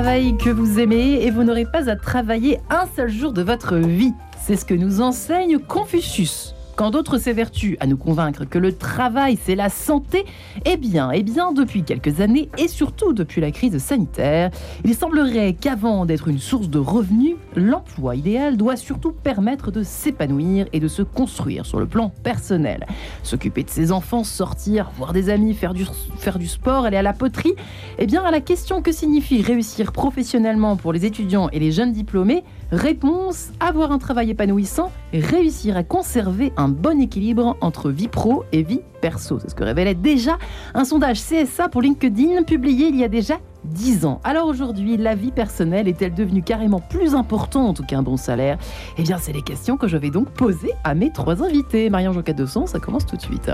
que 0.00 0.48
vous 0.48 0.78
aimez 0.78 1.26
et 1.26 1.30
vous 1.30 1.44
n'aurez 1.44 1.66
pas 1.66 1.90
à 1.90 1.94
travailler 1.94 2.58
un 2.70 2.86
seul 2.96 3.10
jour 3.10 3.32
de 3.34 3.42
votre 3.42 3.76
vie. 3.76 4.14
C'est 4.40 4.56
ce 4.56 4.64
que 4.64 4.72
nous 4.72 5.02
enseigne 5.02 5.58
Confucius. 5.58 6.54
Quand 6.80 6.92
d'autres 6.92 7.18
s'évertuent 7.18 7.76
à 7.80 7.86
nous 7.86 7.98
convaincre 7.98 8.46
que 8.46 8.58
le 8.58 8.74
travail 8.74 9.38
c'est 9.44 9.54
la 9.54 9.68
santé, 9.68 10.24
eh 10.64 10.78
bien, 10.78 11.10
eh 11.10 11.22
bien, 11.22 11.52
depuis 11.52 11.82
quelques 11.82 12.22
années 12.22 12.48
et 12.56 12.68
surtout 12.68 13.12
depuis 13.12 13.42
la 13.42 13.50
crise 13.50 13.76
sanitaire, 13.76 14.50
il 14.82 14.94
semblerait 14.94 15.52
qu'avant 15.52 16.06
d'être 16.06 16.28
une 16.28 16.38
source 16.38 16.70
de 16.70 16.78
revenus, 16.78 17.36
l'emploi 17.54 18.16
idéal 18.16 18.56
doit 18.56 18.76
surtout 18.76 19.12
permettre 19.12 19.70
de 19.70 19.82
s'épanouir 19.82 20.68
et 20.72 20.80
de 20.80 20.88
se 20.88 21.02
construire 21.02 21.66
sur 21.66 21.80
le 21.80 21.84
plan 21.84 22.14
personnel. 22.22 22.86
S'occuper 23.24 23.62
de 23.62 23.68
ses 23.68 23.92
enfants, 23.92 24.24
sortir, 24.24 24.90
voir 24.96 25.12
des 25.12 25.28
amis, 25.28 25.52
faire 25.52 25.74
du, 25.74 25.84
faire 26.16 26.38
du 26.38 26.48
sport, 26.48 26.86
aller 26.86 26.96
à 26.96 27.02
la 27.02 27.12
poterie, 27.12 27.56
eh 27.98 28.06
bien, 28.06 28.24
à 28.24 28.30
la 28.30 28.40
question 28.40 28.80
que 28.80 28.90
signifie 28.90 29.42
réussir 29.42 29.92
professionnellement 29.92 30.78
pour 30.78 30.94
les 30.94 31.04
étudiants 31.04 31.50
et 31.50 31.58
les 31.58 31.72
jeunes 31.72 31.92
diplômés, 31.92 32.42
réponse 32.72 33.48
avoir 33.60 33.92
un 33.92 33.98
travail 33.98 34.30
épanouissant 34.30 34.90
réussir 35.12 35.76
à 35.76 35.82
conserver 35.82 36.52
un 36.56 36.68
bon 36.68 37.00
équilibre 37.00 37.56
entre 37.60 37.90
vie 37.90 38.08
pro 38.08 38.44
et 38.52 38.62
vie 38.62 38.80
perso. 39.00 39.38
C'est 39.40 39.50
ce 39.50 39.54
que 39.54 39.64
révélait 39.64 39.94
déjà 39.94 40.38
un 40.74 40.84
sondage 40.84 41.20
CSA 41.20 41.68
pour 41.68 41.82
LinkedIn 41.82 42.42
publié 42.44 42.88
il 42.88 42.96
y 42.96 43.04
a 43.04 43.08
déjà 43.08 43.38
10 43.64 44.06
ans. 44.06 44.20
Alors 44.24 44.46
aujourd'hui, 44.46 44.96
la 44.96 45.14
vie 45.14 45.32
personnelle 45.32 45.88
est-elle 45.88 46.14
devenue 46.14 46.42
carrément 46.42 46.80
plus 46.80 47.14
importante 47.14 47.86
qu'un 47.86 48.02
bon 48.02 48.16
salaire? 48.16 48.58
Eh 48.98 49.02
bien, 49.02 49.18
c'est 49.18 49.32
les 49.32 49.42
questions 49.42 49.76
que 49.76 49.88
je 49.88 49.96
vais 49.96 50.10
donc 50.10 50.30
poser 50.30 50.72
à 50.84 50.94
mes 50.94 51.10
trois 51.10 51.42
invités. 51.42 51.90
Marianne 51.90 52.12
Jocat 52.12 52.32
de 52.32 52.46
Son, 52.46 52.66
ça 52.66 52.78
commence 52.78 53.06
tout 53.06 53.16
de 53.16 53.22
suite. 53.22 53.50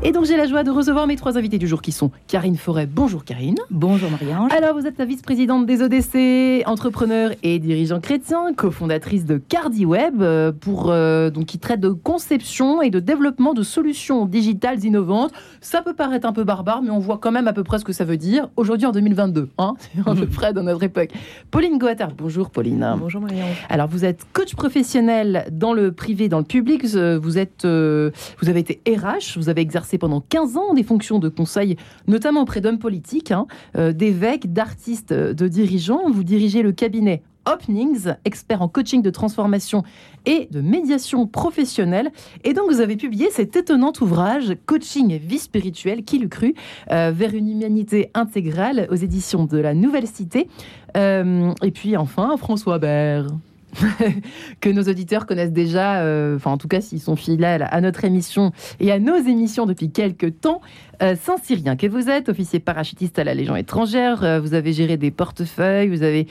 Et 0.00 0.12
donc 0.12 0.26
j'ai 0.26 0.36
la 0.36 0.46
joie 0.46 0.62
de 0.62 0.70
recevoir 0.70 1.08
mes 1.08 1.16
trois 1.16 1.36
invités 1.38 1.58
du 1.58 1.66
jour 1.66 1.82
qui 1.82 1.90
sont 1.90 2.12
Karine 2.28 2.56
Forêt. 2.56 2.86
Bonjour 2.86 3.24
Karine. 3.24 3.56
Bonjour 3.68 4.08
Marie-Ange. 4.12 4.52
Alors 4.52 4.78
vous 4.78 4.86
êtes 4.86 4.96
la 4.96 5.04
vice-présidente 5.04 5.66
des 5.66 5.82
ODC, 5.82 6.62
entrepreneur 6.68 7.32
et 7.42 7.58
dirigeant 7.58 7.98
chrétien, 7.98 8.54
cofondatrice 8.54 9.24
de 9.24 9.38
CardiWeb, 9.38 10.22
euh, 10.22 10.52
pour, 10.52 10.92
euh, 10.92 11.30
donc, 11.30 11.46
qui 11.46 11.58
traite 11.58 11.80
de 11.80 11.88
conception 11.88 12.80
et 12.80 12.90
de 12.90 13.00
développement 13.00 13.54
de 13.54 13.64
solutions 13.64 14.24
digitales 14.24 14.84
innovantes. 14.84 15.32
Ça 15.60 15.82
peut 15.82 15.94
paraître 15.94 16.28
un 16.28 16.32
peu 16.32 16.44
barbare, 16.44 16.80
mais 16.80 16.90
on 16.90 17.00
voit 17.00 17.18
quand 17.18 17.32
même 17.32 17.48
à 17.48 17.52
peu 17.52 17.64
près 17.64 17.80
ce 17.80 17.84
que 17.84 17.92
ça 17.92 18.04
veut 18.04 18.16
dire 18.16 18.50
aujourd'hui 18.54 18.86
en 18.86 18.92
2022. 18.92 19.48
Hein 19.58 19.74
C'est 19.80 20.00
à 20.08 20.14
peu 20.14 20.26
près 20.26 20.52
dans 20.52 20.62
notre 20.62 20.84
époque. 20.84 21.10
Pauline 21.50 21.76
Goattard. 21.76 22.12
Bonjour 22.16 22.50
Pauline. 22.50 22.94
Bonjour 23.00 23.20
Marie-Ange. 23.20 23.66
Alors 23.68 23.88
vous 23.88 24.04
êtes 24.04 24.24
coach 24.32 24.54
professionnel 24.54 25.48
dans 25.50 25.72
le 25.72 25.90
privé, 25.90 26.28
dans 26.28 26.38
le 26.38 26.44
public. 26.44 26.84
Vous, 26.84 27.38
êtes, 27.38 27.64
euh, 27.64 28.12
vous 28.40 28.48
avez 28.48 28.60
été 28.60 28.80
RH, 28.86 29.36
vous 29.36 29.48
avez 29.48 29.60
exercé 29.60 29.87
pendant 29.96 30.20
15 30.20 30.56
ans 30.58 30.74
des 30.74 30.82
fonctions 30.82 31.18
de 31.18 31.30
conseil, 31.30 31.76
notamment 32.06 32.42
auprès 32.42 32.60
d'hommes 32.60 32.78
politiques, 32.78 33.30
hein, 33.30 33.46
euh, 33.76 33.92
d'évêques, 33.92 34.52
d'artistes, 34.52 35.12
euh, 35.12 35.32
de 35.32 35.48
dirigeants. 35.48 36.10
Vous 36.10 36.24
dirigez 36.24 36.62
le 36.62 36.72
cabinet 36.72 37.22
Openings, 37.46 38.12
expert 38.26 38.60
en 38.60 38.68
coaching 38.68 39.00
de 39.00 39.08
transformation 39.08 39.82
et 40.26 40.48
de 40.50 40.60
médiation 40.60 41.26
professionnelle. 41.26 42.10
Et 42.44 42.52
donc, 42.52 42.70
vous 42.70 42.82
avez 42.82 42.96
publié 42.96 43.30
cet 43.30 43.56
étonnant 43.56 43.92
ouvrage, 44.02 44.54
Coaching 44.66 45.12
et 45.12 45.18
vie 45.18 45.38
spirituelle, 45.38 46.04
qui 46.04 46.18
l'eût 46.18 46.28
cru, 46.28 46.54
euh, 46.90 47.10
vers 47.14 47.34
une 47.34 47.48
humanité 47.48 48.10
intégrale 48.12 48.86
aux 48.90 48.96
éditions 48.96 49.46
de 49.46 49.56
la 49.56 49.72
Nouvelle 49.72 50.08
Cité. 50.08 50.48
et 50.94 51.70
puis, 51.72 51.96
enfin, 51.96 52.36
François 52.36 52.78
Bert. 52.78 53.28
que 54.60 54.70
nos 54.70 54.82
auditeurs 54.82 55.26
connaissent 55.26 55.52
déjà, 55.52 56.00
euh, 56.00 56.36
enfin 56.36 56.50
en 56.50 56.58
tout 56.58 56.68
cas 56.68 56.80
s'ils 56.80 57.00
sont 57.00 57.16
fidèles 57.16 57.66
à 57.70 57.80
notre 57.80 58.04
émission 58.04 58.52
et 58.80 58.90
à 58.92 58.98
nos 58.98 59.16
émissions 59.16 59.66
depuis 59.66 59.90
quelques 59.90 60.40
temps. 60.40 60.60
Euh, 61.00 61.14
Saint-Cyrien, 61.14 61.76
que 61.76 61.86
vous 61.86 62.08
êtes, 62.08 62.28
officier 62.28 62.58
parachutiste 62.58 63.18
à 63.20 63.24
la 63.24 63.32
Légion 63.32 63.54
étrangère, 63.54 64.24
euh, 64.24 64.40
vous 64.40 64.54
avez 64.54 64.72
géré 64.72 64.96
des 64.96 65.12
portefeuilles, 65.12 65.88
vous 65.88 66.02
avez 66.02 66.26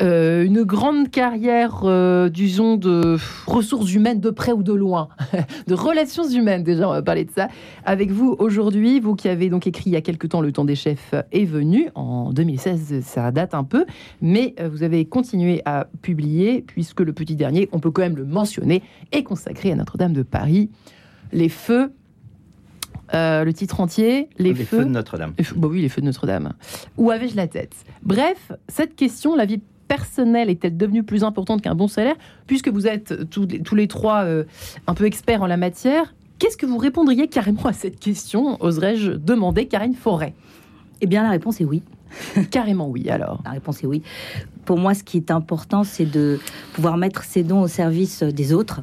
une 0.00 0.62
grande 0.62 1.10
carrière, 1.10 1.84
disons, 2.30 2.76
de 2.76 3.18
ressources 3.46 3.92
humaines 3.92 4.20
de 4.20 4.30
près 4.30 4.52
ou 4.52 4.62
de 4.62 4.72
loin, 4.72 5.08
de 5.66 5.74
relations 5.74 6.28
humaines 6.28 6.62
déjà, 6.62 6.88
on 6.88 6.92
va 6.92 7.02
parler 7.02 7.24
de 7.24 7.30
ça. 7.30 7.48
Avec 7.84 8.10
vous 8.10 8.36
aujourd'hui, 8.38 9.00
vous 9.00 9.14
qui 9.14 9.28
avez 9.28 9.50
donc 9.50 9.66
écrit 9.66 9.90
il 9.90 9.92
y 9.92 9.96
a 9.96 10.00
quelques 10.00 10.30
temps 10.30 10.40
Le 10.40 10.52
temps 10.52 10.64
des 10.64 10.74
chefs 10.74 11.14
est 11.32 11.44
venu, 11.44 11.90
en 11.94 12.32
2016, 12.32 13.02
ça 13.02 13.30
date 13.30 13.54
un 13.54 13.64
peu, 13.64 13.84
mais 14.22 14.54
vous 14.70 14.82
avez 14.82 15.04
continué 15.04 15.62
à 15.64 15.88
publier, 16.02 16.62
puisque 16.66 17.00
le 17.00 17.12
petit 17.12 17.36
dernier, 17.36 17.68
on 17.72 17.80
peut 17.80 17.90
quand 17.90 18.02
même 18.02 18.16
le 18.16 18.24
mentionner, 18.24 18.82
est 19.12 19.22
consacré 19.22 19.72
à 19.72 19.76
Notre-Dame 19.76 20.12
de 20.12 20.22
Paris. 20.22 20.70
Les 21.32 21.48
feux, 21.48 21.92
euh, 23.14 23.44
le 23.44 23.52
titre 23.52 23.80
entier, 23.80 24.28
les, 24.38 24.54
feux, 24.54 24.84
de 24.84 24.90
Notre-Dame. 24.90 25.34
Bah 25.56 25.68
oui, 25.70 25.80
les 25.80 25.88
feux 25.88 26.00
de 26.00 26.06
Notre-Dame. 26.06 26.52
Où 26.96 27.10
avais-je 27.10 27.36
la 27.36 27.46
tête? 27.46 27.74
Bref, 28.02 28.52
cette 28.68 28.96
question, 28.96 29.36
la 29.36 29.46
vie 29.46 29.60
personnelle 29.88 30.50
est-elle 30.50 30.76
devenue 30.76 31.02
plus 31.02 31.22
importante 31.22 31.62
qu'un 31.62 31.74
bon 31.74 31.88
salaire? 31.88 32.16
Puisque 32.46 32.68
vous 32.68 32.86
êtes 32.86 33.30
tous 33.30 33.46
les, 33.46 33.60
tous 33.60 33.74
les 33.74 33.86
trois 33.86 34.24
euh, 34.24 34.44
un 34.86 34.94
peu 34.94 35.04
experts 35.04 35.42
en 35.42 35.46
la 35.46 35.56
matière, 35.56 36.14
qu'est-ce 36.38 36.56
que 36.56 36.66
vous 36.66 36.78
répondriez 36.78 37.28
carrément 37.28 37.66
à 37.66 37.72
cette 37.72 38.00
question 38.00 38.56
Oserais-je 38.62 39.12
demander 39.12 39.66
Karine 39.66 39.94
Forêt? 39.94 40.34
Eh 41.00 41.06
bien, 41.06 41.22
la 41.22 41.30
réponse 41.30 41.60
est 41.60 41.64
oui. 41.64 41.82
Carrément 42.50 42.88
oui, 42.88 43.08
alors. 43.10 43.42
La 43.44 43.52
réponse 43.52 43.82
est 43.82 43.86
oui. 43.86 44.02
Pour 44.64 44.78
moi, 44.78 44.94
ce 44.94 45.04
qui 45.04 45.16
est 45.18 45.30
important, 45.30 45.84
c'est 45.84 46.06
de 46.06 46.40
pouvoir 46.72 46.96
mettre 46.96 47.24
ses 47.24 47.42
dons 47.42 47.62
au 47.62 47.68
service 47.68 48.22
des 48.22 48.52
autres. 48.52 48.82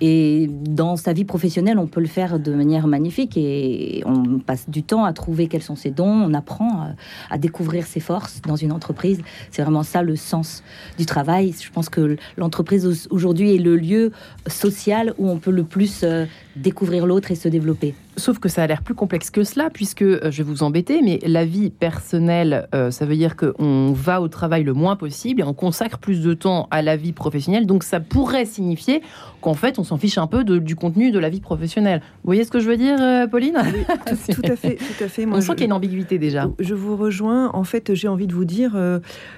Et 0.00 0.50
dans 0.50 0.96
sa 0.96 1.12
vie 1.12 1.24
professionnelle, 1.24 1.78
on 1.78 1.86
peut 1.86 2.00
le 2.00 2.06
faire 2.06 2.38
de 2.38 2.52
manière 2.52 2.86
magnifique 2.86 3.36
et 3.36 4.02
on 4.04 4.38
passe 4.38 4.68
du 4.68 4.82
temps 4.82 5.04
à 5.04 5.12
trouver 5.12 5.46
quels 5.46 5.62
sont 5.62 5.76
ses 5.76 5.90
dons, 5.90 6.06
on 6.06 6.34
apprend 6.34 6.94
à 7.30 7.38
découvrir 7.38 7.86
ses 7.86 8.00
forces 8.00 8.42
dans 8.42 8.56
une 8.56 8.72
entreprise. 8.72 9.20
C'est 9.50 9.62
vraiment 9.62 9.82
ça 9.82 10.02
le 10.02 10.16
sens 10.16 10.62
du 10.98 11.06
travail. 11.06 11.54
Je 11.58 11.70
pense 11.70 11.88
que 11.88 12.16
l'entreprise 12.36 13.08
aujourd'hui 13.10 13.54
est 13.54 13.58
le 13.58 13.76
lieu 13.76 14.12
social 14.46 15.14
où 15.18 15.28
on 15.28 15.38
peut 15.38 15.50
le 15.50 15.64
plus 15.64 16.02
euh, 16.02 16.26
découvrir 16.56 17.06
l'autre 17.06 17.30
et 17.30 17.34
se 17.34 17.48
développer. 17.48 17.94
Sauf 18.18 18.38
que 18.38 18.48
ça 18.48 18.62
a 18.62 18.66
l'air 18.66 18.82
plus 18.82 18.94
complexe 18.94 19.28
que 19.28 19.44
cela, 19.44 19.68
puisque 19.68 20.00
euh, 20.00 20.30
je 20.30 20.38
vais 20.38 20.42
vous 20.42 20.62
embêter, 20.62 21.02
mais 21.02 21.18
la 21.26 21.44
vie 21.44 21.68
personnelle, 21.68 22.66
euh, 22.74 22.90
ça 22.90 23.04
veut 23.04 23.16
dire 23.16 23.36
qu'on 23.36 23.92
va 23.92 24.22
au 24.22 24.28
travail 24.28 24.64
le 24.64 24.72
moins 24.72 24.96
possible 24.96 25.42
et 25.42 25.44
on 25.44 25.52
consacre 25.52 25.98
plus 25.98 26.22
de 26.22 26.32
temps 26.32 26.66
à 26.70 26.80
la 26.80 26.96
vie 26.96 27.12
professionnelle. 27.12 27.66
Donc 27.66 27.82
ça 27.82 28.00
pourrait 28.00 28.46
signifier 28.46 29.02
qu'en 29.46 29.54
fait, 29.54 29.78
on 29.78 29.84
s'en 29.84 29.96
fiche 29.96 30.18
un 30.18 30.26
peu 30.26 30.42
du 30.42 30.74
contenu 30.74 31.12
de 31.12 31.20
la 31.20 31.28
vie 31.28 31.38
professionnelle. 31.38 32.00
Vous 32.00 32.26
voyez 32.26 32.42
ce 32.42 32.50
que 32.50 32.58
je 32.58 32.68
veux 32.68 32.76
dire, 32.76 33.00
euh, 33.00 33.28
Pauline 33.28 33.54
tout, 34.28 34.42
à 34.42 34.56
fait, 34.56 34.74
tout 34.74 35.04
à 35.04 35.06
fait. 35.06 35.24
on 35.24 35.40
sent 35.40 35.52
qu'il 35.52 35.60
y 35.60 35.62
a 35.62 35.66
une 35.66 35.72
ambiguïté 35.72 36.18
déjà. 36.18 36.50
Je 36.58 36.74
vous 36.74 36.96
rejoins. 36.96 37.50
En 37.52 37.62
fait, 37.62 37.94
j'ai 37.94 38.08
envie 38.08 38.26
de 38.26 38.34
vous 38.34 38.44
dire, 38.44 38.76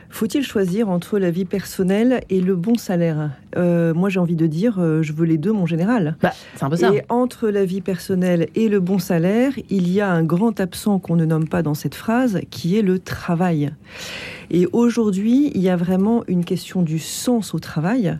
faut-il 0.08 0.42
choisir 0.42 0.88
entre 0.88 1.18
la 1.18 1.30
vie 1.30 1.44
personnelle 1.44 2.22
et 2.30 2.40
le 2.40 2.56
bon 2.56 2.76
salaire? 2.76 3.32
Moi, 3.54 4.08
j'ai 4.08 4.18
envie 4.18 4.36
de 4.36 4.46
dire, 4.46 4.76
je 5.02 5.12
veux 5.12 5.26
les 5.26 5.36
deux, 5.36 5.52
mon 5.52 5.66
général. 5.66 6.16
Bah, 6.22 6.32
c'est 6.54 6.64
un 6.64 6.70
peu 6.70 6.76
ça. 6.76 6.90
Et 6.90 7.02
entre 7.10 7.50
la 7.50 7.66
vie 7.66 7.82
personnelle 7.82 8.48
et 8.54 8.68
le 8.68 8.80
bon 8.80 8.98
salaire, 8.98 9.52
il 9.68 9.90
y 9.90 10.00
a 10.00 10.10
un 10.10 10.22
grand 10.22 10.58
absent 10.58 11.00
qu'on 11.00 11.16
ne 11.16 11.26
nomme 11.26 11.48
pas 11.48 11.62
dans 11.62 11.74
cette 11.74 11.94
phrase, 11.94 12.40
qui 12.50 12.78
est 12.78 12.82
le 12.82 12.98
travail. 12.98 13.72
Et 14.50 14.66
aujourd'hui, 14.72 15.50
il 15.54 15.60
y 15.60 15.68
a 15.68 15.76
vraiment 15.76 16.24
une 16.26 16.44
question 16.44 16.82
du 16.82 16.98
sens 16.98 17.54
au 17.54 17.58
travail 17.58 18.18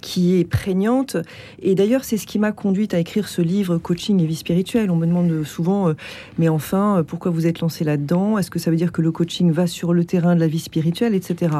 qui 0.00 0.36
est 0.36 0.44
prégnante. 0.44 1.16
Et 1.62 1.74
d'ailleurs, 1.74 2.04
c'est 2.04 2.16
ce 2.16 2.26
qui 2.26 2.38
m'a 2.38 2.52
conduite 2.52 2.94
à 2.94 2.98
écrire 2.98 3.28
ce 3.28 3.42
livre 3.42 3.78
Coaching 3.78 4.20
et 4.20 4.26
vie 4.26 4.36
spirituelle. 4.36 4.90
On 4.90 4.96
me 4.96 5.06
demande 5.06 5.44
souvent, 5.44 5.88
euh, 5.88 5.94
mais 6.38 6.48
enfin, 6.48 6.98
euh, 6.98 7.02
pourquoi 7.02 7.30
vous 7.30 7.46
êtes 7.46 7.60
lancé 7.60 7.84
là-dedans? 7.84 8.38
Est-ce 8.38 8.50
que 8.50 8.58
ça 8.58 8.70
veut 8.70 8.76
dire 8.76 8.92
que 8.92 9.02
le 9.02 9.12
coaching 9.12 9.50
va 9.50 9.66
sur 9.66 9.92
le 9.92 10.04
terrain 10.04 10.34
de 10.34 10.40
la 10.40 10.48
vie 10.48 10.58
spirituelle, 10.58 11.14
etc. 11.14 11.52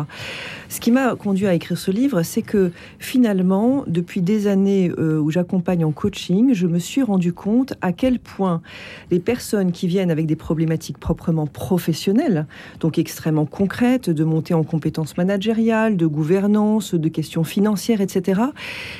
Ce 0.68 0.80
qui 0.80 0.90
m'a 0.90 1.14
conduit 1.16 1.46
à 1.46 1.54
écrire 1.54 1.78
ce 1.78 1.90
livre, 1.90 2.22
c'est 2.22 2.42
que 2.42 2.70
finalement, 2.98 3.84
depuis 3.86 4.22
des 4.22 4.46
années 4.46 4.90
euh, 4.98 5.18
où 5.18 5.30
j'accompagne 5.30 5.84
en 5.84 5.92
coaching, 5.92 6.54
je 6.54 6.66
me 6.66 6.78
suis 6.78 7.02
rendu 7.02 7.32
compte 7.32 7.74
à 7.80 7.92
quel 7.92 8.18
point 8.18 8.62
les 9.10 9.18
personnes 9.18 9.72
qui 9.72 9.86
viennent 9.86 10.10
avec 10.10 10.26
des 10.26 10.36
problématiques 10.36 10.98
proprement 10.98 11.46
professionnelles, 11.46 12.46
donc 12.80 12.98
extrêmement 12.98 13.46
concrètes, 13.46 14.07
de 14.10 14.24
monter 14.24 14.54
en 14.54 14.64
compétences 14.64 15.16
managériales, 15.16 15.96
de 15.96 16.06
gouvernance, 16.06 16.94
de 16.94 17.08
questions 17.08 17.44
financières, 17.44 18.00
etc., 18.00 18.42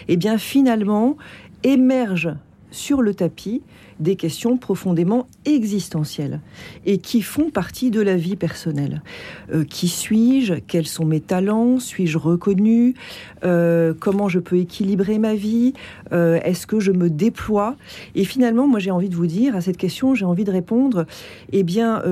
eh 0.09 0.17
bien 0.17 0.39
finalement 0.39 1.17
émergent 1.63 2.35
sur 2.71 3.03
le 3.03 3.15
tapis 3.15 3.63
des 4.01 4.17
questions 4.17 4.57
profondément 4.57 5.27
existentielles 5.45 6.41
et 6.87 6.99
qui 6.99 7.23
font 7.23 7.51
partie 7.51 7.91
de 7.91 8.01
la 8.01 8.17
vie 8.17 8.37
personnelle. 8.37 9.03
Euh, 9.53 9.65
qui 9.65 9.89
suis-je? 9.89 10.55
Quels 10.55 10.87
sont 10.87 11.05
mes 11.05 11.21
talents? 11.21 11.79
Suis-je 11.79 12.19
reconnu? 12.19 12.95
Euh, 13.45 13.95
Comment 13.99 14.29
je 14.29 14.39
peux 14.39 14.57
équilibrer 14.57 15.19
ma 15.19 15.35
vie? 15.35 15.73
Euh, 16.13 16.39
Est-ce 16.45 16.67
que 16.67 16.81
je 16.81 16.93
me 16.93 17.11
déploie? 17.11 17.77
Et 18.15 18.25
finalement, 18.25 18.67
moi 18.69 18.79
j'ai 18.79 18.91
envie 18.91 19.09
de 19.09 19.17
vous 19.17 19.27
dire 19.27 19.57
à 19.57 19.61
cette 19.61 19.77
question, 19.77 20.15
j'ai 20.15 20.25
envie 20.25 20.45
de 20.45 20.53
répondre, 20.53 21.07
eh 21.53 21.63
bien, 21.63 22.03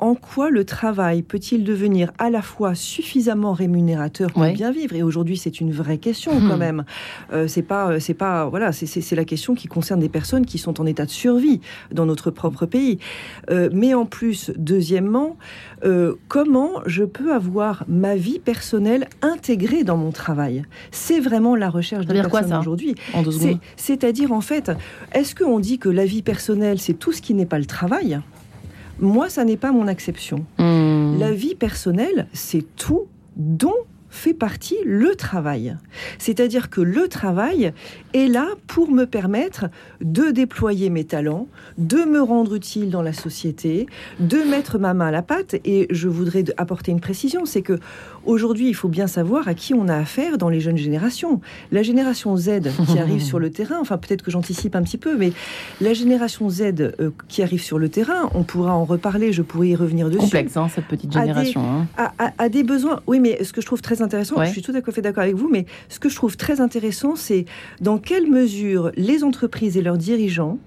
en 0.00 0.14
quoi 0.14 0.50
le 0.50 0.64
travail 0.64 1.22
peut-il 1.22 1.64
devenir 1.64 2.12
à 2.18 2.30
la 2.30 2.42
fois 2.42 2.74
suffisamment 2.74 3.52
rémunérateur 3.52 4.32
pour 4.32 4.44
bien 4.46 4.72
vivre? 4.72 4.94
Et 4.94 5.02
aujourd'hui, 5.02 5.36
c'est 5.36 5.60
une 5.60 5.72
vraie 5.72 5.98
question 5.98 6.32
quand 6.40 6.56
hmm. 6.56 6.58
même. 6.58 6.84
c'est 7.46 7.62
pas, 7.62 8.00
c'est 8.00 8.14
pas, 8.14 8.46
voilà, 8.48 8.72
c'est 8.72 9.16
la 9.16 9.24
question 9.24 9.54
qui 9.54 9.68
concerne 9.68 10.00
des 10.00 10.08
personnes 10.08 10.46
qui 10.46 10.58
sont 10.58 10.80
en 10.80 10.86
état 10.86 11.04
de 11.04 11.10
survie 11.10 11.35
survie 11.36 11.60
dans 11.92 12.06
notre 12.06 12.30
propre 12.30 12.66
pays. 12.66 12.98
Euh, 13.50 13.68
mais 13.72 13.94
en 13.94 14.06
plus, 14.06 14.52
deuxièmement, 14.56 15.36
euh, 15.84 16.14
comment 16.28 16.70
je 16.86 17.04
peux 17.04 17.32
avoir 17.32 17.84
ma 17.88 18.16
vie 18.16 18.38
personnelle 18.38 19.08
intégrée 19.22 19.84
dans 19.84 19.96
mon 19.96 20.12
travail? 20.12 20.64
C'est 20.90 21.20
vraiment 21.20 21.54
la 21.56 21.70
recherche 21.70 22.06
de 22.06 22.12
personnes 22.12 22.54
aujourd'hui. 22.54 22.94
C'est-à-dire, 23.76 24.32
en 24.32 24.40
fait, 24.40 24.72
est-ce 25.12 25.34
qu'on 25.34 25.60
dit 25.60 25.78
que 25.78 25.88
la 25.88 26.04
vie 26.04 26.22
personnelle, 26.22 26.78
c'est 26.80 26.94
tout 26.94 27.12
ce 27.12 27.20
qui 27.20 27.34
n'est 27.34 27.46
pas 27.46 27.58
le 27.58 27.66
travail? 27.66 28.20
Moi, 28.98 29.28
ça 29.28 29.44
n'est 29.44 29.58
pas 29.58 29.72
mon 29.72 29.88
acception. 29.88 30.46
Hmm. 30.58 31.18
La 31.18 31.32
vie 31.32 31.54
personnelle, 31.54 32.28
c'est 32.32 32.64
tout 32.76 33.06
dont 33.36 33.74
fait 34.16 34.34
partie 34.34 34.76
le 34.84 35.14
travail. 35.14 35.76
C'est-à-dire 36.18 36.70
que 36.70 36.80
le 36.80 37.06
travail 37.08 37.72
est 38.14 38.26
là 38.26 38.48
pour 38.66 38.90
me 38.90 39.04
permettre 39.04 39.66
de 40.00 40.30
déployer 40.30 40.90
mes 40.90 41.04
talents, 41.04 41.46
de 41.78 41.98
me 41.98 42.20
rendre 42.20 42.54
utile 42.54 42.90
dans 42.90 43.02
la 43.02 43.12
société, 43.12 43.86
de 44.18 44.38
mettre 44.38 44.78
ma 44.78 44.94
main 44.94 45.08
à 45.08 45.10
la 45.10 45.22
pâte. 45.22 45.56
Et 45.64 45.86
je 45.90 46.08
voudrais 46.08 46.44
apporter 46.56 46.92
une 46.92 47.00
précision, 47.00 47.44
c'est 47.44 47.62
que 47.62 47.78
aujourd'hui, 48.26 48.68
il 48.68 48.74
faut 48.74 48.88
bien 48.88 49.06
savoir 49.06 49.48
à 49.48 49.54
qui 49.54 49.74
on 49.74 49.88
a 49.88 49.96
affaire 49.96 50.38
dans 50.38 50.48
les 50.48 50.60
jeunes 50.60 50.76
générations. 50.76 51.40
La 51.72 51.82
génération 51.82 52.36
Z 52.36 52.60
qui 52.86 52.98
arrive 52.98 53.22
sur 53.22 53.38
le 53.38 53.50
terrain, 53.50 53.78
enfin 53.80 53.96
peut-être 53.98 54.22
que 54.22 54.30
j'anticipe 54.30 54.76
un 54.76 54.82
petit 54.82 54.98
peu, 54.98 55.16
mais 55.16 55.32
la 55.80 55.94
génération 55.94 56.48
Z 56.50 56.62
euh, 56.62 57.10
qui 57.28 57.42
arrive 57.42 57.62
sur 57.62 57.78
le 57.78 57.88
terrain, 57.88 58.30
on 58.34 58.42
pourra 58.42 58.74
en 58.74 58.84
reparler, 58.84 59.32
je 59.32 59.42
pourrais 59.42 59.68
y 59.68 59.76
revenir 59.76 60.08
dessus. 60.08 60.18
Complexe, 60.20 60.56
hein, 60.56 60.68
cette 60.74 60.86
petite 60.86 61.12
génération. 61.12 61.86
A 61.96 62.08
des, 62.08 62.24
hein. 62.38 62.48
des 62.48 62.62
besoins. 62.62 63.00
Oui, 63.06 63.20
mais 63.20 63.42
ce 63.44 63.52
que 63.52 63.60
je 63.60 63.66
trouve 63.66 63.82
très 63.82 64.02
intéressant, 64.02 64.44
je 64.44 64.50
suis 64.50 64.62
tout 64.62 64.72
à 64.74 64.92
fait 64.92 65.02
d'accord 65.02 65.24
avec 65.24 65.36
vous, 65.36 65.48
mais 65.50 65.66
ce 65.88 65.98
que 65.98 66.08
je 66.08 66.16
trouve 66.16 66.36
très 66.36 66.60
intéressant, 66.60 67.16
c'est 67.16 67.44
dans 67.80 67.98
quelle 67.98 68.28
mesure 68.30 68.90
les 68.96 69.24
entreprises 69.24 69.76
et 69.76 69.82
leurs 69.82 69.98
dirigeants 69.98 70.58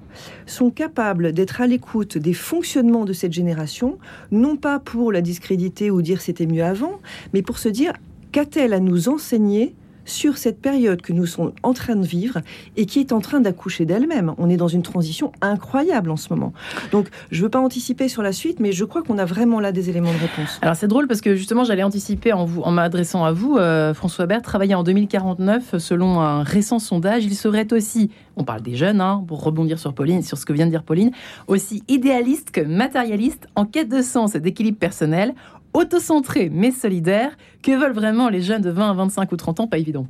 sont 0.46 0.72
capables 0.72 1.34
d'être 1.34 1.62
à 1.62 1.68
l'écoute 1.68 2.18
des 2.18 2.34
fonctionnements 2.34 3.06
de 3.06 3.14
cette 3.14 3.34
génération, 3.34 3.98
non 4.32 4.56
pas 4.56 4.80
pour 4.80 5.12
la 5.12 5.22
discréditer 5.22 5.92
ou 5.92 6.02
dire 6.02 6.22
c'était 6.22 6.46
mieux 6.46 6.64
avant, 6.64 7.00
mais 7.34 7.42
pour 7.42 7.58
se 7.58 7.70
dire 7.70 7.94
qu'a-t-elle 8.32 8.74
à 8.74 8.80
nous 8.80 9.10
enseigner 9.10 9.76
sur 10.10 10.38
cette 10.38 10.62
période 10.62 11.02
que 11.02 11.14
nous 11.14 11.26
sommes 11.26 11.54
en 11.64 11.74
train 11.74 11.96
de 11.96 12.06
vivre 12.06 12.40
et 12.76 12.86
qui 12.86 13.00
est 13.00 13.12
en 13.12 13.22
train 13.22 13.40
d'accoucher 13.40 13.86
d'elle-même. 13.86 14.34
On 14.38 14.50
est 14.50 14.58
dans 14.58 14.68
une 14.68 14.82
transition 14.82 15.32
incroyable 15.42 16.12
en 16.12 16.18
ce 16.18 16.34
moment. 16.34 16.54
Donc, 16.92 17.08
je 17.32 17.40
ne 17.40 17.44
veux 17.44 17.50
pas 17.50 17.60
anticiper 17.60 18.10
sur 18.10 18.22
la 18.22 18.32
suite, 18.32 18.60
mais 18.60 18.72
je 18.72 18.86
crois 18.86 19.04
qu'on 19.04 19.18
a 19.18 19.26
vraiment 19.26 19.60
là 19.60 19.72
des 19.72 19.90
éléments 19.90 20.12
de 20.12 20.18
réponse. 20.18 20.60
Alors, 20.62 20.76
c'est 20.76 20.88
drôle 20.88 21.08
parce 21.08 21.22
que 21.22 21.36
justement, 21.36 21.64
j'allais 21.64 21.84
anticiper 21.84 22.34
en, 22.34 22.48
m'adressant 22.72 23.24
à 23.24 23.32
vous. 23.32 23.58
Euh, 23.58 23.94
François 23.94 24.26
Bert 24.26 24.42
travaillait 24.42 24.76
en 24.76 24.84
2049 24.84 25.78
selon 25.78 26.20
un 26.20 26.44
récent 26.44 26.80
sondage. 26.80 27.26
Il 27.26 27.36
serait 27.36 27.72
aussi, 27.74 28.12
on 28.36 28.44
parle 28.44 28.62
des 28.62 28.76
jeunes, 28.76 29.02
hein, 29.02 29.24
pour 29.28 29.44
rebondir 29.44 29.80
sur 29.80 29.94
Pauline, 29.94 30.24
sur 30.24 30.38
ce 30.38 30.46
que 30.46 30.54
vient 30.54 30.66
de 30.66 30.72
dire 30.72 30.84
Pauline, 30.84 31.12
aussi 31.48 31.84
idéaliste 31.88 32.52
que 32.52 32.62
matérialiste, 32.62 33.48
en 33.56 33.66
quête 33.66 33.90
de 33.90 34.02
sens 34.02 34.36
et 34.36 34.40
d'équilibre 34.40 34.78
personnel, 34.78 35.34
autocentré 35.74 36.50
mais 36.52 36.72
solidaire. 36.72 37.38
Que 37.62 37.72
veulent 37.72 37.94
vraiment 37.94 38.30
les 38.30 38.42
jeunes 38.42 38.62
de 38.62 38.70
20 38.70 38.92
à 38.92 38.94
25 38.94 39.32
ou 39.32 39.36
30 39.36 39.60
ans? 39.62 39.68
Pas 39.68 39.78
évident. 39.78 40.08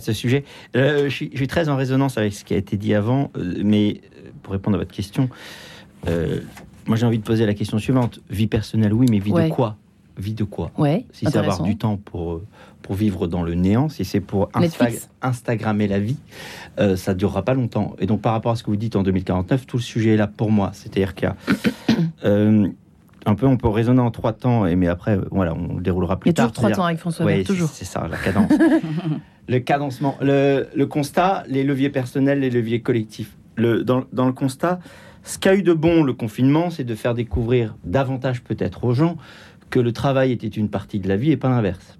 ce 0.00 0.12
sujet. 0.12 0.44
Euh, 0.76 1.08
je, 1.08 1.14
suis, 1.14 1.46
très 1.46 1.68
en 1.68 1.76
résonance 1.76 2.18
avec 2.18 2.34
ce 2.34 2.44
qui 2.44 2.54
a 2.54 2.56
été 2.56 2.76
dit 2.76 2.94
avant, 2.94 3.30
euh, 3.36 3.62
mais 3.64 4.00
euh, 4.16 4.30
pour 4.42 4.52
répondre 4.52 4.76
à 4.76 4.78
votre 4.78 4.92
question, 4.92 5.28
moi 6.86 6.96
j'ai 6.96 7.06
envie 7.06 7.18
de 7.18 7.24
poser 7.24 7.46
la 7.46 7.54
question 7.54 7.78
suivante. 7.78 8.20
Vie 8.30 8.46
personnelle, 8.46 8.92
oui, 8.92 9.06
mais 9.10 9.18
vie 9.18 9.32
de 9.32 9.48
quoi? 9.48 9.76
Vie 10.16 10.34
de 10.34 10.44
quoi? 10.44 10.72
Ouais, 10.76 11.06
Si 11.12 11.26
c'est 11.26 11.36
avoir 11.36 11.62
du 11.62 11.76
temps 11.76 11.96
pour, 11.96 12.40
pour 12.82 12.96
vivre 12.96 13.28
dans 13.28 13.44
le 13.44 13.54
néant, 13.54 13.88
si 13.88 14.04
c'est 14.04 14.20
pour 14.20 14.50
Instagrammer 15.22 15.86
la 15.86 16.00
vie, 16.00 16.16
ça 16.96 17.12
ne 17.12 17.18
durera 17.18 17.42
pas 17.42 17.54
longtemps. 17.54 17.94
Et 18.00 18.06
donc 18.06 18.20
par 18.20 18.32
rapport 18.32 18.52
à 18.52 18.56
ce 18.56 18.64
que 18.64 18.70
vous 18.70 18.76
dites 18.76 18.96
en 18.96 19.04
2049, 19.04 19.66
tout 19.66 19.76
le 19.76 19.82
sujet 19.82 20.14
est 20.14 20.16
là 20.16 20.26
pour 20.26 20.50
moi. 20.50 20.70
C'est-à-dire 20.72 21.14
qu'il 21.14 21.28
y 21.28 22.26
a 22.26 22.32
un 23.28 23.34
peu, 23.34 23.46
on 23.46 23.56
peut 23.56 23.68
raisonner 23.68 24.00
en 24.00 24.10
trois 24.10 24.32
temps, 24.32 24.66
et, 24.66 24.74
mais 24.74 24.88
après, 24.88 25.18
voilà, 25.30 25.54
on 25.54 25.76
le 25.76 25.82
déroulera 25.82 26.18
plus 26.18 26.32
tard. 26.32 26.50
toujours 26.50 26.68
trois 26.68 26.76
temps 26.76 26.86
avec 26.86 26.98
François 26.98 27.26
Oui, 27.26 27.44
toujours. 27.44 27.68
C'est 27.68 27.84
ça, 27.84 28.06
la 28.08 28.16
cadence. 28.16 28.50
le 29.48 29.58
cadencement, 29.60 30.16
le, 30.20 30.66
le, 30.74 30.86
constat, 30.86 31.44
les 31.48 31.64
leviers 31.64 31.90
personnels, 31.90 32.40
les 32.40 32.50
leviers 32.50 32.80
collectifs. 32.80 33.36
Le, 33.56 33.84
dans, 33.84 34.04
dans 34.12 34.26
le 34.26 34.32
constat, 34.32 34.78
ce 35.24 35.38
qu'a 35.38 35.54
eu 35.54 35.62
de 35.62 35.72
bon 35.72 36.04
le 36.04 36.14
confinement, 36.14 36.70
c'est 36.70 36.84
de 36.84 36.94
faire 36.94 37.14
découvrir 37.14 37.76
davantage 37.84 38.42
peut-être 38.42 38.84
aux 38.84 38.94
gens 38.94 39.16
que 39.68 39.80
le 39.80 39.92
travail 39.92 40.32
était 40.32 40.46
une 40.46 40.70
partie 40.70 41.00
de 41.00 41.08
la 41.08 41.16
vie 41.16 41.32
et 41.32 41.36
pas 41.36 41.50
l'inverse. 41.50 41.98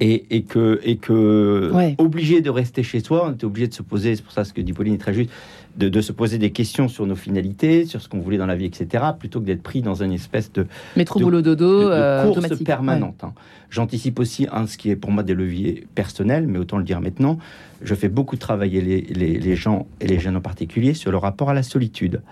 Et, 0.00 0.26
et, 0.36 0.42
que, 0.42 0.80
et 0.82 0.96
que 0.96 1.72
obligé 1.96 2.42
de 2.42 2.50
rester 2.50 2.82
chez 2.82 3.00
soi, 3.00 3.28
on 3.28 3.32
était 3.32 3.46
obligé 3.46 3.68
de 3.68 3.74
se 3.74 3.82
poser, 3.82 4.16
c'est 4.16 4.22
pour 4.22 4.32
ça 4.32 4.44
ce 4.44 4.52
que 4.52 4.60
dit 4.60 4.74
Pauline 4.74 4.94
est 4.94 4.98
très 4.98 5.14
juste, 5.14 5.30
de, 5.76 6.00
se 6.00 6.12
poser 6.12 6.38
des 6.38 6.50
questions 6.52 6.88
sur 6.88 7.06
nos 7.06 7.14
finalités, 7.14 7.84
sur 7.84 8.00
ce 8.00 8.08
qu'on 8.08 8.20
voulait 8.20 8.38
dans 8.38 8.46
la 8.46 8.56
vie, 8.56 8.66
etc., 8.66 9.04
plutôt 9.18 9.40
que 9.40 9.46
d'être 9.46 9.62
pris 9.62 9.82
dans 9.82 10.02
une 10.02 10.12
espèce 10.12 10.52
de 10.52 10.66
métro 10.96 11.20
boulot 11.20 11.42
dodo 11.42 11.90
euh, 11.90 12.32
course 12.32 12.62
permanente. 12.64 13.22
Hein. 13.22 13.32
J'anticipe 13.70 14.18
aussi 14.18 14.46
un, 14.52 14.66
ce 14.66 14.78
qui 14.78 14.90
est 14.90 14.96
pour 14.96 15.10
moi 15.10 15.22
des 15.22 15.34
leviers 15.34 15.86
personnels, 15.94 16.46
mais 16.46 16.58
autant 16.58 16.78
le 16.78 16.84
dire 16.84 17.00
maintenant. 17.00 17.38
Je 17.82 17.94
fais 17.94 18.08
beaucoup 18.08 18.36
travailler 18.36 18.80
les, 18.80 19.00
les, 19.02 19.56
gens 19.56 19.86
et 20.00 20.06
les 20.06 20.18
jeunes 20.18 20.36
en 20.36 20.40
particulier 20.40 20.94
sur 20.94 21.10
le 21.10 21.18
rapport 21.18 21.50
à 21.50 21.54
la 21.54 21.62
solitude. 21.62 22.22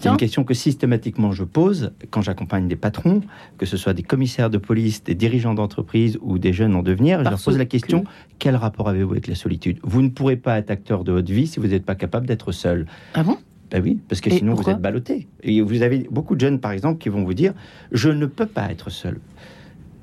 C'est 0.00 0.08
une 0.08 0.16
question 0.16 0.44
que 0.44 0.54
systématiquement 0.54 1.32
je 1.32 1.44
pose 1.44 1.92
quand 2.10 2.22
j'accompagne 2.22 2.68
des 2.68 2.76
patrons, 2.76 3.20
que 3.58 3.66
ce 3.66 3.76
soit 3.76 3.94
des 3.94 4.02
commissaires 4.02 4.50
de 4.50 4.58
police, 4.58 5.04
des 5.04 5.14
dirigeants 5.14 5.54
d'entreprise 5.54 6.18
ou 6.22 6.38
des 6.38 6.52
jeunes 6.52 6.74
en 6.74 6.82
devenir. 6.82 7.18
je 7.24 7.30
leur 7.30 7.40
pose 7.40 7.58
la 7.58 7.64
question 7.64 8.04
quel 8.38 8.56
rapport 8.56 8.88
avez-vous 8.88 9.12
avec 9.12 9.28
la 9.28 9.34
solitude? 9.34 9.78
Vous 9.82 10.02
ne 10.02 10.08
pourrez 10.08 10.36
pas 10.36 10.58
être 10.58 10.70
acteur 10.70 11.04
de 11.04 11.12
votre 11.12 11.32
vie 11.32 11.46
si 11.46 11.60
vous 11.60 11.68
n'êtes 11.68 11.84
pas 11.84 11.94
capable 11.94 12.26
d'être 12.26 12.50
seul. 12.50 12.86
Ah 13.14 13.22
bon? 13.22 13.38
Ben 13.70 13.82
oui, 13.82 14.00
parce 14.08 14.20
que 14.20 14.30
sinon 14.30 14.54
vous 14.54 14.68
êtes 14.68 14.80
ballotté. 14.80 15.28
Et 15.42 15.62
vous 15.62 15.82
avez 15.82 16.06
beaucoup 16.10 16.34
de 16.34 16.40
jeunes, 16.40 16.60
par 16.60 16.72
exemple, 16.72 16.98
qui 16.98 17.08
vont 17.08 17.24
vous 17.24 17.34
dire 17.34 17.54
Je 17.90 18.10
ne 18.10 18.26
peux 18.26 18.46
pas 18.46 18.70
être 18.70 18.90
seul. 18.90 19.18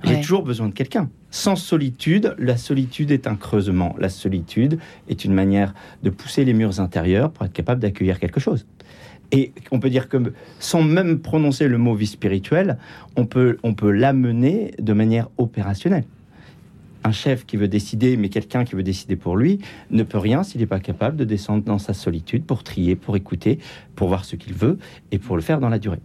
J'ai 0.04 0.22
toujours 0.22 0.44
besoin 0.44 0.68
de 0.68 0.74
quelqu'un. 0.74 1.10
Sans 1.30 1.56
solitude, 1.56 2.36
la 2.40 2.58
solitude 2.58 3.12
est 3.12 3.28
un 3.28 3.36
creusement. 3.36 3.96
La 4.00 4.10
solitude 4.10 4.80
est 5.10 5.26
une 5.26 5.34
manière 5.34 5.74
de 6.04 6.10
pousser 6.10 6.46
les 6.46 6.54
murs 6.54 6.80
intérieurs 6.80 7.32
pour 7.32 7.46
être 7.46 7.54
capable 7.54 7.82
d'accueillir 7.82 8.20
quelque 8.20 8.40
chose. 8.40 8.66
Et 9.32 9.52
on 9.72 9.80
peut 9.80 9.90
dire 9.90 10.10
que 10.10 10.34
sans 10.60 10.82
même 10.82 11.20
prononcer 11.20 11.68
le 11.68 11.78
mot 11.78 11.94
vie 11.94 12.08
spirituelle, 12.08 12.78
on 13.16 13.26
peut, 13.26 13.58
on 13.62 13.74
peut 13.74 13.92
l'amener 13.92 14.72
de 14.80 14.94
manière 14.94 15.30
opérationnelle 15.38 16.06
un 17.04 17.12
chef 17.12 17.46
qui 17.46 17.58
veut 17.58 17.68
décider, 17.68 18.18
mais 18.18 18.30
quelqu'un 18.30 18.66
qui 18.66 18.76
veut 18.76 18.84
décider 18.84 19.16
pour 19.16 19.38
lui, 19.38 19.60
ne 19.90 20.04
peut 20.04 20.18
rien 20.18 20.44
s'il 20.44 20.62
n'est 20.62 20.68
pas 20.68 20.80
capable 20.80 21.18
de 21.18 21.24
descendre 21.24 21.64
dans 21.64 21.80
sa 21.80 21.94
solitude 21.94 22.46
pour 22.46 22.64
trier, 22.64 22.96
pour 22.96 23.16
écouter, 23.16 23.60
pour 23.96 24.08
voir 24.08 24.26
ce 24.26 24.36
qu'il 24.36 24.54
veut 24.54 24.78
et 25.12 25.20
pour 25.20 25.36
le 25.36 25.42
faire 25.42 25.60
dans 25.60 25.70
la 25.70 25.80
durée. 25.80 26.00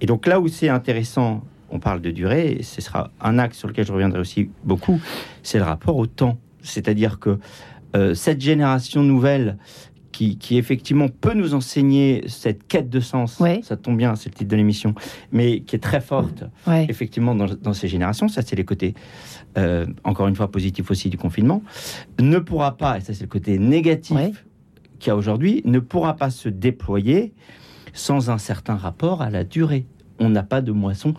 Et 0.00 0.06
donc 0.06 0.26
là 0.26 0.40
où 0.40 0.48
c'est 0.48 0.68
intéressant, 0.68 1.42
on 1.74 1.80
parle 1.80 2.00
de 2.00 2.10
durée, 2.10 2.52
et 2.52 2.62
ce 2.62 2.80
sera 2.80 3.10
un 3.20 3.38
axe 3.38 3.58
sur 3.58 3.68
lequel 3.68 3.84
je 3.84 3.92
reviendrai 3.92 4.20
aussi 4.20 4.48
beaucoup, 4.62 5.00
c'est 5.42 5.58
le 5.58 5.64
rapport 5.64 5.96
au 5.96 6.06
temps. 6.06 6.38
C'est-à-dire 6.62 7.18
que 7.18 7.38
euh, 7.96 8.14
cette 8.14 8.40
génération 8.40 9.02
nouvelle 9.02 9.58
qui, 10.12 10.56
effectivement 10.56 11.08
peut 11.08 11.34
nous 11.34 11.54
enseigner 11.54 12.22
cette 12.28 12.68
quête 12.68 12.88
de 12.88 13.00
sens. 13.00 13.42
Ça 13.62 13.76
tombe 13.76 13.96
bien, 13.96 14.14
c'est 14.14 14.28
le 14.28 14.34
titre 14.36 14.50
de 14.50 14.56
l'émission, 14.56 14.94
mais 15.32 15.60
qui 15.60 15.74
est 15.74 15.80
très 15.80 16.00
forte, 16.00 16.44
effectivement, 16.88 17.34
dans, 17.34 17.72
ces 17.72 17.88
générations. 17.88 18.28
Ça, 18.28 18.42
c'est 18.42 18.54
les 18.54 18.64
côtés, 18.64 18.94
euh, 19.58 19.86
encore 20.04 20.28
une 20.28 20.36
fois, 20.36 20.52
positifs 20.52 20.88
aussi 20.92 21.10
du 21.10 21.18
confinement. 21.18 21.64
Ne 22.20 22.38
pourra 22.38 22.76
pas, 22.76 22.98
et 22.98 23.00
ça, 23.00 23.12
c'est 23.12 23.22
le 23.22 23.28
côté 23.28 23.58
négatif 23.58 24.44
qu'il 25.00 25.08
y 25.08 25.10
a 25.10 25.16
aujourd'hui, 25.16 25.62
ne 25.64 25.80
pourra 25.80 26.14
pas 26.14 26.30
se 26.30 26.48
déployer 26.48 27.32
sans 27.92 28.30
un 28.30 28.38
certain 28.38 28.76
rapport 28.76 29.20
à 29.20 29.30
la 29.30 29.42
durée. 29.42 29.84
On 30.18 30.28
n'a 30.28 30.42
pas 30.42 30.60
de 30.60 30.72
moisson. 30.72 31.14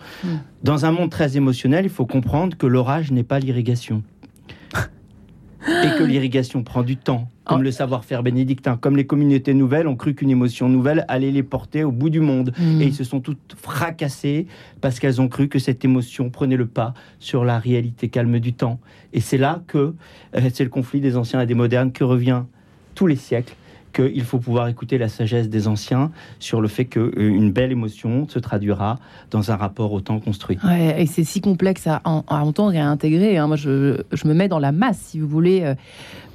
Dans 0.62 0.86
un 0.86 0.92
monde 0.92 1.10
très 1.10 1.36
émotionnel, 1.36 1.84
il 1.84 1.90
faut 1.90 2.06
comprendre 2.06 2.56
que 2.56 2.66
l'orage 2.66 3.12
n'est 3.12 3.22
pas 3.22 3.38
l'irrigation 3.38 4.02
et 5.68 5.98
que 5.98 6.04
l'irrigation 6.04 6.62
prend 6.62 6.82
du 6.82 6.96
temps, 6.96 7.28
comme 7.44 7.62
le 7.62 7.70
savoir-faire 7.70 8.22
bénédictin, 8.22 8.76
comme 8.76 8.96
les 8.96 9.06
communautés 9.06 9.54
nouvelles 9.54 9.88
ont 9.88 9.96
cru 9.96 10.14
qu'une 10.14 10.30
émotion 10.30 10.68
nouvelle 10.68 11.04
allait 11.08 11.30
les 11.30 11.42
porter 11.42 11.84
au 11.84 11.90
bout 11.90 12.10
du 12.10 12.20
monde. 12.20 12.52
Hmm. 12.58 12.80
Et 12.80 12.86
ils 12.86 12.94
se 12.94 13.04
sont 13.04 13.20
toutes 13.20 13.56
fracassés 13.56 14.46
parce 14.80 14.98
qu'elles 14.98 15.20
ont 15.20 15.28
cru 15.28 15.48
que 15.48 15.58
cette 15.58 15.84
émotion 15.84 16.30
prenait 16.30 16.56
le 16.56 16.66
pas 16.66 16.94
sur 17.18 17.44
la 17.44 17.58
réalité 17.58 18.08
calme 18.08 18.38
du 18.38 18.52
temps. 18.52 18.78
Et 19.12 19.20
c'est 19.20 19.38
là 19.38 19.62
que 19.66 19.94
euh, 20.36 20.50
c'est 20.52 20.64
le 20.64 20.70
conflit 20.70 21.00
des 21.00 21.16
anciens 21.16 21.40
et 21.40 21.46
des 21.46 21.54
modernes 21.54 21.92
que 21.92 22.04
revient 22.04 22.42
tous 22.94 23.06
les 23.06 23.16
siècles 23.16 23.54
qu'il 23.96 24.24
faut 24.24 24.38
pouvoir 24.38 24.68
écouter 24.68 24.98
la 24.98 25.08
sagesse 25.08 25.48
des 25.48 25.68
anciens 25.68 26.10
sur 26.38 26.60
le 26.60 26.68
fait 26.68 26.84
qu'une 26.84 27.50
belle 27.50 27.72
émotion 27.72 28.28
se 28.28 28.38
traduira 28.38 28.98
dans 29.30 29.50
un 29.50 29.56
rapport 29.56 29.92
au 29.92 30.00
temps 30.00 30.20
construit. 30.20 30.58
Et 30.96 31.06
c'est 31.06 31.24
si 31.24 31.40
complexe 31.40 31.86
à, 31.86 32.02
entendre 32.04 32.74
et 32.74 32.78
à 32.78 32.88
intégrer. 32.88 33.38
Hein. 33.38 33.46
Moi, 33.46 33.56
je, 33.56 33.98
me 34.24 34.34
mets 34.34 34.48
dans 34.48 34.58
la 34.58 34.72
masse, 34.72 34.98
si 34.98 35.20
vous 35.20 35.28
voulez. 35.28 35.62
Euh, 35.62 35.74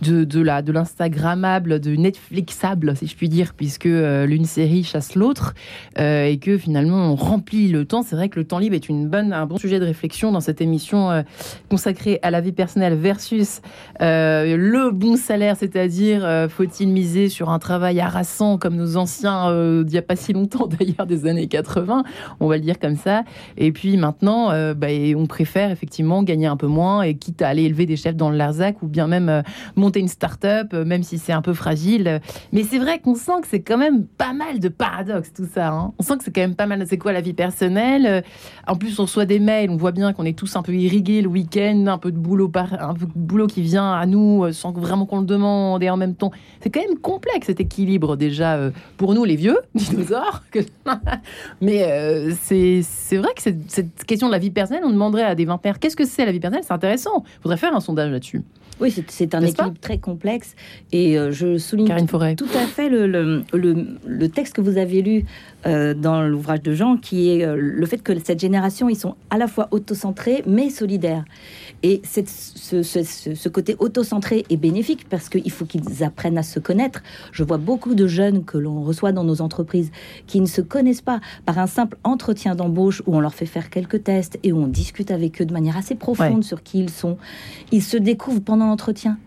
de, 0.02 0.24
de 0.24 0.42
la 0.42 0.62
de 0.62 0.72
l'instagrammable, 0.72 1.80
de 1.80 1.96
Netflixable, 1.96 2.96
si 2.98 3.08
je 3.08 3.16
puis 3.16 3.30
dire, 3.30 3.54
puisque 3.56 3.86
euh, 3.86 4.26
l'une 4.26 4.46
série 4.46 4.84
chasse 4.84 5.16
l'autre 5.16 5.54
euh, 6.00 6.26
et 6.26 6.38
que 6.38 6.58
finalement 6.58 7.12
on 7.12 7.16
remplit 7.16 7.68
le 7.68 7.86
temps. 7.86 8.02
C'est 8.02 8.16
vrai 8.16 8.30
que 8.30 8.40
le 8.40 8.46
temps 8.46 8.60
libre 8.60 8.76
est 8.76 8.90
une 8.90 9.08
bonne, 9.08 9.34
un 9.34 9.46
bon 9.46 9.58
sujet 9.58 9.80
de 9.80 9.86
réflexion 9.86 10.32
dans 10.32 10.40
cette 10.40 10.62
émission 10.62 11.12
euh, 11.12 11.22
consacrée 11.70 12.20
à 12.24 12.32
la 12.32 12.42
vie 12.42 12.52
personnelle 12.52 12.96
versus 12.96 13.62
le 14.00 14.90
bon 14.92 15.16
salaire, 15.16 15.56
c'est-à-dire 15.58 16.48
faut-il 16.50 16.90
miser 16.90 17.30
sur 17.30 17.50
un 17.52 17.60
travail 17.60 18.00
harassant 18.00 18.58
comme 18.58 18.76
nos 18.76 18.98
anciens 18.98 19.50
euh, 19.50 19.84
d'il 19.84 19.94
n'y 19.94 19.98
a 19.98 20.02
pas 20.02 20.16
si 20.16 20.34
longtemps 20.34 20.68
d'ailleurs, 20.80 21.06
des 21.06 21.28
années 21.28 21.48
80, 21.48 22.04
on 22.40 22.48
va 22.48 22.56
le 22.56 22.64
dire 22.64 22.80
comme 22.80 22.96
ça. 22.96 23.24
Et 23.58 23.72
puis 23.72 23.98
maintenant, 23.98 24.52
euh, 24.52 24.74
bah, 24.74 24.88
on 25.16 25.26
préfère 25.26 25.72
effectivement 25.72 26.24
gagner 26.24 26.48
un 26.48 26.58
peu 26.58 26.68
moins 26.68 27.02
et 27.02 27.16
quitte 27.16 27.42
à 27.42 27.50
aller 27.50 27.64
élever 27.64 27.86
des 27.86 27.96
chefs 27.96 28.16
dans 28.16 28.30
le 28.30 28.38
Larzac 28.38 28.82
ou 28.82 28.88
bien 28.88 29.08
même 29.08 29.30
euh, 29.30 29.42
monter 29.76 30.00
une 30.00 30.08
start-up, 30.08 30.74
même 30.74 31.04
si 31.04 31.18
c'est 31.18 31.34
un 31.34 31.42
peu 31.42 31.54
fragile. 31.54 32.22
Mais 32.52 32.64
c'est 32.64 32.80
vrai 32.80 33.00
qu'on 33.00 33.16
sent 33.16 33.42
que 33.42 33.48
c'est 33.48 33.62
quand 33.62 33.78
même 33.78 34.06
pas 34.06 34.34
mal 34.34 34.60
de 34.60 34.70
paradoxes 34.70 35.34
tout 35.34 35.48
ça. 35.52 35.70
Hein. 35.70 35.94
On 36.00 36.04
sent 36.04 36.18
que 36.18 36.24
c'est 36.24 36.34
quand 36.34 36.42
même 36.42 36.56
pas 36.56 36.66
mal. 36.66 36.84
C'est 36.88 36.98
quoi 36.98 37.12
la 37.12 37.22
vie 37.22 37.34
personnelle 37.34 38.24
En 38.68 38.76
plus, 38.76 39.00
on 39.00 39.04
reçoit 39.04 39.26
des 39.26 39.40
mails, 39.40 39.70
on 39.70 39.78
voit 39.78 39.92
bien 39.92 40.14
qu'on 40.14 40.26
est 40.26 40.38
tous 40.38 40.56
un 40.56 40.64
peu 40.64 40.74
irrigués 40.74 41.22
le 41.22 41.28
week-end, 41.28 41.86
un 41.88 41.98
peu 41.98 42.12
de 42.12 42.18
boulot, 42.18 42.50
par, 42.50 42.74
un 42.82 42.94
peu 42.94 43.06
de 43.06 43.12
boulot 43.16 43.48
qui 43.48 43.62
vient 43.62 43.94
à 43.94 44.06
nous 44.06 44.52
sans 44.52 44.72
vraiment 44.72 45.06
qu'on 45.06 45.20
le 45.20 45.26
demande 45.26 45.84
et 45.84 45.90
en 45.90 45.98
même 45.98 46.16
temps, 46.16 46.32
c'est 46.62 46.70
quand 46.70 46.82
même 46.82 46.98
complexe 46.98 47.41
cet 47.46 47.60
équilibre 47.60 48.16
déjà 48.16 48.56
euh, 48.56 48.72
pour 48.98 49.14
nous 49.14 49.24
les 49.24 49.36
vieux 49.36 49.58
dinosaures. 49.76 50.44
Mais 51.62 51.84
euh, 51.84 52.34
c'est 52.42 53.18
vrai 53.18 53.34
que 53.36 53.42
cette 53.42 54.06
question 54.06 54.28
de 54.28 54.32
la 54.32 54.40
vie 54.40 54.52
personnelle, 54.52 54.84
on 54.86 54.92
demanderait 54.92 55.24
à 55.24 55.36
des 55.36 55.46
vingtenaires 55.46 55.80
qu'est-ce 55.80 55.96
que 55.96 56.06
c'est 56.06 56.26
la 56.26 56.32
vie 56.32 56.40
personnelle? 56.40 56.64
C'est 56.66 56.74
intéressant. 56.74 57.24
Il 57.26 57.42
faudrait 57.44 57.58
faire 57.58 57.76
un 57.76 57.80
sondage 57.80 58.12
là-dessus. 58.12 58.44
Oui, 58.82 58.92
c'est 59.08 59.36
un 59.36 59.42
équilibre 59.42 59.80
très 59.80 60.00
complexe. 60.00 60.56
Et 60.92 61.18
euh, 61.18 61.32
je 61.32 61.60
souligne 61.60 61.88
tout, 62.36 62.46
à 62.56 62.66
fait 62.66 62.90
le, 62.90 63.06
le, 63.06 63.44
le, 63.54 64.30
texte 64.30 64.56
que 64.56 64.62
vous 64.62 64.80
avez 64.80 65.04
lu 65.04 65.26
euh, 65.68 65.94
dans 65.94 66.24
l'ouvrage 66.24 66.64
de 66.64 66.74
Jean, 66.74 66.98
qui 66.98 67.30
est 67.30 67.46
euh, 67.46 67.56
le 67.56 67.86
fait 67.86 68.00
que 68.00 68.18
cette 68.20 68.40
génération, 68.40 68.90
ils 68.90 68.96
sont 68.96 69.16
à 69.30 69.38
la 69.38 69.48
fois 69.48 69.68
autocentrés, 69.70 70.44
mais 70.48 70.72
solidaires. 70.72 71.24
Et 71.84 72.02
cette, 72.04 72.30
ce, 72.30 72.82
ce, 72.82 73.04
ce, 73.04 73.50
côté 73.50 73.76
autocentré 73.78 74.46
est 74.50 74.58
bénéfique 74.58 75.08
parce 75.10 75.30
qu'il 75.30 75.52
faut 75.52 75.66
qu'ils 75.66 76.04
apprennent 76.04 76.38
à 76.40 76.44
se 76.44 76.60
connaître. 76.60 77.04
Je 77.32 77.44
vois 77.44 77.58
beaucoup 77.58 77.94
de 77.94 78.08
jeunes 78.08 78.44
que 78.44 78.58
l'on 78.58 78.82
reçoit 78.82 79.12
dans 79.12 79.24
nos 79.24 79.42
entreprises 79.42 79.92
qui 80.26 80.42
ne 80.42 80.48
se 80.48 80.62
connaissent 80.62 81.02
pas 81.02 81.22
par 81.46 81.60
un 81.60 81.68
simple 81.68 81.98
entretien 82.04 82.56
d'embauche 82.56 83.04
où 83.06 83.16
on 83.16 83.20
leur 83.20 83.34
fait 83.36 83.46
faire 83.46 83.70
quelques 83.70 84.04
tests 84.04 84.40
et 84.44 84.52
où 84.52 84.58
on 84.58 84.68
discute 84.68 85.12
avec 85.12 85.42
eux 85.42 85.46
de 85.46 85.54
manière 85.54 85.78
assez 85.78 85.96
profonde 85.96 86.44
sur 86.44 86.64
qui 86.64 86.80
ils 86.80 86.90
sont. 86.90 87.18
Ils 87.72 87.84
se 87.84 87.98
découvrent 87.98 88.42
pendant 88.42 88.71
l'entretien. 88.72 89.18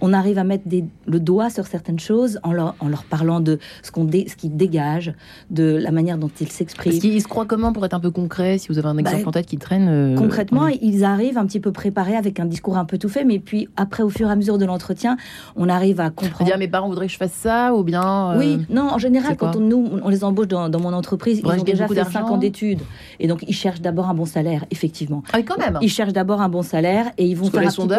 On 0.00 0.12
arrive 0.12 0.38
à 0.38 0.44
mettre 0.44 0.64
le 1.06 1.20
doigt 1.20 1.50
sur 1.50 1.66
certaines 1.66 2.00
choses 2.00 2.40
en 2.42 2.52
leur, 2.52 2.74
en 2.80 2.88
leur 2.88 3.04
parlant 3.04 3.40
de 3.40 3.58
ce 3.82 3.90
qu'on 3.90 4.10
ce 4.10 4.36
qu'ils 4.36 4.56
dégagent, 4.56 5.12
de 5.50 5.78
la 5.80 5.90
manière 5.90 6.16
dont 6.16 6.30
ils 6.40 6.50
s'expriment. 6.50 6.98
Qu'ils 6.98 7.20
se 7.22 7.28
croient 7.28 7.44
comment 7.44 7.72
pour 7.72 7.84
être 7.84 7.94
un 7.94 8.00
peu 8.00 8.10
concret 8.10 8.58
Si 8.58 8.68
vous 8.68 8.78
avez 8.78 8.88
un 8.88 8.96
exemple 8.96 9.22
bah, 9.22 9.28
en 9.28 9.32
tête 9.32 9.46
qui 9.46 9.58
traîne. 9.58 9.88
Euh, 9.88 10.16
concrètement, 10.16 10.68
ils 10.68 11.04
arrivent 11.04 11.38
un 11.38 11.46
petit 11.46 11.60
peu 11.60 11.70
préparés 11.70 12.16
avec 12.16 12.40
un 12.40 12.46
discours 12.46 12.78
un 12.78 12.84
peu 12.84 12.96
tout 12.96 13.08
fait, 13.08 13.24
mais 13.24 13.38
puis 13.38 13.68
après, 13.76 14.02
au 14.02 14.08
fur 14.08 14.28
et 14.28 14.32
à 14.32 14.36
mesure 14.36 14.56
de 14.56 14.64
l'entretien, 14.64 15.16
on 15.56 15.68
arrive 15.68 16.00
à 16.00 16.10
comprendre. 16.10 16.44
Dire 16.44 16.58
mes 16.58 16.68
parents 16.68 16.88
voudraient 16.88 17.06
que 17.06 17.12
je 17.12 17.18
fasse 17.18 17.32
ça 17.32 17.74
ou 17.74 17.82
bien. 17.82 18.32
Euh, 18.32 18.38
oui, 18.38 18.66
non, 18.70 18.88
en 18.90 18.98
général, 18.98 19.36
quand 19.36 19.56
on, 19.56 19.60
nous, 19.60 19.90
on 20.02 20.08
les 20.08 20.24
embauche 20.24 20.48
dans, 20.48 20.80
mon 20.80 20.92
entreprise, 20.92 21.40
ils 21.44 21.46
ont 21.46 21.62
déjà 21.62 21.86
fait 21.88 22.04
5 22.04 22.30
ans 22.30 22.38
d'études. 22.38 22.80
Et 23.20 23.26
donc, 23.26 23.44
ils 23.46 23.54
cherchent 23.54 23.82
d'abord 23.82 24.08
un 24.08 24.14
bon 24.14 24.24
salaire, 24.24 24.64
effectivement. 24.70 25.22
Ah 25.32 25.36
oui, 25.38 25.44
quand 25.44 25.58
même. 25.58 25.78
Ils 25.82 25.90
cherchent 25.90 26.12
d'abord 26.12 26.40
un 26.40 26.48
bon 26.48 26.62
salaire 26.62 27.10
et 27.18 27.26
ils 27.26 27.36
vont 27.36 27.50
faire 27.50 27.62
un 27.62 27.70
petit 27.70 27.86
peu 27.86 27.94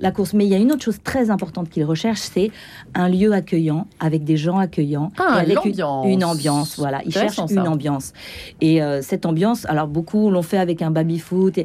la, 0.00 0.10
course. 0.10 0.34
Mais 0.38 0.46
il 0.46 0.50
y 0.50 0.54
a 0.54 0.58
une 0.58 0.70
autre 0.70 0.84
chose 0.84 1.00
très 1.02 1.30
importante 1.30 1.68
qu'ils 1.68 1.84
recherchent, 1.84 2.30
c'est 2.32 2.52
un 2.94 3.08
lieu 3.08 3.32
accueillant, 3.32 3.88
avec 3.98 4.22
des 4.22 4.36
gens 4.36 4.56
accueillants, 4.58 5.10
ah, 5.18 5.34
avec 5.34 5.58
une, 5.64 6.22
ambiance. 6.22 6.78
Voilà, 6.78 7.02
ils 7.04 7.12
cherchent 7.12 7.40
une 7.50 7.66
ambiance. 7.66 8.12
Et 8.60 8.80
euh, 8.80 9.02
cette 9.02 9.26
ambiance, 9.26 9.66
alors 9.66 9.88
beaucoup 9.88 10.30
l'ont 10.30 10.42
fait 10.42 10.58
avec 10.58 10.80
un 10.80 10.92
baby-foot 10.92 11.58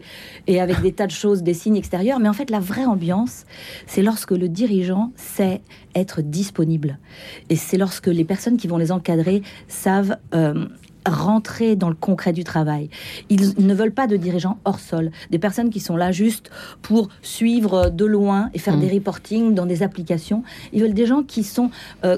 et, 0.47 0.59
avec 0.59 0.81
des 0.81 0.91
tas 0.91 1.05
de 1.05 1.11
choses, 1.11 1.43
des 1.43 1.53
signes 1.53 1.75
extérieurs, 1.75 2.17
mais 2.19 2.29
en 2.29 2.33
fait, 2.33 2.49
la 2.49 2.59
vraie 2.59 2.85
ambiance, 2.85 3.45
c'est 3.85 4.01
lorsque 4.01 4.31
le 4.31 4.49
dirigeant 4.49 5.11
sait 5.15 5.61
être 5.93 6.23
disponible. 6.23 6.97
Et 7.51 7.55
c'est 7.55 7.77
lorsque 7.77 8.07
les 8.07 8.25
personnes 8.25 8.57
qui 8.57 8.67
vont 8.67 8.77
les 8.77 8.91
encadrer 8.91 9.43
savent... 9.67 10.17
Euh, 10.33 10.65
rentrer 11.05 11.75
dans 11.75 11.89
le 11.89 11.95
concret 11.95 12.33
du 12.33 12.43
travail. 12.43 12.89
Ils 13.29 13.53
ne 13.57 13.73
veulent 13.73 13.93
pas 13.93 14.07
de 14.07 14.17
dirigeants 14.17 14.57
hors 14.65 14.79
sol, 14.79 15.11
des 15.31 15.39
personnes 15.39 15.69
qui 15.69 15.79
sont 15.79 15.95
là 15.95 16.11
juste 16.11 16.49
pour 16.81 17.09
suivre 17.21 17.89
de 17.89 18.05
loin 18.05 18.49
et 18.53 18.59
faire 18.59 18.77
mmh. 18.77 18.81
des 18.81 18.89
reportings 18.89 19.53
dans 19.53 19.65
des 19.65 19.83
applications. 19.83 20.43
Ils 20.71 20.81
veulent 20.81 20.93
des 20.93 21.05
gens 21.05 21.23
qui 21.23 21.43
sont... 21.43 21.69
Euh, 22.03 22.17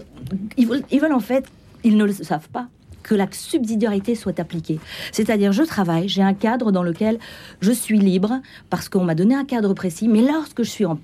ils, 0.58 0.68
veulent, 0.68 0.84
ils 0.92 1.00
veulent 1.00 1.14
en 1.14 1.20
fait, 1.20 1.46
ils 1.84 1.98
ne 1.98 2.06
le 2.06 2.14
savent 2.14 2.50
pas, 2.50 2.68
que 3.06 3.16
la 3.16 3.28
subsidiarité 3.32 4.16
soit 4.16 4.40
appliquée. 4.40 4.80
C'est-à-dire, 5.12 5.52
je 5.52 5.62
travaille, 5.64 6.10
j'ai 6.10 6.24
un 6.24 6.34
cadre 6.34 6.72
dans 6.72 6.82
lequel 6.82 7.20
je 7.62 7.72
suis 7.72 8.00
libre 8.00 8.42
parce 8.70 8.90
qu'on 8.90 9.04
m'a 9.04 9.14
donné 9.14 9.36
un 9.36 9.46
cadre 9.46 9.74
précis, 9.74 10.08
mais 10.08 10.22
lorsque 10.22 10.64
je 10.64 10.70
suis 10.70 10.86
en, 10.86 11.00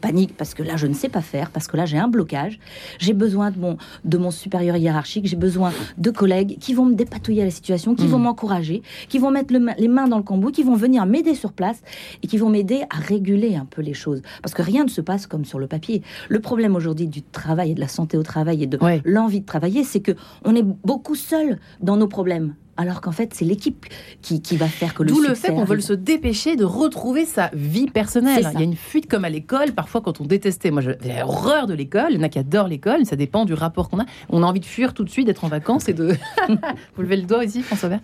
panique, 0.00 0.36
parce 0.36 0.54
que 0.54 0.62
là, 0.62 0.76
je 0.76 0.86
ne 0.86 0.94
sais 0.94 1.08
pas 1.08 1.20
faire, 1.20 1.50
parce 1.50 1.66
que 1.66 1.76
là, 1.76 1.86
j'ai 1.86 1.98
un 1.98 2.08
blocage, 2.08 2.58
j'ai 2.98 3.12
besoin 3.12 3.50
de 3.50 3.58
mon, 3.58 3.76
de 4.04 4.18
mon 4.18 4.30
supérieur 4.30 4.76
hiérarchique, 4.76 5.26
j'ai 5.26 5.36
besoin 5.36 5.72
de 5.98 6.10
collègues 6.10 6.58
qui 6.60 6.74
vont 6.74 6.84
me 6.84 6.94
dépatouiller 6.94 7.42
à 7.42 7.44
la 7.46 7.50
situation, 7.50 7.94
qui 7.94 8.06
vont 8.06 8.18
mmh. 8.18 8.22
m'encourager, 8.22 8.82
qui 9.08 9.18
vont 9.18 9.30
mettre 9.30 9.54
les 9.78 9.88
mains 9.88 10.08
dans 10.08 10.18
le 10.18 10.22
cambouis, 10.22 10.52
qui 10.52 10.62
vont 10.62 10.76
venir 10.76 11.06
m'aider 11.06 11.34
sur 11.34 11.52
place 11.52 11.82
et 12.22 12.26
qui 12.26 12.38
vont 12.38 12.50
m'aider 12.50 12.82
à 12.90 12.98
réguler 12.98 13.56
un 13.56 13.64
peu 13.64 13.82
les 13.82 13.94
choses. 13.94 14.22
Parce 14.42 14.54
que 14.54 14.62
rien 14.62 14.84
ne 14.84 14.90
se 14.90 15.00
passe 15.00 15.26
comme 15.26 15.44
sur 15.44 15.58
le 15.58 15.66
papier. 15.66 16.02
Le 16.28 16.40
problème 16.40 16.76
aujourd'hui 16.76 17.08
du 17.08 17.22
travail 17.22 17.72
et 17.72 17.74
de 17.74 17.80
la 17.80 17.88
santé 17.88 18.16
au 18.16 18.22
travail 18.22 18.62
et 18.62 18.66
de 18.66 18.78
l'envie 19.04 19.40
de 19.40 19.46
travailler, 19.46 19.84
c'est 19.84 20.00
que 20.00 20.12
on 20.44 20.54
est 20.54 20.62
beaucoup 20.62 21.14
seul 21.14 21.58
dans 21.80 21.96
nos 21.96 22.08
problèmes 22.08 22.54
alors 22.76 23.00
qu'en 23.00 23.12
fait, 23.12 23.32
c'est 23.34 23.44
l'équipe 23.44 23.86
qui, 24.22 24.40
va 24.56 24.68
faire 24.68 24.94
que 24.94 25.02
le 25.02 25.10
D'où 25.10 25.20
le 25.20 25.34
fait 25.34 25.48
qu'on 25.48 25.64
veut 25.64 25.80
se 25.80 25.92
dépêcher 25.92 26.56
de 26.56 26.64
retrouver 26.64 27.24
sa 27.24 27.50
vie 27.52 27.86
personnelle. 27.86 28.48
Il 28.54 28.58
y 28.60 28.62
a 28.62 28.64
une 28.64 28.76
fuite 28.76 29.08
comme 29.08 29.24
à 29.24 29.30
l'école, 29.30 29.72
parfois 29.72 30.00
quand 30.00 30.20
on 30.20 30.24
détestait. 30.24 30.70
Moi, 30.70 30.82
j'ai 30.82 31.22
horreur 31.22 31.66
de 31.66 31.74
l'école. 31.74 32.08
Il 32.10 32.16
y 32.16 32.18
en 32.18 32.22
a 32.22 32.28
qui 32.28 32.38
adorent 32.38 32.68
l'école. 32.68 33.06
Ça 33.06 33.16
dépend 33.16 33.44
du 33.44 33.54
rapport 33.54 33.88
qu'on 33.88 34.00
a. 34.00 34.06
On 34.28 34.42
a 34.42 34.46
envie 34.46 34.60
de 34.60 34.66
fuir 34.66 34.94
tout 34.94 35.04
de 35.04 35.10
suite, 35.10 35.26
d'être 35.26 35.44
en 35.44 35.48
vacances 35.48 35.88
et 35.88 35.94
de. 35.94 36.16
vous 36.96 37.02
levez 37.02 37.16
le 37.16 37.22
doigt 37.22 37.44
ici, 37.44 37.62
François 37.62 37.88
Vert 37.88 38.00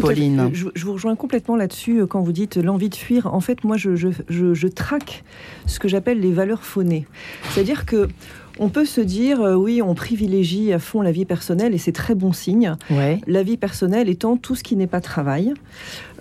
Pauline. 0.00 0.50
Je, 0.52 0.84
vous 0.84 0.92
rejoins 0.92 1.16
complètement 1.16 1.56
là-dessus 1.56 2.00
euh, 2.00 2.06
quand 2.06 2.20
vous 2.20 2.32
dites 2.32 2.56
l'envie 2.56 2.88
de 2.88 2.94
fuir. 2.94 3.32
En 3.32 3.40
fait, 3.40 3.64
moi, 3.64 3.76
je, 3.76 3.94
je 3.96 4.68
traque 4.68 5.24
ce 5.66 5.78
que 5.78 5.88
j'appelle 5.88 6.20
les 6.20 6.32
valeurs 6.32 6.62
phonées. 6.62 7.06
C'est-à-dire 7.50 7.86
que 7.86 8.08
on 8.60 8.68
peut 8.68 8.84
se 8.84 9.00
dire, 9.00 9.40
euh, 9.40 9.54
oui, 9.54 9.80
on 9.82 9.94
privilégie 9.94 10.72
à 10.72 10.78
fond 10.78 11.00
la 11.00 11.12
vie 11.12 11.24
personnelle 11.24 11.74
et 11.74 11.78
c'est 11.78 11.92
très 11.92 12.14
bon 12.14 12.32
signe. 12.32 12.74
La 13.26 13.42
vie 13.42 13.56
personnelle 13.56 14.08
étant 14.08 14.36
tout 14.36 14.54
ce 14.54 14.62
qui 14.62 14.76
n'est 14.76 14.86
pas 14.86 15.00
travail. 15.00 15.54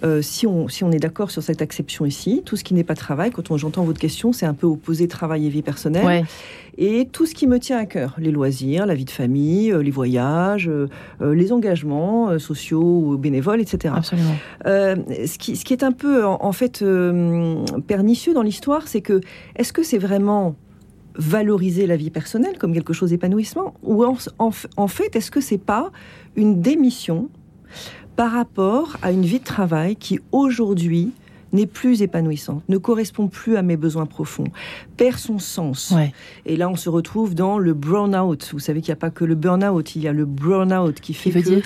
Euh, 0.06 0.22
si, 0.22 0.48
on, 0.48 0.70
si 0.70 0.86
on 0.86 0.92
est 0.92 1.00
d'accord 1.00 1.30
sur 1.30 1.44
cette 1.44 1.62
acception 1.62 2.06
ici, 2.06 2.42
tout 2.46 2.56
ce 2.56 2.64
qui 2.64 2.74
n'est 2.74 2.86
pas 2.86 2.96
travail, 2.96 3.32
quand 3.32 3.56
j'entends 3.58 3.84
votre 3.84 4.00
question, 4.00 4.32
c'est 4.32 4.46
un 4.46 4.54
peu 4.54 4.68
opposé 4.68 5.10
travail 5.10 5.46
et 5.46 5.50
vie 5.50 5.62
personnelle. 5.62 6.26
Et 6.78 7.10
tout 7.12 7.26
ce 7.26 7.36
qui 7.36 7.46
me 7.46 7.60
tient 7.60 7.78
à 7.78 7.86
cœur, 7.86 8.16
les 8.18 8.32
loisirs, 8.32 8.86
la 8.86 8.96
vie 8.96 9.04
de 9.04 9.10
famille, 9.10 9.74
euh, 9.74 9.84
les 9.84 9.92
voyages, 9.92 10.72
les 11.20 11.52
engagements 11.52 12.40
sociaux 12.40 13.04
ou 13.06 13.18
bénévoles, 13.18 13.60
etc. 13.60 13.94
Absolument. 13.98 14.36
ce, 14.64 15.38
qui, 15.38 15.58
ce 15.58 15.66
qui 15.66 15.74
est 15.74 15.84
un 15.84 15.92
peu, 15.92 16.26
en 16.26 16.52
fait, 16.54 16.86
pernicieux 17.86 18.34
dans 18.34 18.44
l'histoire, 18.44 18.88
c'est 18.88 19.02
que, 19.02 19.20
est-ce 19.58 19.74
que 19.74 19.84
c'est 19.84 19.98
vraiment 19.98 20.56
valoriser 21.20 21.86
la 21.86 21.98
vie 21.98 22.10
personnelle 22.10 22.58
comme 22.58 22.74
quelque 22.74 22.94
chose 22.94 23.12
d'épanouissement 23.12 23.76
Ou 23.84 24.04
en, 24.06 24.88
fait, 24.88 25.16
est-ce 25.16 25.30
que 25.30 25.42
c'est 25.42 25.60
pas 25.60 25.92
une 26.36 26.62
démission 26.62 27.30
par 28.16 28.32
rapport 28.32 28.98
à 29.02 29.12
une 29.12 29.24
vie 29.24 29.40
de 29.40 29.44
travail 29.44 29.96
qui 29.96 30.20
aujourd'hui 30.32 31.12
n'est 31.52 31.66
plus 31.66 32.04
épanouissante, 32.04 32.64
ne 32.70 32.78
correspond 32.78 33.28
plus 33.28 33.58
à 33.58 33.64
mes 33.64 33.76
besoins 33.76 34.06
profonds, 34.06 34.46
perd 34.98 35.18
son 35.18 35.40
sens. 35.40 35.94
Et 36.46 36.56
là, 36.58 36.70
on 36.70 36.76
se 36.76 36.90
retrouve 36.90 37.34
dans 37.34 37.58
le 37.58 37.74
burn-out. 37.74 38.50
Vous 38.52 38.60
savez 38.60 38.82
qu'il 38.82 38.92
n'y 38.92 38.98
a 38.98 39.02
pas 39.02 39.10
que 39.10 39.26
le 39.26 39.36
burn-out, 39.36 39.96
il 39.96 40.04
y 40.04 40.08
a 40.08 40.14
le 40.14 40.26
burn-out 40.26 41.00
qui 41.00 41.14
fait 41.14 41.32
que... 41.32 41.40
Dire? 41.40 41.64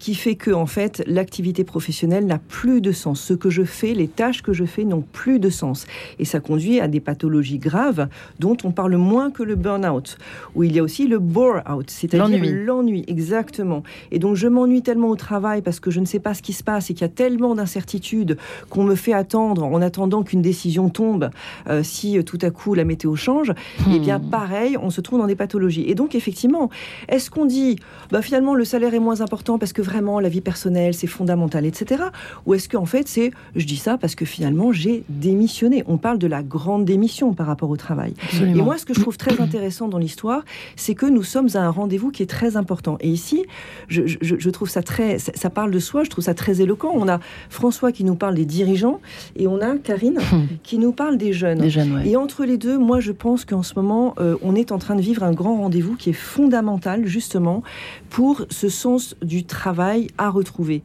Qui 0.00 0.14
fait 0.14 0.34
que 0.34 0.50
en 0.50 0.66
fait 0.66 1.04
l'activité 1.06 1.62
professionnelle 1.62 2.26
n'a 2.26 2.38
plus 2.38 2.80
de 2.80 2.90
sens. 2.90 3.20
Ce 3.20 3.34
que 3.34 3.50
je 3.50 3.62
fais, 3.62 3.94
les 3.94 4.08
tâches 4.08 4.42
que 4.42 4.52
je 4.52 4.64
fais 4.64 4.84
n'ont 4.84 5.04
plus 5.12 5.38
de 5.38 5.50
sens. 5.50 5.86
Et 6.18 6.24
ça 6.24 6.40
conduit 6.40 6.80
à 6.80 6.88
des 6.88 7.00
pathologies 7.00 7.58
graves 7.58 8.08
dont 8.40 8.56
on 8.64 8.72
parle 8.72 8.96
moins 8.96 9.30
que 9.30 9.42
le 9.42 9.54
burn-out, 9.54 10.16
où 10.54 10.64
il 10.64 10.74
y 10.74 10.78
a 10.78 10.82
aussi 10.82 11.06
le 11.06 11.18
bore-out, 11.18 11.90
c'est-à-dire 11.90 12.42
l'ennui, 12.42 13.04
exactement. 13.06 13.82
Et 14.10 14.18
donc 14.18 14.36
je 14.36 14.48
m'ennuie 14.48 14.82
tellement 14.82 15.10
au 15.10 15.16
travail 15.16 15.60
parce 15.60 15.78
que 15.80 15.90
je 15.90 16.00
ne 16.00 16.06
sais 16.06 16.18
pas 16.18 16.32
ce 16.32 16.42
qui 16.42 16.54
se 16.54 16.64
passe 16.64 16.90
et 16.90 16.94
qu'il 16.94 17.02
y 17.02 17.04
a 17.04 17.08
tellement 17.08 17.54
d'incertitudes 17.54 18.38
qu'on 18.70 18.84
me 18.84 18.94
fait 18.94 19.12
attendre 19.12 19.64
en 19.64 19.82
attendant 19.82 20.22
qu'une 20.22 20.42
décision 20.42 20.88
tombe 20.88 21.30
euh, 21.68 21.82
si 21.82 22.18
euh, 22.18 22.22
tout 22.22 22.38
à 22.40 22.50
coup 22.50 22.72
la 22.72 22.84
météo 22.84 23.16
change. 23.16 23.50
Et 23.50 23.96
eh 23.96 23.98
bien 23.98 24.18
hmm. 24.18 24.30
pareil, 24.30 24.76
on 24.80 24.88
se 24.88 25.02
trouve 25.02 25.18
dans 25.18 25.26
des 25.26 25.36
pathologies. 25.36 25.84
Et 25.86 25.94
donc 25.94 26.14
effectivement, 26.14 26.70
est-ce 27.08 27.30
qu'on 27.30 27.44
dit 27.44 27.76
bah, 28.10 28.22
finalement 28.22 28.54
le 28.54 28.64
salaire 28.64 28.94
est 28.94 28.98
moins 28.98 29.20
important 29.20 29.58
parce 29.58 29.74
que 29.74 29.82
vraiment 29.90 30.20
la 30.20 30.28
vie 30.28 30.40
personnelle, 30.40 30.94
c'est 30.94 31.08
fondamental, 31.08 31.66
etc. 31.66 32.04
Ou 32.46 32.54
est-ce 32.54 32.68
qu'en 32.68 32.86
fait, 32.86 33.08
c'est 33.08 33.32
je 33.56 33.66
dis 33.66 33.76
ça 33.76 33.98
parce 33.98 34.14
que 34.14 34.24
finalement, 34.24 34.72
j'ai 34.72 35.02
démissionné. 35.08 35.82
On 35.86 35.98
parle 35.98 36.18
de 36.18 36.26
la 36.26 36.42
grande 36.42 36.84
démission 36.84 37.34
par 37.34 37.46
rapport 37.46 37.70
au 37.70 37.76
travail. 37.76 38.14
Et 38.40 38.54
moi, 38.54 38.78
ce 38.78 38.86
que 38.86 38.94
je 38.94 39.00
trouve 39.00 39.16
très 39.16 39.40
intéressant 39.40 39.88
dans 39.88 39.98
l'histoire, 39.98 40.44
c'est 40.76 40.94
que 40.94 41.06
nous 41.06 41.24
sommes 41.24 41.48
à 41.54 41.60
un 41.60 41.70
rendez-vous 41.70 42.10
qui 42.10 42.22
est 42.22 42.30
très 42.30 42.56
important. 42.56 42.96
Et 43.00 43.08
ici, 43.08 43.44
je, 43.88 44.02
je 44.06 44.50
trouve 44.50 44.68
ça 44.68 44.82
très. 44.82 45.18
Ça 45.18 45.50
parle 45.50 45.70
de 45.70 45.78
soi, 45.78 46.04
je 46.04 46.10
trouve 46.10 46.24
ça 46.24 46.34
très 46.34 46.60
éloquent. 46.60 46.92
On 46.94 47.08
a 47.08 47.18
François 47.48 47.90
qui 47.92 48.04
nous 48.04 48.14
parle 48.14 48.34
des 48.34 48.44
dirigeants 48.44 49.00
et 49.36 49.46
on 49.48 49.60
a 49.60 49.76
Karine 49.76 50.18
qui 50.62 50.78
nous 50.78 50.92
parle 50.92 51.16
des 51.16 51.32
jeunes. 51.32 51.64
Et 52.04 52.16
entre 52.16 52.44
les 52.44 52.58
deux, 52.58 52.78
moi, 52.78 53.00
je 53.00 53.12
pense 53.12 53.44
qu'en 53.44 53.62
ce 53.62 53.74
moment, 53.74 54.14
euh, 54.18 54.36
on 54.42 54.54
est 54.54 54.70
en 54.72 54.78
train 54.78 54.94
de 54.94 55.00
vivre 55.00 55.24
un 55.24 55.32
grand 55.32 55.56
rendez-vous 55.56 55.96
qui 55.96 56.10
est 56.10 56.14
fondamental, 56.14 57.06
justement, 57.06 57.62
pour 58.08 58.42
ce 58.50 58.68
sens 58.68 59.16
du 59.22 59.44
travail 59.44 59.79
à 60.18 60.30
retrouver. 60.30 60.82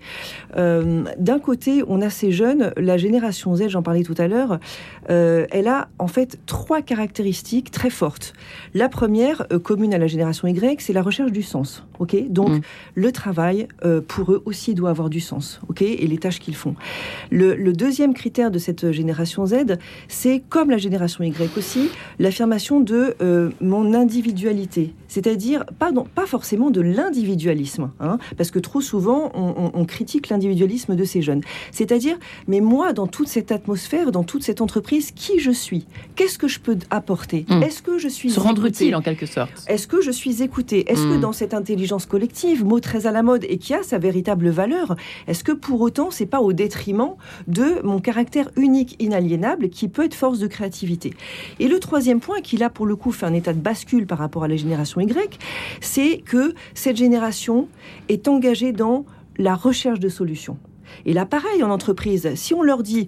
Euh, 0.58 1.04
d'un 1.18 1.40
côté, 1.40 1.84
on 1.88 2.02
a 2.02 2.10
ces 2.10 2.32
jeunes, 2.32 2.74
la 2.78 2.98
génération 2.98 3.56
Z, 3.56 3.70
j'en 3.70 3.82
parlais 3.82 4.04
tout 4.04 4.16
à 4.18 4.28
l'heure, 4.28 4.60
euh, 5.10 5.46
elle 5.52 5.68
a 5.68 5.88
en 6.00 6.08
fait 6.08 6.40
trois 6.46 6.82
caractéristiques 6.82 7.72
très 7.72 7.90
fortes. 7.90 8.34
La 8.74 8.90
première, 8.90 9.48
commune 9.64 9.94
à 9.94 9.98
la 9.98 10.08
génération 10.08 10.48
Y, 10.48 10.82
c'est 10.82 10.94
la 10.94 11.02
recherche 11.02 11.32
du 11.32 11.44
sens. 11.44 11.84
Ok, 12.00 12.16
donc 12.30 12.50
mm. 12.50 12.62
le 12.96 13.12
travail 13.12 13.68
pour 14.08 14.32
eux 14.32 14.42
aussi 14.46 14.74
doit 14.74 14.90
avoir 14.90 15.10
du 15.10 15.20
sens. 15.20 15.62
Ok, 15.70 15.82
et 15.82 16.08
les 16.08 16.18
tâches 16.18 16.40
qu'ils 16.40 16.56
font. 16.56 16.76
Le, 17.32 17.56
le 17.56 17.74
deuxième 17.74 18.14
critère 18.14 18.52
de 18.52 18.60
cette 18.60 18.92
génération 18.92 19.46
Z, 19.46 19.78
c'est 20.08 20.42
comme 20.50 20.70
la 20.70 20.78
génération 20.78 21.24
Y 21.24 21.58
aussi, 21.58 21.90
l'affirmation 22.20 22.80
de 22.80 23.16
euh, 23.22 23.50
mon 23.62 23.94
individualité. 23.94 24.94
C'est-à-dire, 25.16 25.64
pas, 25.80 25.94
pas 26.14 26.26
forcément 26.26 26.72
de 26.72 26.82
l'individualisme, 26.82 27.90
hein, 28.02 28.18
parce 28.36 28.52
que 28.52 28.60
trop 28.60 28.82
souvent, 28.82 29.32
on, 29.34 29.86
critique 29.86 30.28
l'individualisme 30.28 30.94
de 30.94 31.04
ces 31.06 31.22
jeunes. 31.22 31.40
C'est-à-dire, 31.72 32.18
mais 32.50 32.60
moi, 32.60 32.92
dans 32.92 33.08
toute 33.08 33.30
cette 33.30 33.54
atmosphère, 33.54 34.12
dans 34.12 34.26
toute 34.26 34.44
cette 34.44 34.60
entreprise, 34.60 35.12
qui 35.12 35.40
je 35.40 35.52
suis? 35.52 35.86
Qu'est-ce 36.18 36.38
que 36.38 36.50
je 36.50 36.60
peux 36.60 36.78
apporter? 36.90 37.46
Hmm. 37.48 37.64
Est-ce 37.64 37.82
que 37.82 37.98
je 37.98 38.10
suis 38.10 38.30
Se 38.30 38.42
rendre 38.42 38.66
utile, 38.66 38.94
en 38.94 39.02
quelque 39.02 39.26
sorte. 39.26 39.54
Est-ce 39.70 39.88
que 39.88 40.02
je 40.02 40.12
suis 40.12 40.44
écouté 40.44 40.92
Est-ce 40.92 41.04
que 41.04 41.16
hmm. 41.16 41.22
dans 41.22 41.32
cette 41.32 41.54
intelligence 41.54 42.06
collective, 42.06 42.66
mot 42.66 42.82
très 42.82 43.08
à 43.08 43.14
la 43.14 43.24
mode 43.24 43.46
et 43.48 43.58
qui 43.58 43.74
a 43.74 43.84
sa 43.84 44.00
véritable 44.00 44.50
valeur, 44.50 44.98
est-ce 45.30 45.46
que 45.46 45.54
pour 45.54 45.80
autant, 45.80 46.12
c'est 46.12 46.26
pas 46.26 46.42
au 46.42 46.52
détriment 46.52 47.14
de 47.48 47.82
mon 47.86 48.02
caractère 48.02 48.50
unique, 48.58 48.98
inaliénable, 49.00 49.70
qui 49.70 49.88
peut 49.88 50.04
être 50.04 50.16
force 50.16 50.40
de 50.40 50.48
créativité? 50.48 51.14
Et 51.62 51.70
le 51.70 51.80
troisième 51.80 52.20
point, 52.20 52.42
qui 52.42 52.58
là, 52.58 52.70
pour 52.70 52.86
le 52.86 52.98
coup, 52.98 53.14
fait 53.14 53.26
un 53.26 53.34
état 53.34 53.54
de 53.54 53.62
bascule 53.62 54.08
par 54.08 54.18
rapport 54.18 54.44
à 54.44 54.50
la 54.50 54.58
génération 54.58 55.05
C'est 55.82 56.18
que 56.26 56.54
cette 56.74 56.98
génération 56.98 57.68
est 58.10 58.28
engagée 58.28 58.72
dans 58.72 59.06
la 59.38 59.56
recherche 59.56 60.00
de 60.00 60.10
solutions. 60.10 60.58
Et 61.06 61.14
là, 61.14 61.26
pareil, 61.26 61.64
en 61.64 61.70
entreprise, 61.70 62.36
si 62.36 62.54
on 62.54 62.62
leur 62.62 62.84
dit, 62.84 63.08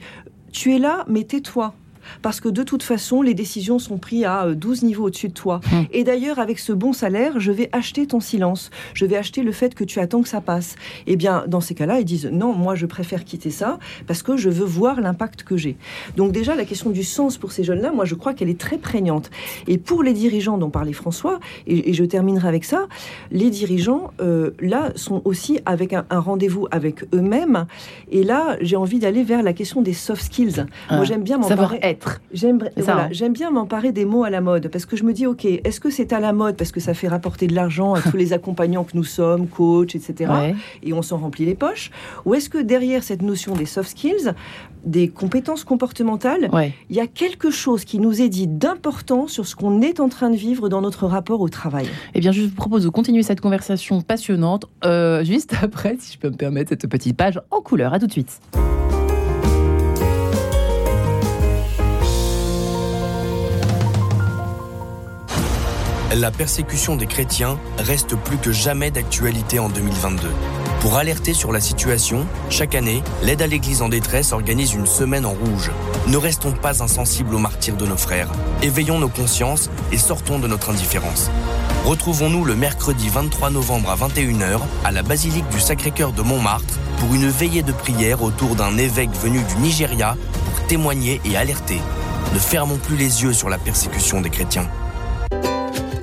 tu 0.52 0.76
es 0.76 0.80
là, 0.80 1.06
mais 1.08 1.24
tais-toi, 1.24 1.74
parce 2.22 2.40
que 2.40 2.50
de 2.50 2.64
toute 2.64 2.84
façon, 2.84 3.22
les 3.22 3.34
décisions 3.34 3.80
sont 3.80 3.98
prises 3.98 4.26
à 4.26 4.54
12 4.54 4.84
euh, 4.84 4.86
niveaux 4.86 5.06
au-dessus 5.06 5.30
de 5.30 5.34
toi. 5.34 5.60
Hum. 5.72 5.86
Et 5.92 6.04
d'ailleurs, 6.04 6.40
avec 6.40 6.60
ce 6.60 6.74
bon 6.74 6.94
salaire, 6.94 7.40
je 7.40 7.52
vais 7.52 7.70
acheter 7.72 8.08
ton 8.08 8.20
silence, 8.20 8.70
je 8.94 9.06
vais 9.06 9.18
acheter 9.18 9.44
le 9.44 9.52
fait 9.52 9.76
que 9.76 9.84
tu 9.84 10.00
attends 10.00 10.22
que 10.22 10.30
ça 10.30 10.42
passe. 10.42 10.76
Eh 11.06 11.16
bien, 11.16 11.44
dans 11.48 11.62
ces 11.62 11.76
cas-là, 11.76 12.00
ils 12.00 12.06
disent 12.06 12.30
non, 12.32 12.54
moi, 12.54 12.76
je 12.76 12.86
préfère 12.86 13.24
quitter 13.24 13.52
ça 13.52 13.80
parce 14.08 14.24
que 14.24 14.38
je 14.38 14.50
veux 14.50 14.66
voir 14.66 15.02
l'impact 15.02 15.44
que 15.44 15.58
j'ai. 15.58 15.78
Donc 16.16 16.32
déjà, 16.32 16.56
la 16.56 16.66
question 16.66 16.90
du 16.90 17.04
sens 17.04 17.38
pour 17.38 17.52
ces 17.52 17.64
jeunes-là, 17.64 17.92
moi, 17.92 18.06
je 18.06 18.16
crois 18.16 18.34
qu'elle 18.34 18.50
est 18.50 18.60
très 18.60 18.78
prégnante. 18.78 19.30
Et 19.68 19.78
pour 19.78 20.04
les 20.04 20.14
dirigeants 20.14 20.58
dont 20.58 20.70
parlait 20.70 20.94
François, 20.94 21.40
et, 21.66 21.94
je 21.94 22.04
terminerai 22.04 22.48
avec 22.48 22.66
ça, 22.66 22.88
les 23.32 23.50
dirigeants, 23.50 24.12
euh, 24.22 24.52
là, 24.60 24.92
sont 24.96 25.22
aussi 25.26 25.60
avec 25.66 25.94
un, 25.94 26.06
rendez-vous 26.10 26.68
avec 26.72 27.04
eux-mêmes. 27.14 27.66
Et 28.12 28.24
là, 28.24 28.58
j'ai 28.62 28.76
envie 28.76 29.00
d'aller 29.00 29.24
vers 29.24 29.44
la 29.44 29.54
question 29.54 29.82
des 29.82 29.94
soft 29.94 30.24
skills. 30.24 30.66
moi, 30.90 31.00
ah, 31.02 31.04
j'aime 31.04 31.24
bien 31.24 31.38
m'en 31.38 31.48
parler. 31.48 31.80
Hein. 32.34 33.08
J'aime 33.12 33.34
bien 33.34 33.52
m'emparer 33.52 33.92
des 33.92 34.06
mots 34.06 34.24
à 34.24 34.30
la 34.30 34.42
mode 34.42 34.70
parce 34.70 34.86
que 34.86 34.96
je 34.96 35.04
me 35.04 35.14
dis, 35.14 35.26
ok, 35.26 35.46
est-ce 35.46 35.80
que 35.80 35.90
c'est 35.90 36.14
à 36.14 36.20
la 36.20 36.34
mode 36.34 36.56
parce 36.56 36.72
que 36.72 36.80
ça 36.80 36.94
fait 36.94 37.08
rapporter 37.08 37.48
de 37.48 37.56
l'argent 37.56 37.94
à 37.94 38.02
tous 38.02 38.18
les 38.18 38.34
accompagnants 38.34 38.84
que 38.84 38.96
nous 38.96 39.04
sommes, 39.04 39.48
coach, 39.48 39.96
etc. 39.96 40.32
Et 40.84 40.94
on 40.94 41.02
s'en 41.02 41.18
remplit 41.18 41.46
les 41.46 41.56
poches? 41.56 41.92
Ou 42.26 42.34
est-ce 42.36 42.50
que 42.50 42.58
derrière 42.58 43.04
cette 43.04 43.22
notion 43.22 43.54
des 43.54 43.66
soft 43.66 43.92
skills, 43.92 44.34
des 44.86 45.10
compétences 45.10 45.64
comportementales, 45.64 46.50
il 46.90 46.96
y 46.96 47.00
a 47.00 47.08
quelque 47.08 47.52
chose 47.52 47.84
qui 47.84 48.00
nous 48.00 48.22
est 48.22 48.30
dit 48.30 48.48
d'important 48.48 49.28
sur 49.28 49.46
ce 49.46 49.56
qu'on 49.56 49.82
est 49.82 50.00
en 50.00 50.10
train 50.10 50.30
de 50.30 50.36
vivre 50.36 50.70
dans 50.70 50.82
notre 50.82 51.08
rapport 51.08 51.42
au 51.42 51.50
travail? 51.50 51.88
Eh 52.14 52.20
bien, 52.20 52.32
je 52.32 52.44
vous 52.44 52.50
propose 52.50 52.84
de 52.84 52.90
continuer 52.90 53.24
cette 53.24 53.42
conversation 53.42 54.02
passionnante 54.02 54.66
euh, 54.86 55.24
juste 55.24 55.56
après, 55.62 55.98
si 56.00 56.14
je 56.14 56.20
peux 56.20 56.30
me 56.30 56.36
permettre, 56.36 56.70
cette 56.70 56.88
petite 56.88 57.18
page 57.18 57.40
en 57.52 57.62
couleur. 57.62 57.94
À 57.94 58.00
tout 58.00 58.08
de 58.08 58.12
suite. 58.12 58.40
La 66.16 66.32
persécution 66.32 66.96
des 66.96 67.06
chrétiens 67.06 67.60
reste 67.78 68.16
plus 68.16 68.38
que 68.38 68.52
jamais 68.52 68.92
d'actualité 68.92 69.60
en 69.60 69.70
2022. 69.70 70.30
Pour 70.80 70.96
alerter 70.96 71.34
sur 71.34 71.52
la 71.52 71.60
situation, 71.60 72.26
chaque 72.50 72.76
année, 72.76 73.04
l'aide 73.24 73.42
à 73.42 73.48
l'Église 73.48 73.82
en 73.82 73.90
détresse 73.90 74.32
organise 74.32 74.74
une 74.74 74.86
semaine 74.86 75.26
en 75.26 75.32
rouge. 75.32 75.70
Ne 76.08 76.18
restons 76.18 76.54
pas 76.54 76.82
insensibles 76.82 77.36
aux 77.36 77.40
martyrs 77.40 77.76
de 77.76 77.86
nos 77.86 77.98
frères. 77.98 78.30
Éveillons 78.62 79.00
nos 79.00 79.10
consciences 79.10 79.70
et 79.92 79.98
sortons 79.98 80.40
de 80.40 80.48
notre 80.48 80.70
indifférence. 80.70 81.30
Retrouvons-nous 81.86 82.46
le 82.46 82.56
mercredi 82.56 83.10
23 83.10 83.50
novembre 83.50 83.90
à 83.90 83.96
21h 83.96 84.60
à 84.86 84.92
la 84.92 85.04
basilique 85.04 85.50
du 85.50 85.60
Sacré-Cœur 85.60 86.14
de 86.14 86.22
Montmartre 86.22 86.80
pour 87.00 87.14
une 87.14 87.28
veillée 87.28 87.64
de 87.64 87.74
prière 87.74 88.24
autour 88.24 88.56
d'un 88.56 88.78
évêque 88.78 89.14
venu 89.22 89.42
du 89.44 89.56
Nigeria 89.58 90.16
pour 90.46 90.68
témoigner 90.68 91.20
et 91.26 91.36
alerter. 91.36 91.82
Ne 92.34 92.40
fermons 92.40 92.78
plus 92.78 92.96
les 92.96 93.24
yeux 93.24 93.34
sur 93.34 93.50
la 93.50 93.58
persécution 93.58 94.22
des 94.22 94.30
chrétiens. 94.30 94.70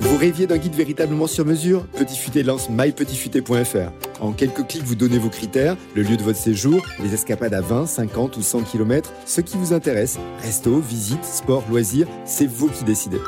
Vous 0.07 0.17
rêviez 0.17 0.45
d'un 0.45 0.57
guide 0.57 0.75
véritablement 0.75 1.25
sur 1.25 1.45
mesure 1.45 1.85
Petit 1.87 2.15
Futé 2.17 2.43
lance 2.43 2.69
mypetitfuté.fr. 2.69 4.21
En 4.21 4.31
quelques 4.33 4.67
clics, 4.67 4.83
vous 4.83 4.95
donnez 4.95 5.17
vos 5.17 5.29
critères, 5.29 5.75
le 5.95 6.03
lieu 6.03 6.15
de 6.15 6.21
votre 6.21 6.37
séjour, 6.37 6.85
les 7.03 7.13
escapades 7.13 7.55
à 7.55 7.61
20, 7.61 7.87
50 7.87 8.37
ou 8.37 8.41
100 8.43 8.61
km, 8.61 9.11
ce 9.25 9.41
qui 9.41 9.57
vous 9.57 9.73
intéresse, 9.73 10.19
resto, 10.41 10.79
visite, 10.79 11.25
sport, 11.25 11.63
loisirs, 11.69 12.07
c'est 12.23 12.47
vous 12.47 12.69
qui 12.69 12.83
décidez. 12.83 13.19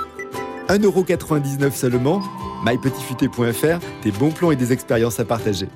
1,99€ 0.69 1.71
seulement, 1.73 2.21
mypetitfuté.fr, 2.63 3.79
des 4.03 4.11
bons 4.11 4.31
plans 4.31 4.51
et 4.51 4.55
des 4.55 4.71
expériences 4.71 5.19
à 5.19 5.25
partager. 5.25 5.67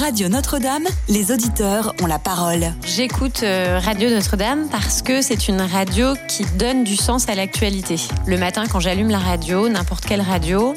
Radio 0.00 0.28
Notre-Dame, 0.30 0.84
les 1.10 1.30
auditeurs 1.30 1.94
ont 2.02 2.06
la 2.06 2.18
parole. 2.18 2.72
J'écoute 2.86 3.42
euh, 3.42 3.78
Radio 3.84 4.08
Notre-Dame 4.08 4.66
parce 4.72 5.02
que 5.02 5.20
c'est 5.20 5.46
une 5.46 5.60
radio 5.60 6.14
qui 6.26 6.46
donne 6.56 6.84
du 6.84 6.96
sens 6.96 7.28
à 7.28 7.34
l'actualité. 7.34 7.96
Le 8.26 8.38
matin, 8.38 8.64
quand 8.66 8.80
j'allume 8.80 9.10
la 9.10 9.18
radio, 9.18 9.68
n'importe 9.68 10.06
quelle 10.06 10.22
radio, 10.22 10.74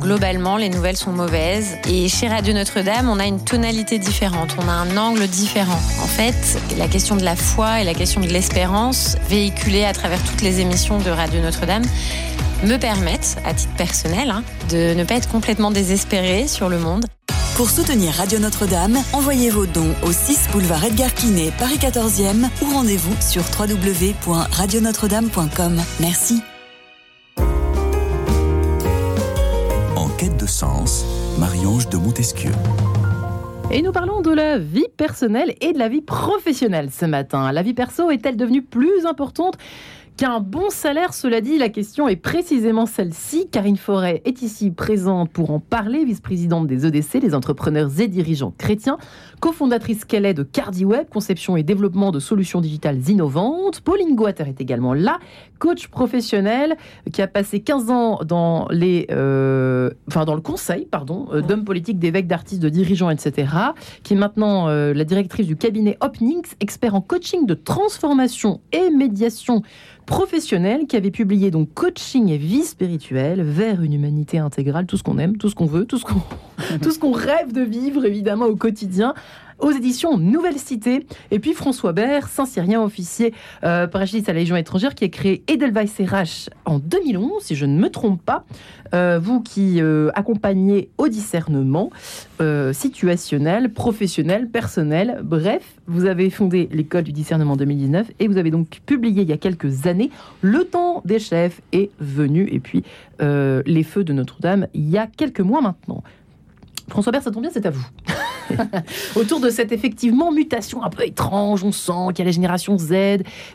Globalement, 0.00 0.56
les 0.56 0.70
nouvelles 0.70 0.96
sont 0.96 1.12
mauvaises. 1.12 1.76
Et 1.88 2.08
chez 2.08 2.26
Radio 2.26 2.52
Notre-Dame, 2.52 3.08
on 3.08 3.20
a 3.20 3.26
une 3.26 3.44
tonalité 3.44 4.00
différente, 4.00 4.56
on 4.58 4.68
a 4.68 4.72
un 4.72 4.96
angle 4.96 5.28
différent. 5.28 5.78
En 6.02 6.08
fait, 6.08 6.58
la 6.76 6.88
question 6.88 7.14
de 7.14 7.22
la 7.22 7.36
foi 7.36 7.80
et 7.80 7.84
la 7.84 7.94
question 7.94 8.20
de 8.20 8.26
l'espérance, 8.26 9.16
véhiculée 9.28 9.84
à 9.84 9.92
travers 9.92 10.20
toutes 10.24 10.42
les 10.42 10.60
émissions 10.60 10.98
de 10.98 11.10
Radio 11.10 11.40
Notre-Dame, 11.40 11.84
me 12.64 12.76
permettent, 12.76 13.36
à 13.44 13.54
titre 13.54 13.74
personnel, 13.76 14.30
hein, 14.30 14.42
de 14.70 14.94
ne 14.94 15.04
pas 15.04 15.14
être 15.14 15.28
complètement 15.28 15.70
désespéré 15.70 16.48
sur 16.48 16.68
le 16.68 16.80
monde. 16.80 17.06
Pour 17.56 17.70
soutenir 17.70 18.12
Radio 18.14 18.38
Notre-Dame, 18.40 18.96
envoyez 19.12 19.48
vos 19.48 19.64
dons 19.64 19.94
au 20.02 20.10
6 20.10 20.48
boulevard 20.50 20.84
Edgar 20.84 21.14
Quinet, 21.14 21.52
Paris 21.56 21.76
14e 21.76 22.48
ou 22.62 22.74
rendez-vous 22.74 23.14
sur 23.20 23.44
www.radionotre-dame.com. 23.56 25.80
Merci. 26.00 26.42
En 29.94 30.08
quête 30.18 30.36
de 30.36 30.46
sens, 30.46 31.04
Marie-Ange 31.38 31.88
de 31.90 31.96
Montesquieu. 31.96 32.50
Et 33.70 33.82
nous 33.82 33.92
parlons 33.92 34.20
de 34.20 34.32
la 34.32 34.58
vie 34.58 34.88
personnelle 34.96 35.54
et 35.60 35.72
de 35.72 35.78
la 35.78 35.88
vie 35.88 36.02
professionnelle 36.02 36.90
ce 36.90 37.04
matin. 37.06 37.52
La 37.52 37.62
vie 37.62 37.72
perso 37.72 38.10
est-elle 38.10 38.36
devenue 38.36 38.62
plus 38.62 39.06
importante 39.06 39.54
qu'un 40.16 40.38
bon 40.40 40.70
salaire, 40.70 41.12
cela 41.12 41.40
dit, 41.40 41.58
la 41.58 41.68
question 41.68 42.08
est 42.08 42.16
précisément 42.16 42.86
celle-ci. 42.86 43.48
Karine 43.50 43.76
Forêt 43.76 44.22
est 44.24 44.42
ici 44.42 44.70
présente 44.70 45.30
pour 45.30 45.50
en 45.50 45.58
parler, 45.58 46.04
vice-présidente 46.04 46.68
des 46.68 46.86
EDC, 46.86 47.20
les 47.20 47.34
entrepreneurs 47.34 48.00
et 48.00 48.06
dirigeants 48.06 48.52
chrétiens, 48.56 48.98
cofondatrice 49.40 50.04
qu'elle 50.04 50.24
est 50.24 50.34
de 50.34 50.44
CardiWeb, 50.44 51.08
conception 51.08 51.56
et 51.56 51.64
développement 51.64 52.12
de 52.12 52.20
solutions 52.20 52.60
digitales 52.60 53.08
innovantes. 53.08 53.80
Pauline 53.80 54.14
Goater 54.14 54.44
est 54.48 54.60
également 54.60 54.94
là, 54.94 55.18
coach 55.58 55.88
professionnel 55.88 56.76
qui 57.12 57.20
a 57.20 57.26
passé 57.26 57.60
15 57.60 57.90
ans 57.90 58.20
dans, 58.24 58.68
les, 58.70 59.06
euh, 59.10 59.90
enfin 60.08 60.24
dans 60.24 60.34
le 60.34 60.40
conseil 60.40 60.86
pardon, 60.86 61.26
euh, 61.32 61.40
d'hommes 61.40 61.64
politiques, 61.64 61.98
d'évêques, 61.98 62.28
d'artistes, 62.28 62.62
de 62.62 62.68
dirigeants, 62.68 63.10
etc., 63.10 63.48
qui 64.02 64.14
est 64.14 64.16
maintenant 64.16 64.68
euh, 64.68 64.94
la 64.94 65.04
directrice 65.04 65.46
du 65.46 65.56
cabinet 65.56 65.96
Opnix, 66.00 66.54
expert 66.60 66.94
en 66.94 67.00
coaching 67.00 67.46
de 67.46 67.54
transformation 67.54 68.60
et 68.72 68.90
médiation 68.90 69.62
professionnel 70.06 70.86
qui 70.86 70.96
avait 70.96 71.10
publié 71.10 71.50
donc 71.50 71.72
Coaching 71.74 72.28
et 72.28 72.36
vie 72.36 72.64
spirituelle 72.64 73.42
vers 73.42 73.82
une 73.82 73.92
humanité 73.92 74.38
intégrale, 74.38 74.86
tout 74.86 74.96
ce 74.96 75.02
qu'on 75.02 75.18
aime, 75.18 75.36
tout 75.36 75.48
ce 75.48 75.54
qu'on 75.54 75.66
veut, 75.66 75.86
tout 75.86 75.98
ce 75.98 76.04
qu'on 76.04 76.22
tout 76.82 77.12
rêve 77.12 77.52
de 77.52 77.62
vivre 77.62 78.04
évidemment 78.04 78.46
au 78.46 78.56
quotidien 78.56 79.14
aux 79.58 79.70
éditions 79.70 80.18
Nouvelle 80.18 80.58
Cité. 80.58 81.06
Et 81.30 81.38
puis 81.38 81.52
François 81.52 81.92
Bert, 81.92 82.28
Saint-Cyrien, 82.28 82.82
officier 82.82 83.34
euh, 83.64 83.86
parachutiste 83.86 84.28
à 84.28 84.32
la 84.32 84.40
Légion 84.40 84.56
étrangère, 84.56 84.94
qui 84.94 85.04
a 85.04 85.08
créé 85.08 85.42
Edelweiss 85.48 86.00
RH 86.00 86.50
en 86.64 86.78
2011, 86.78 87.42
si 87.42 87.54
je 87.54 87.66
ne 87.66 87.78
me 87.78 87.90
trompe 87.90 88.22
pas. 88.22 88.44
Euh, 88.94 89.18
vous 89.20 89.40
qui 89.40 89.80
euh, 89.80 90.10
accompagnez 90.14 90.88
au 90.98 91.08
discernement 91.08 91.90
euh, 92.40 92.72
situationnel, 92.72 93.72
professionnel, 93.72 94.48
personnel, 94.48 95.20
bref, 95.24 95.74
vous 95.86 96.04
avez 96.04 96.30
fondé 96.30 96.68
l'école 96.70 97.02
du 97.02 97.12
discernement 97.12 97.54
en 97.54 97.56
2019 97.56 98.12
et 98.20 98.28
vous 98.28 98.36
avez 98.36 98.50
donc 98.50 98.80
publié 98.86 99.22
il 99.22 99.28
y 99.28 99.32
a 99.32 99.36
quelques 99.36 99.86
années 99.86 100.10
Le 100.42 100.64
temps 100.64 101.02
des 101.04 101.18
chefs 101.18 101.60
est 101.72 101.90
venu 101.98 102.48
et 102.50 102.60
puis 102.60 102.84
Les 103.20 103.82
feux 103.82 104.04
de 104.04 104.12
Notre-Dame 104.12 104.68
il 104.74 104.88
y 104.88 104.98
a 104.98 105.06
quelques 105.06 105.40
mois 105.40 105.60
maintenant. 105.60 106.02
François 106.88 107.12
Bert, 107.12 107.22
ça 107.22 107.30
tombe 107.30 107.42
bien, 107.42 107.50
c'est 107.52 107.66
à 107.66 107.70
vous. 107.70 107.86
Autour 109.16 109.40
de 109.40 109.50
cette 109.50 109.72
effectivement 109.72 110.32
mutation 110.32 110.82
un 110.82 110.90
peu 110.90 111.04
étrange, 111.04 111.64
on 111.64 111.72
sent 111.72 111.92
qu'il 112.08 112.18
y 112.20 112.22
a 112.22 112.24
la 112.26 112.32
génération 112.32 112.78
Z 112.78 112.92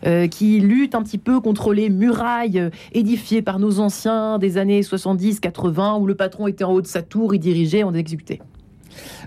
euh, 0.05 0.27
qui 0.27 0.59
lutte 0.59 0.95
un 0.95 1.03
petit 1.03 1.17
peu 1.17 1.39
contre 1.39 1.73
les 1.73 1.89
murailles 1.89 2.59
euh, 2.59 2.69
édifiées 2.93 3.41
par 3.41 3.59
nos 3.59 3.79
anciens 3.79 4.37
des 4.37 4.57
années 4.57 4.81
70-80 4.81 5.99
où 5.99 6.07
le 6.07 6.15
patron 6.15 6.47
était 6.47 6.63
en 6.63 6.71
haut 6.71 6.81
de 6.81 6.87
sa 6.87 7.01
tour, 7.01 7.33
il 7.33 7.39
dirigeait, 7.39 7.83
on 7.83 7.93
exécutait. 7.93 8.39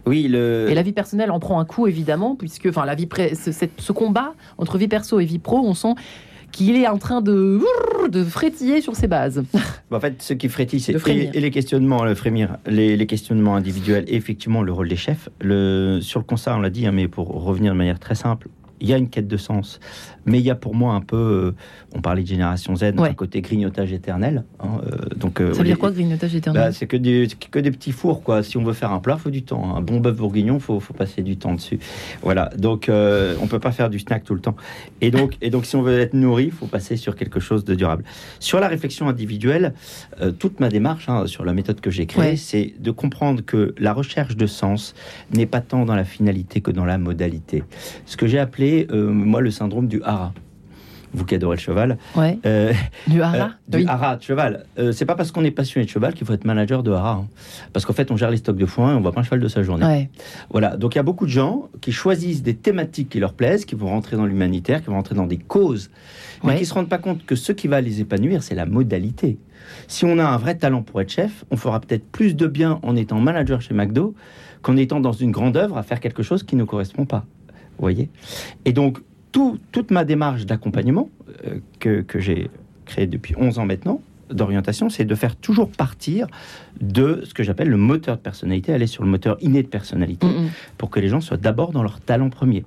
Oui, 0.06 0.26
le... 0.28 0.66
Et 0.68 0.74
la 0.74 0.82
vie 0.82 0.92
personnelle 0.92 1.30
en 1.30 1.38
prend 1.38 1.60
un 1.60 1.64
coup 1.64 1.86
évidemment, 1.86 2.34
puisque 2.34 2.66
enfin 2.66 2.84
la 2.84 2.94
vie 2.94 3.08
ce, 3.34 3.52
ce 3.52 3.92
combat 3.92 4.34
entre 4.58 4.78
vie 4.78 4.88
perso 4.88 5.20
et 5.20 5.24
vie 5.24 5.38
pro, 5.38 5.58
on 5.58 5.74
sent 5.74 5.94
qu'il 6.52 6.76
est 6.76 6.86
en 6.86 6.98
train 6.98 7.22
de, 7.22 7.60
de 8.08 8.24
frétiller 8.24 8.80
sur 8.80 8.94
ses 8.94 9.08
bases. 9.08 9.42
en 9.90 10.00
fait, 10.00 10.22
ce 10.22 10.34
qui 10.34 10.48
frétille, 10.48 10.80
c'est 10.80 10.92
et, 11.08 11.40
les 11.40 11.50
questionnements, 11.50 12.04
le 12.04 12.14
frémir, 12.14 12.58
les, 12.66 13.06
questionnements 13.06 13.56
individuels 13.56 14.04
et 14.06 14.14
effectivement 14.14 14.62
le 14.62 14.72
rôle 14.72 14.88
des 14.88 14.96
chefs. 14.96 15.28
Le, 15.40 16.00
sur 16.00 16.20
le 16.20 16.24
constat, 16.24 16.56
on 16.56 16.60
l'a 16.60 16.70
dit, 16.70 16.86
hein, 16.86 16.92
mais 16.92 17.08
pour 17.08 17.28
revenir 17.42 17.72
de 17.72 17.78
manière 17.78 17.98
très 17.98 18.14
simple, 18.14 18.48
il 18.80 18.88
y 18.88 18.92
a 18.92 18.98
une 18.98 19.08
quête 19.08 19.28
de 19.28 19.36
sens. 19.36 19.80
Mais 20.26 20.38
il 20.38 20.44
y 20.44 20.50
a 20.50 20.54
pour 20.54 20.74
moi 20.74 20.94
un 20.94 21.00
peu, 21.00 21.16
euh, 21.16 21.54
on 21.94 22.00
parlait 22.00 22.22
de 22.22 22.28
génération 22.28 22.76
Z, 22.76 22.94
un 22.98 23.14
côté 23.14 23.40
grignotage 23.40 23.92
éternel. 23.92 24.44
Hein, 24.60 24.80
euh, 24.86 24.96
donc, 25.16 25.40
euh, 25.40 25.52
ça 25.52 25.58
veut 25.58 25.64
dire 25.64 25.78
quoi 25.78 25.90
grignotage 25.90 26.34
éternel? 26.34 26.62
bah, 26.62 26.72
C'est 26.72 26.86
que 26.86 26.96
des, 26.96 27.28
que 27.50 27.58
des 27.58 27.70
petits 27.70 27.92
fours, 27.92 28.22
quoi. 28.22 28.42
Si 28.42 28.56
on 28.56 28.62
veut 28.62 28.72
faire 28.72 28.92
un 28.92 29.00
plat, 29.00 29.16
il 29.18 29.22
faut 29.22 29.30
du 29.30 29.42
temps. 29.42 29.64
Hein. 29.64 29.78
Un 29.78 29.80
bon 29.80 30.00
bœuf 30.00 30.16
bourguignon, 30.16 30.54
il 30.56 30.60
faut, 30.60 30.80
faut, 30.80 30.94
passer 30.94 31.22
du 31.22 31.36
temps 31.36 31.54
dessus. 31.54 31.78
Voilà, 32.22 32.50
donc 32.56 32.88
on 32.88 33.46
peut 33.46 33.58
pas 33.58 33.72
faire 33.72 33.90
du 33.90 33.98
snack 33.98 34.24
tout 34.24 34.34
le 34.34 34.40
temps. 34.40 34.56
Et 35.00 35.10
donc, 35.10 35.36
et 35.40 35.50
donc 35.50 35.66
si 35.66 35.76
on 35.76 35.82
veut 35.82 35.98
être 35.98 36.14
nourri, 36.14 36.44
il 36.44 36.52
faut 36.52 36.66
passer 36.66 36.96
sur 36.96 37.16
quelque 37.16 37.40
chose 37.40 37.64
de 37.64 37.74
durable. 37.74 38.04
Sur 38.38 38.60
la 38.60 38.68
réflexion 38.68 39.08
individuelle, 39.08 39.74
toute 40.38 40.60
ma 40.60 40.68
démarche 40.68 41.08
hein, 41.08 41.26
sur 41.26 41.44
la 41.44 41.54
méthode 41.54 41.80
que 41.80 41.90
j'ai 41.90 42.06
créée, 42.06 42.36
c'est 42.36 42.74
de 42.78 42.90
comprendre 42.90 43.42
que 43.44 43.74
la 43.78 43.92
recherche 43.92 44.36
de 44.36 44.46
sens 44.46 44.94
n'est 45.34 45.46
pas 45.46 45.60
tant 45.60 45.84
dans 45.84 45.96
la 45.96 46.04
finalité 46.04 46.60
que 46.60 46.70
dans 46.70 46.84
la 46.84 46.98
modalité. 46.98 47.64
Ce 48.06 48.16
que 48.16 48.26
j'ai 48.26 48.38
appelé, 48.38 48.86
moi, 48.92 49.40
le 49.40 49.50
syndrome 49.50 49.88
du 49.88 50.00
vous 51.14 51.24
qui 51.24 51.34
adorez 51.34 51.56
le 51.56 51.60
cheval. 51.60 51.98
Ouais. 52.16 52.38
Euh, 52.46 52.72
du 53.06 53.22
hara 53.22 53.36
euh, 53.74 53.78
Du 53.78 53.86
hara 53.86 54.16
de 54.16 54.22
cheval. 54.22 54.64
Euh, 54.78 54.92
c'est 54.92 55.04
pas 55.04 55.14
parce 55.14 55.30
qu'on 55.30 55.44
est 55.44 55.50
passionné 55.50 55.84
de 55.84 55.90
cheval 55.90 56.14
qu'il 56.14 56.26
faut 56.26 56.32
être 56.32 56.44
manager 56.44 56.82
de 56.82 56.90
hara. 56.90 57.12
Hein. 57.12 57.28
Parce 57.72 57.84
qu'en 57.84 57.92
fait, 57.92 58.10
on 58.10 58.16
gère 58.16 58.30
les 58.30 58.38
stocks 58.38 58.56
de 58.56 58.66
foin 58.66 58.92
et 58.92 58.96
on 58.96 59.00
voit 59.00 59.12
pas 59.12 59.20
un 59.20 59.24
cheval 59.24 59.40
de 59.40 59.48
sa 59.48 59.62
journée. 59.62 59.84
Ouais. 59.84 60.10
Voilà. 60.50 60.76
Donc 60.76 60.94
il 60.94 60.98
y 60.98 61.00
a 61.00 61.02
beaucoup 61.02 61.26
de 61.26 61.30
gens 61.30 61.68
qui 61.80 61.92
choisissent 61.92 62.42
des 62.42 62.54
thématiques 62.54 63.10
qui 63.10 63.20
leur 63.20 63.34
plaisent, 63.34 63.64
qui 63.64 63.74
vont 63.74 63.88
rentrer 63.88 64.16
dans 64.16 64.26
l'humanitaire, 64.26 64.80
qui 64.80 64.86
vont 64.86 64.94
rentrer 64.94 65.14
dans 65.14 65.26
des 65.26 65.38
causes, 65.38 65.90
mais 66.44 66.56
qui 66.56 66.66
se 66.66 66.74
rendent 66.74 66.88
pas 66.88 66.98
compte 66.98 67.24
que 67.24 67.36
ce 67.36 67.52
qui 67.52 67.68
va 67.68 67.80
les 67.80 68.00
épanouir, 68.00 68.42
c'est 68.42 68.54
la 68.54 68.66
modalité. 68.66 69.38
Si 69.86 70.04
on 70.04 70.18
a 70.18 70.24
un 70.24 70.36
vrai 70.38 70.56
talent 70.56 70.82
pour 70.82 71.00
être 71.00 71.10
chef, 71.10 71.44
on 71.50 71.56
fera 71.56 71.80
peut-être 71.80 72.04
plus 72.10 72.34
de 72.34 72.46
bien 72.46 72.80
en 72.82 72.96
étant 72.96 73.20
manager 73.20 73.60
chez 73.60 73.74
McDo 73.74 74.14
qu'en 74.62 74.76
étant 74.76 75.00
dans 75.00 75.12
une 75.12 75.30
grande 75.30 75.56
œuvre 75.56 75.76
à 75.78 75.82
faire 75.82 76.00
quelque 76.00 76.22
chose 76.22 76.42
qui 76.42 76.56
ne 76.56 76.64
correspond 76.64 77.04
pas. 77.04 77.24
Vous 77.48 77.80
voyez? 77.80 78.10
Et 78.64 78.72
donc, 78.72 78.98
toute 79.32 79.90
ma 79.90 80.04
démarche 80.04 80.46
d'accompagnement 80.46 81.10
euh, 81.46 81.58
que, 81.80 82.20
j'ai 82.20 82.50
créée 82.84 83.06
depuis 83.06 83.34
11 83.36 83.58
ans 83.58 83.66
maintenant, 83.66 84.00
d'orientation, 84.30 84.88
c'est 84.88 85.04
de 85.04 85.14
faire 85.14 85.36
toujours 85.36 85.70
partir 85.70 86.26
de 86.80 87.22
ce 87.24 87.34
que 87.34 87.42
j'appelle 87.42 87.68
le 87.68 87.76
moteur 87.76 88.16
de 88.16 88.22
personnalité, 88.22 88.72
aller 88.72 88.86
sur 88.86 89.02
le 89.02 89.10
moteur 89.10 89.36
inné 89.40 89.62
de 89.62 89.68
personnalité, 89.68 90.26
pour 90.78 90.90
que 90.90 91.00
les 91.00 91.08
gens 91.08 91.20
soient 91.20 91.36
d'abord 91.36 91.72
dans 91.72 91.82
leur 91.82 92.00
talent 92.00 92.30
premier. 92.30 92.64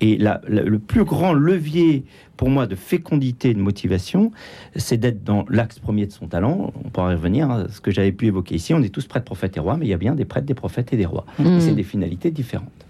Et 0.00 0.18
le 0.18 0.78
plus 0.78 1.04
grand 1.04 1.32
levier 1.32 2.04
pour 2.36 2.48
moi 2.48 2.66
de 2.66 2.74
fécondité 2.74 3.50
et 3.50 3.54
de 3.54 3.60
motivation, 3.60 4.32
c'est 4.74 4.96
d'être 4.96 5.22
dans 5.22 5.44
l'axe 5.50 5.78
premier 5.78 6.06
de 6.06 6.12
son 6.12 6.26
talent. 6.26 6.72
On 6.84 6.88
pourra 6.88 7.12
y 7.12 7.14
revenir, 7.14 7.50
hein, 7.50 7.66
ce 7.70 7.82
que 7.82 7.90
j'avais 7.90 8.12
pu 8.12 8.28
évoquer 8.28 8.54
ici. 8.54 8.72
On 8.72 8.82
est 8.82 8.88
tous 8.88 9.06
prêtres, 9.06 9.26
prophètes 9.26 9.58
et 9.58 9.60
rois, 9.60 9.76
mais 9.76 9.84
il 9.84 9.90
y 9.90 9.94
a 9.94 9.98
bien 9.98 10.14
des 10.14 10.24
prêtres, 10.24 10.46
des 10.46 10.54
prophètes 10.54 10.94
et 10.94 10.96
des 10.96 11.04
rois. 11.04 11.26
C'est 11.58 11.74
des 11.74 11.82
finalités 11.82 12.30
différentes. 12.30 12.86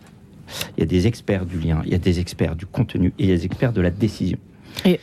Il 0.76 0.80
y 0.80 0.82
a 0.82 0.86
des 0.86 1.06
experts 1.06 1.46
du 1.46 1.58
lien, 1.58 1.82
il 1.84 1.92
y 1.92 1.94
a 1.94 1.98
des 1.98 2.20
experts 2.20 2.56
du 2.56 2.66
contenu 2.66 3.08
et 3.18 3.24
il 3.24 3.28
y 3.28 3.32
a 3.32 3.36
des 3.36 3.44
experts 3.44 3.72
de 3.72 3.80
la 3.80 3.90
décision. 3.90 4.38
Et, 4.84 4.98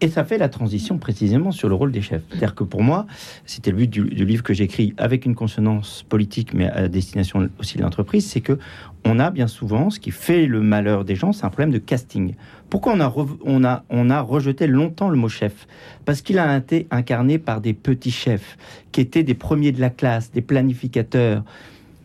et, 0.00 0.08
ça 0.08 0.24
fait 0.24 0.38
la 0.38 0.48
transition 0.48 0.98
précisément 0.98 1.50
sur 1.50 1.68
le 1.68 1.74
rôle 1.74 1.90
des 1.90 2.02
chefs. 2.02 2.22
C'est-à-dire 2.28 2.54
que 2.54 2.62
pour 2.62 2.82
moi, 2.82 3.06
c'était 3.46 3.70
le 3.70 3.76
but 3.78 3.90
du, 3.90 4.04
livre 4.04 4.42
que 4.42 4.54
j'écris 4.54 4.94
avec 4.96 5.24
une 5.26 5.34
consonance 5.34 6.04
politique, 6.08 6.54
mais 6.54 6.68
à 6.68 6.88
destination 6.88 7.48
aussi 7.58 7.78
de 7.78 7.82
l'entreprise, 7.82 8.26
c'est 8.26 8.40
que 8.40 8.58
on 9.04 9.18
a 9.18 9.30
bien 9.30 9.46
souvent, 9.46 9.90
ce 9.90 9.98
qui 9.98 10.10
fait 10.10 10.46
le 10.46 10.60
malheur 10.60 11.04
des 11.04 11.16
gens, 11.16 11.32
c'est 11.32 11.44
un 11.44 11.50
problème 11.50 11.72
de 11.72 11.78
casting. 11.78 12.34
Pourquoi 12.70 12.92
on 12.92 13.00
a, 13.00 13.12
on, 13.44 13.64
a, 13.64 13.84
on 13.88 14.10
a 14.10 14.20
rejeté 14.20 14.66
longtemps 14.66 15.08
le 15.08 15.16
mot 15.16 15.28
chef? 15.28 15.66
Parce 16.04 16.20
qu'il 16.20 16.38
a 16.38 16.56
été 16.56 16.86
incarné 16.90 17.38
par 17.38 17.60
des 17.60 17.72
petits 17.72 18.10
chefs, 18.10 18.56
qui 18.92 19.00
étaient 19.00 19.22
des 19.22 19.34
premiers 19.34 19.72
de 19.72 19.80
la 19.80 19.90
classe, 19.90 20.30
des 20.30 20.42
planificateurs, 20.42 21.44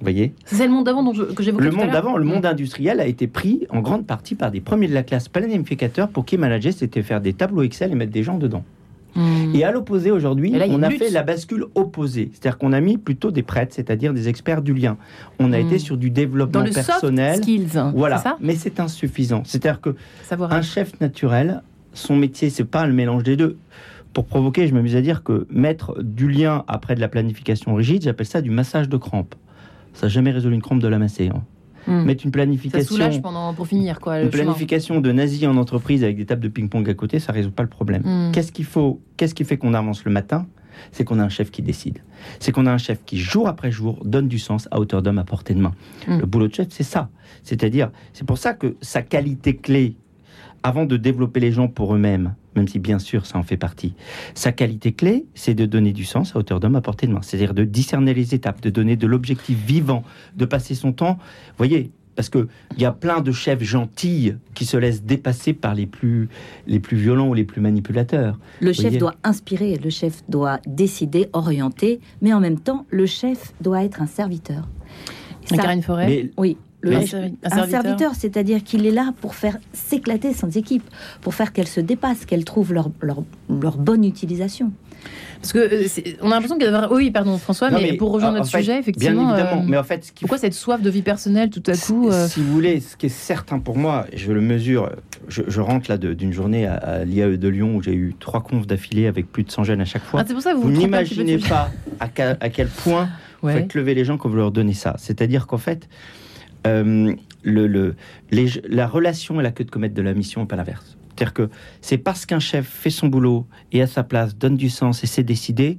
voyez 0.04 0.34
C'est 0.46 0.66
le 0.66 0.72
monde 0.72 0.86
d'avant 0.86 1.12
que 1.12 1.44
j'évoquais 1.44 1.66
Le 1.66 1.72
monde 1.72 1.92
d'avant, 1.92 2.18
le 2.18 2.26
monde 2.26 2.46
industriel 2.46 3.00
a 3.00 3.06
été 3.06 3.28
pris 3.28 3.66
en 3.70 3.82
grande 3.82 4.06
partie 4.06 4.36
par 4.36 4.52
des 4.52 4.62
premiers 4.62 4.88
de 4.88 4.94
la 4.94 5.04
classe 5.04 5.30
planificateurs 5.30 6.10
pour 6.10 6.26
qui 6.26 6.38
manager, 6.38 6.74
c'était 6.74 7.02
faire 7.02 7.22
des 7.22 7.34
tableaux 7.34 7.64
Excel 7.64 7.92
et 7.92 7.96
mettre 7.96 8.12
des 8.12 8.24
gens 8.24 8.38
dedans. 8.38 8.64
Hmm. 9.16 9.54
Et 9.54 9.64
à 9.64 9.72
l'opposé, 9.72 10.10
aujourd'hui, 10.10 10.54
on 10.70 10.82
a 10.82 10.90
fait 10.90 11.12
la 11.12 11.22
bascule 11.22 11.66
opposée. 11.76 12.32
C'est-à-dire 12.34 12.58
qu'on 12.58 12.74
a 12.74 12.82
mis 12.82 12.98
plutôt 12.98 13.30
des 13.30 13.44
prêtres, 13.44 13.74
c'est-à-dire 13.76 14.14
des 14.14 14.28
experts 14.28 14.62
du 14.62 14.74
lien. 14.74 14.98
On 15.40 15.54
a 15.54 15.60
été 15.60 15.78
sur 15.78 15.98
du 15.98 16.10
développement 16.10 16.62
Dans 16.62 16.66
le 16.66 16.74
personnel. 16.74 17.36
Soft 17.36 17.44
skills, 17.44 17.92
voilà. 17.94 18.24
Mais 18.40 18.56
c'est 18.56 18.80
insuffisant. 18.80 19.44
C'est-à-dire 19.46 19.82
que 19.82 19.96
un 20.32 20.62
chef 20.62 21.00
naturel, 21.00 21.62
son 21.94 22.16
métier, 22.16 22.50
c'est 22.50 22.64
pas 22.64 22.88
le 22.88 22.94
mélange 22.94 23.24
des 23.24 23.38
deux. 23.38 23.58
Pour 24.14 24.26
provoquer, 24.26 24.68
je 24.68 24.74
m'amuse 24.74 24.96
à 24.96 25.02
dire 25.02 25.24
que 25.24 25.48
mettre 25.50 26.02
du 26.02 26.30
lien 26.30 26.64
après 26.68 26.94
de 26.94 27.00
la 27.00 27.08
planification 27.08 27.74
rigide, 27.74 28.04
j'appelle 28.04 28.28
ça 28.28 28.42
du 28.42 28.52
massage 28.52 28.88
de 28.88 28.98
crampes. 28.98 29.36
Ça 29.94 30.08
n'a 30.08 30.10
jamais 30.10 30.32
résolu 30.32 30.56
une 30.56 30.62
crampe 30.62 30.80
de 30.80 30.88
la 30.88 31.00
masser. 31.00 31.30
Hein. 31.34 31.44
Hmm. 31.88 32.04
Mettre 32.04 32.26
une 32.26 32.32
planification. 32.32 32.80
Ça 32.80 32.88
soulage 32.88 33.22
pendant, 33.22 33.54
pour 33.54 33.68
finir, 33.68 34.00
quoi. 34.00 34.22
Une 34.22 34.30
planification 34.30 35.02
de 35.02 35.12
nazi 35.12 35.46
en 35.48 35.58
entreprise 35.58 36.04
avec 36.04 36.18
des 36.18 36.26
tables 36.26 36.42
de 36.42 36.48
ping-pong 36.48 36.90
à 36.90 36.94
côté, 36.94 37.20
ça 37.20 37.34
résout 37.34 37.52
pas 37.52 37.64
le 37.64 37.70
problème. 37.70 38.02
Hmm. 38.06 38.32
Qu'est-ce 38.32 38.52
qu'il 38.52 38.66
faut 38.66 39.02
Qu'est-ce 39.18 39.36
qui 39.36 39.44
fait 39.44 39.58
qu'on 39.58 39.74
avance 39.74 40.06
le 40.06 40.12
matin? 40.12 40.48
C'est 40.92 41.04
qu'on 41.04 41.20
a 41.20 41.24
un 41.24 41.30
chef 41.30 41.52
qui 41.52 41.62
décide. 41.62 42.00
C'est 42.40 42.52
qu'on 42.52 42.66
a 42.66 42.72
un 42.72 42.78
chef 42.78 43.04
qui, 43.06 43.20
jour 43.20 43.48
après 43.48 43.72
jour, 43.72 44.02
donne 44.06 44.28
du 44.28 44.40
sens 44.40 44.68
à 44.72 44.80
hauteur 44.80 45.02
d'homme 45.02 45.20
à 45.20 45.24
portée 45.24 45.54
de 45.54 45.60
main. 45.60 45.74
Hmm. 46.08 46.20
Le 46.20 46.26
boulot 46.26 46.48
de 46.48 46.54
chef, 46.54 46.68
c'est 46.70 46.84
ça. 46.84 47.10
C'est-à-dire, 47.44 47.92
c'est 48.14 48.26
pour 48.26 48.38
ça 48.38 48.54
que 48.54 48.76
sa 48.82 49.02
qualité 49.02 49.58
clé, 49.58 49.96
avant 50.64 50.86
de 50.86 50.98
développer 50.98 51.40
les 51.40 51.52
gens 51.52 51.68
pour 51.68 51.94
eux-mêmes, 51.94 52.36
même 52.56 52.68
si 52.68 52.80
bien 52.80 53.00
sûr 53.00 53.26
ça 53.26 53.38
en 53.38 53.44
fait 53.44 53.58
partie. 53.58 53.94
Sa 54.34 54.52
qualité 54.52 54.94
clé, 54.94 55.26
c'est 55.36 55.54
de 55.54 55.66
donner 55.66 55.92
du 55.92 56.06
sens 56.06 56.36
à 56.36 56.40
hauteur 56.40 56.60
d'homme 56.60 56.76
à 56.76 56.82
portée 56.82 57.08
de 57.08 57.14
main, 57.14 57.22
c'est-à-dire 57.22 57.54
de 57.54 57.64
discerner 57.64 58.14
les 58.14 58.34
étapes, 58.34 58.62
de 58.62 58.70
donner 58.70 58.96
de 58.96 59.08
l'objectif 59.08 59.58
vivant, 59.58 60.04
de 60.36 60.46
passer 60.46 60.76
son 60.76 60.94
temps. 60.94 61.18
Vous 61.20 61.58
voyez, 61.58 61.92
parce 62.16 62.30
qu'il 62.30 62.48
y 62.78 62.86
a 62.86 62.92
plein 62.92 63.22
de 63.22 63.32
chefs 63.32 63.64
gentils 63.64 64.34
qui 64.54 64.66
se 64.66 64.78
laissent 64.78 65.04
dépasser 65.04 65.54
par 65.54 65.76
les 65.76 65.86
plus, 65.86 66.30
les 66.68 66.80
plus 66.80 66.98
violents 66.98 67.28
ou 67.28 67.34
les 67.34 67.44
plus 67.44 67.62
manipulateurs. 67.62 68.40
Le 68.62 68.74
chef 68.74 68.98
doit 68.98 69.16
inspirer, 69.24 69.78
le 69.78 69.90
chef 69.90 70.24
doit 70.30 70.60
décider, 70.68 71.30
orienter, 71.34 72.00
mais 72.22 72.34
en 72.34 72.40
même 72.40 72.60
temps, 72.60 72.86
le 72.90 73.06
chef 73.06 73.54
doit 73.62 73.84
être 73.84 74.02
un 74.02 74.08
serviteur. 74.08 74.68
Karine 75.50 75.82
Forêt 75.82 76.30
Oui, 76.38 76.58
un, 76.92 77.68
serviteur, 77.68 78.14
c'est-à-dire 78.16 78.64
qu'il 78.64 78.86
est 78.86 78.92
là 78.92 79.14
pour 79.22 79.36
faire 79.36 79.58
s'éclater 79.74 80.34
son 80.34 80.50
équipe, 80.50 80.84
pour 81.22 81.34
faire 81.34 81.54
qu'elle 81.54 81.68
se 81.68 81.80
dépasse, 81.80 82.26
qu'elle 82.26 82.46
trouve 82.46 82.74
leur, 82.74 82.90
leur, 83.02 83.78
bonne 83.78 84.04
utilisation. 84.04 84.72
Parce 85.42 85.52
que 85.52 85.60
euh, 85.60 86.16
on 86.22 86.32
a 86.32 86.36
l'impression 86.36 86.58
qu'il 86.58 86.66
y 86.66 86.74
a... 86.74 86.92
Oui, 86.94 87.12
pardon, 87.12 87.38
François, 87.38 87.70
mais, 87.70 87.94
pour 87.94 88.12
rejoindre 88.12 88.38
notre 88.38 88.50
sujet, 88.50 88.80
effectivement. 88.80 89.26
Bien 89.26 89.36
évidemment, 89.36 89.62
euh, 89.62 89.66
mais 89.68 89.78
en 89.78 89.84
fait, 89.84 90.06
ce 90.06 90.12
pourquoi 90.14 90.38
cette 90.38 90.54
soif 90.54 90.82
de 90.82 90.90
vie 90.90 91.02
personnelle 91.02 91.50
tout 91.50 91.64
à 91.68 91.76
coup 91.76 92.10
euh, 92.10 92.28
Si 92.28 92.42
vous 92.42 92.52
voulez, 92.54 92.80
ce 92.80 92.96
qui 92.96 93.08
est 93.08 93.10
certain 93.10 93.60
pour 93.60 93.78
moi, 93.78 94.06
je 94.16 94.32
le 94.32 94.40
mesure. 94.40 94.90
Je, 95.28 95.62
rentre 95.62 95.90
là 95.90 95.98
d'une 95.98 96.34
journée 96.34 96.68
à, 96.68 97.06
l'IAE 97.06 97.38
de 97.38 97.48
Lyon 97.48 97.76
où 97.76 97.82
j'ai 97.82 97.94
eu 97.94 98.16
trois 98.20 98.42
confs 98.42 98.68
d'affilée 98.68 99.08
avec 99.08 99.32
plus 99.32 99.44
de 99.44 99.52
100 99.52 99.64
jeunes 99.64 99.82
à 99.82 99.86
chaque 99.86 100.04
fois. 100.04 100.22
Ah, 100.22 100.26
c'est 100.28 100.34
pour 100.34 100.44
ça 100.44 100.54
vous, 100.54 100.64
vous 100.64 100.72
n'imaginez 100.72 101.38
pas 101.38 101.72
à, 102.00 102.10
à, 102.40 102.50
quel 102.50 102.68
point 102.68 103.10
vous 103.42 103.50
faites 103.50 103.74
lever 103.74 103.94
les 103.94 104.06
gens 104.06 104.18
quand 104.18 104.30
vous 104.30 104.36
leur 104.36 104.52
donnez 104.52 104.74
ça. 104.74 104.96
C'est-à-dire 104.98 105.48
qu'en 105.48 105.58
fait, 105.58 105.88
euh, 106.68 107.16
le, 107.44 107.96
la 108.32 108.88
relation 108.88 109.40
est 109.40 109.44
la 109.44 109.52
queue 109.52 109.64
de 109.64 109.72
comète 109.72 109.94
de 109.94 110.02
la 110.02 110.14
mission, 110.14 110.46
pas 110.46 110.56
l'inverse. 110.56 110.98
C'est-à-dire 111.16 111.34
que 111.34 111.50
c'est 111.82 111.98
parce 111.98 112.26
qu'un 112.26 112.40
chef 112.40 112.68
fait 112.68 112.90
son 112.90 113.08
boulot 113.08 113.46
et 113.72 113.82
à 113.82 113.88
sa 113.88 114.04
place 114.04 114.36
donne 114.36 114.56
du 114.56 114.70
sens 114.70 115.04
et 115.04 115.08
sait 115.08 115.24
décider 115.24 115.78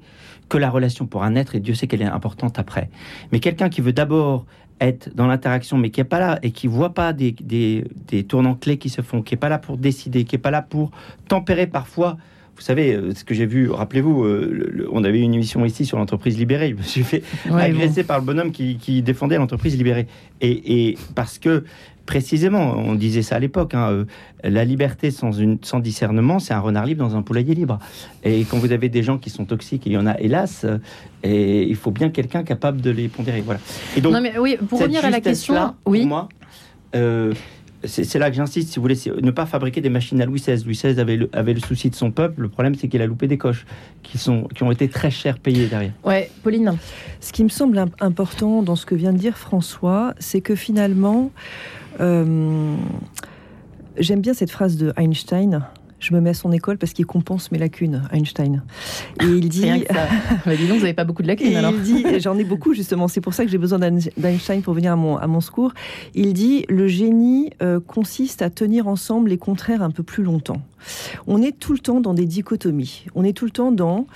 que 0.49 0.59
la 0.59 0.71
relation 0.71 1.07
pourra 1.07 1.31
naître 1.31 1.55
et 1.57 1.61
Dieu 1.61 1.75
sait 1.75 1.87
qu'elle 1.87 2.03
est 2.03 2.07
importante 2.07 2.59
après. 2.59 2.89
Mais 3.33 3.41
quelqu'un 3.41 3.69
qui 3.69 3.81
veut 3.81 3.93
d'abord 3.93 4.47
être 4.81 5.15
dans 5.15 5.27
l'interaction, 5.27 5.79
mais 5.79 5.91
qui 5.91 6.01
n'est 6.01 6.05
pas 6.05 6.19
là 6.19 6.39
et 6.43 6.51
qui 6.51 6.67
voit 6.67 6.95
pas 6.95 7.13
des, 7.13 7.33
des, 7.33 7.85
des, 8.09 8.25
tournants 8.25 8.55
clés 8.55 8.79
qui 8.79 8.91
se 8.91 9.03
font, 9.03 9.23
qui 9.23 9.35
n'est 9.35 9.39
pas 9.39 9.49
là 9.49 9.59
pour 9.59 9.79
décider, 9.79 10.25
qui 10.25 10.35
n'est 10.35 10.43
pas 10.43 10.51
là 10.51 10.63
pour 10.63 10.91
tempérer 11.29 11.67
parfois. 11.67 12.17
Vous 12.57 12.63
savez, 12.63 12.95
euh, 12.95 13.15
ce 13.15 13.25
que 13.25 13.35
j'ai 13.35 13.47
vu, 13.47 13.71
rappelez-vous, 13.71 14.25
euh, 14.25 14.89
on 14.93 15.03
avait 15.05 15.21
une 15.21 15.35
émission 15.35 15.65
ici 15.65 15.85
sur 15.85 15.99
l'entreprise 15.99 16.39
libérée. 16.39 16.71
Je 16.71 16.77
me 16.77 16.83
suis 16.83 17.03
fait 17.03 17.23
agresser 17.51 18.05
par 18.05 18.19
le 18.19 18.25
bonhomme 18.25 18.53
qui, 18.53 18.77
qui 18.77 19.03
défendait 19.03 19.37
l'entreprise 19.37 19.77
libérée. 19.77 20.07
Et, 20.41 20.91
et, 20.91 20.99
parce 21.15 21.39
que 21.39 21.65
précisément, 22.07 22.75
on 22.77 22.95
disait 22.95 23.23
ça 23.23 23.37
à 23.37 23.39
l'époque, 23.39 23.75
hein, 23.75 23.91
euh, 23.91 24.05
la 24.45 24.65
liberté 24.65 25.11
sans, 25.11 25.33
une, 25.33 25.59
sans 25.63 25.81
discernement, 25.81 26.39
c'est 26.39 26.55
un 26.55 26.61
renard 26.61 26.87
libre 26.87 27.07
dans 27.07 27.17
un 27.17 27.23
poulailler 27.23 27.55
libre. 27.55 27.79
Et 28.23 28.45
quand 28.45 28.59
vous 28.59 28.73
avez 28.73 28.89
des 28.89 29.03
gens 29.03 29.19
qui 29.19 29.31
sont 29.31 29.47
toxiques, 29.47 29.87
il 29.87 29.93
y 29.93 29.97
en 29.97 30.07
a 30.07 30.19
hélas, 30.21 30.67
et 31.23 31.63
il 31.65 31.77
faut 31.77 31.91
bien 31.91 32.11
quelqu'un 32.11 32.45
capable 32.45 32.81
de 32.81 32.91
les 32.91 33.09
pondérer. 33.09 33.41
Voilà. 33.41 33.61
Et 33.97 34.01
donc, 34.01 34.13
non 34.13 34.21
mais 34.21 34.39
oui, 34.39 34.59
pour 34.69 34.81
revenir 34.81 35.05
à 35.05 35.11
la 35.11 35.21
question, 35.21 35.75
oui. 35.87 36.01
pour 36.01 36.09
moi, 36.09 36.29
euh, 36.95 37.33
c'est 37.87 38.19
là 38.19 38.31
que 38.31 38.37
j'insiste, 38.37 38.71
si 38.71 38.77
vous 38.77 38.83
voulez, 38.83 38.99
ne 39.23 39.31
pas 39.31 39.47
fabriquer 39.47 39.81
des 39.81 39.89
machines 39.89 40.21
à 40.21 40.27
Louis 40.27 40.41
XVI. 40.41 40.63
Louis 40.65 40.75
XVI 40.75 41.01
avait 41.01 41.17
le, 41.17 41.29
avait 41.33 41.55
le 41.55 41.61
souci 41.61 41.91
de 41.91 41.95
son 41.95 42.11
peuple. 42.11 42.43
Le 42.43 42.49
problème, 42.49 42.75
c'est 42.75 42.89
qu'il 42.89 43.03
a 43.03 43.07
loupé 43.07 43.27
des 43.27 43.39
coches 43.39 43.67
qui, 44.03 44.19
sont, 44.19 44.45
qui 44.55 44.63
ont 44.63 44.71
été 44.71 44.89
très 44.89 45.11
chères 45.11 45.39
payées 45.39 45.67
derrière. 45.67 45.93
Ouais, 46.05 46.31
Pauline. 46.43 46.77
Ce 47.21 47.33
qui 47.33 47.45
me 47.45 47.49
semble 47.49 47.85
important 48.01 48.63
dans 48.63 48.77
ce 48.77 48.87
que 48.87 48.95
vient 48.95 49.13
de 49.13 49.19
dire 49.19 49.37
François, 49.37 50.15
c'est 50.19 50.41
que 50.41 50.55
finalement, 50.55 51.31
euh, 52.01 52.77
j'aime 53.99 54.21
bien 54.21 54.35
cette 54.35 54.51
phrase 54.51 54.77
de 54.77 54.93
Einstein. 54.97 55.63
Je 56.05 56.13
me 56.13 56.21
mets 56.21 56.31
à 56.31 56.35
son 56.35 56.53
école 56.53 56.77
parce 56.77 56.93
qu'il 56.93 57.07
compense 57.07 57.51
mes 57.51 57.57
lacunes, 57.57 58.03
Einstein. 58.13 58.63
Et 59.23 59.25
il 59.25 59.49
dit. 59.49 59.65
bah 59.65 60.55
dis 60.55 60.67
donc, 60.67 60.77
vous 60.77 60.83
n'avez 60.83 60.93
pas 60.93 61.05
beaucoup 61.05 61.23
de 61.23 61.29
lacunes 61.29 61.57
alors. 61.57 61.73
Il 61.73 61.81
dit, 61.81 62.05
j'en 62.21 62.37
ai 62.37 62.45
beaucoup 62.45 62.75
justement, 62.75 63.09
c'est 63.09 63.23
pour 63.23 63.33
ça 63.33 63.43
que 63.47 63.51
j'ai 63.51 63.57
besoin 63.57 63.79
d'Einstein 63.79 64.61
pour 64.61 64.75
venir 64.75 64.93
à 64.93 64.97
mon, 64.97 65.17
à 65.17 65.27
mon 65.27 65.41
secours. 65.41 65.73
Il 66.15 66.35
dit 66.35 66.67
le 66.69 66.89
génie 66.89 67.53
euh, 67.63 67.81
consiste 67.81 68.43
à 68.43 68.51
tenir 68.51 68.87
ensemble 68.87 69.31
les 69.31 69.39
contraires 69.39 69.83
un 69.83 69.91
peu 69.91 70.03
plus 70.03 70.25
longtemps. 70.25 70.61
On 71.27 71.43
est 71.43 71.59
tout 71.59 71.73
le 71.73 71.79
temps 71.79 72.01
dans 72.01 72.15
des 72.15 72.27
dichotomies. 72.27 73.07
On 73.15 73.25
est 73.25 73.33
tout 73.33 73.45
le 73.45 73.51
temps 73.51 73.73
dans 73.73 74.07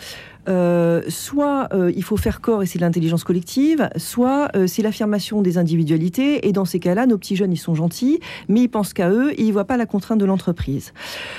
euh, 0.48 1.02
soit 1.08 1.68
euh, 1.74 1.92
il 1.94 2.02
faut 2.02 2.16
faire 2.16 2.40
corps 2.40 2.62
et 2.62 2.66
c'est 2.66 2.78
l'intelligence 2.78 3.22
collective, 3.22 3.90
soit 3.96 4.48
euh, 4.56 4.66
c'est 4.66 4.82
l'affirmation 4.82 5.42
des 5.42 5.58
individualités. 5.58 6.48
Et 6.48 6.52
dans 6.52 6.64
ces 6.64 6.80
cas-là, 6.80 7.06
nos 7.06 7.18
petits 7.18 7.36
jeunes, 7.36 7.52
ils 7.52 7.58
sont 7.58 7.74
gentils, 7.74 8.20
mais 8.48 8.62
ils 8.62 8.68
pensent 8.68 8.94
qu'à 8.94 9.10
eux 9.10 9.32
et 9.32 9.42
ils 9.42 9.52
voient 9.52 9.66
pas 9.66 9.76
la 9.76 9.84
contrainte 9.84 10.18
de 10.18 10.24
l'entreprise. 10.24 10.94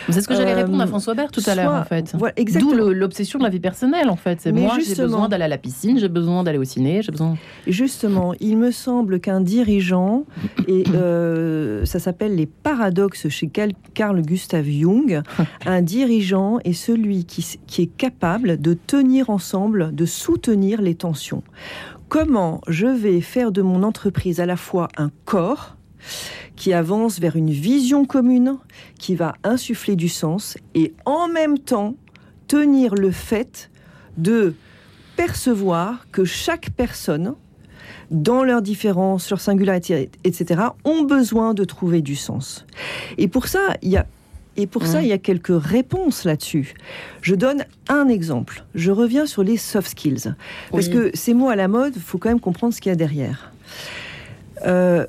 C'est 0.09 0.21
ce 0.21 0.27
que 0.27 0.35
j'allais 0.35 0.53
répondre 0.53 0.81
à 0.81 0.87
François 0.87 1.15
Bert 1.15 1.31
tout 1.31 1.41
à 1.47 1.55
l'heure, 1.55 1.73
en 1.73 1.83
fait. 1.85 2.13
Voilà, 2.17 2.35
D'où 2.59 2.73
l'obsession 2.73 3.39
de 3.39 3.43
la 3.43 3.49
vie 3.49 3.59
personnelle, 3.59 4.09
en 4.09 4.15
fait. 4.15 4.41
C'est 4.41 4.51
moi, 4.51 4.77
j'ai 4.79 4.95
besoin 4.95 5.27
d'aller 5.27 5.45
à 5.45 5.47
la 5.47 5.57
piscine, 5.57 5.97
j'ai 5.97 6.09
besoin 6.09 6.43
d'aller 6.43 6.57
au 6.57 6.63
ciné, 6.63 7.01
j'ai 7.01 7.11
besoin. 7.11 7.37
Justement, 7.67 8.33
il 8.39 8.57
me 8.57 8.71
semble 8.71 9.19
qu'un 9.19 9.41
dirigeant, 9.41 10.25
et 10.67 10.83
ça 11.85 11.99
s'appelle 11.99 12.35
les 12.35 12.45
paradoxes 12.45 13.27
chez 13.29 13.49
Carl 13.93 14.21
Gustav 14.21 14.65
Jung, 14.65 15.18
un 15.65 15.82
dirigeant 15.82 16.60
est 16.63 16.73
celui 16.73 17.25
qui, 17.25 17.82
est 17.82 17.97
capable 17.97 18.60
de 18.60 18.73
tenir 18.73 19.29
ensemble, 19.29 19.93
de 19.93 20.05
soutenir 20.05 20.82
les 20.82 20.95
tensions. 20.95 21.43
Comment 22.08 22.62
je 22.67 22.88
vais 22.88 23.21
faire 23.21 23.51
de 23.51 23.62
mon 23.62 23.84
entreprise 23.84 24.39
à 24.39 24.45
la 24.45 24.58
fois 24.58 24.88
un 24.97 25.12
corps 25.25 25.75
qui 26.55 26.73
avance 26.73 27.19
vers 27.19 27.36
une 27.36 27.51
vision 27.51 28.05
commune, 28.05 28.58
qui 28.99 29.15
va 29.15 29.36
insuffler 29.43 29.95
du 29.95 30.10
sens, 30.10 30.58
et 30.75 30.93
en 31.05 31.27
même 31.27 31.58
temps 31.60 31.95
tenir 32.47 32.95
le 32.95 33.12
fait 33.12 33.69
de 34.17 34.53
percevoir 35.15 36.08
que 36.12 36.25
chaque 36.25 36.69
personne, 36.71 37.36
dans 38.12 38.43
leurs 38.43 38.62
différences, 38.62 39.29
leur 39.29 39.39
singularité, 39.39 40.10
etc., 40.23 40.62
ont 40.84 41.03
besoin 41.03 41.53
de 41.53 41.63
trouver 41.63 42.01
du 42.01 42.15
sens. 42.15 42.65
Et 43.17 43.27
pour 43.27 43.47
ça, 43.47 43.75
il 43.82 43.89
y 43.89 43.97
a 43.97 44.05
et 44.60 44.67
pour 44.67 44.86
ça, 44.86 45.02
il 45.02 45.08
y 45.08 45.13
a 45.13 45.17
quelques 45.17 45.58
réponses 45.58 46.26
là-dessus. 46.26 46.74
Je 47.22 47.36
donne 47.36 47.65
un 47.88 48.10
exemple. 48.10 48.65
Je 48.76 48.91
reviens 48.91 49.26
sur 49.26 49.43
les 49.43 49.58
soft 49.58 49.89
skills. 49.91 50.36
Parce 50.72 50.89
que 50.89 51.12
ces 51.13 51.34
mots 51.34 51.50
à 51.50 51.56
la 51.56 51.67
mode, 51.67 51.93
il 51.95 52.02
faut 52.02 52.17
quand 52.17 52.30
même 52.30 52.39
comprendre 52.39 52.74
ce 52.74 52.82
qu'il 52.82 52.89
y 52.89 52.93
a 52.93 52.98
derrière. 52.98 53.54
Euh, 54.65 55.06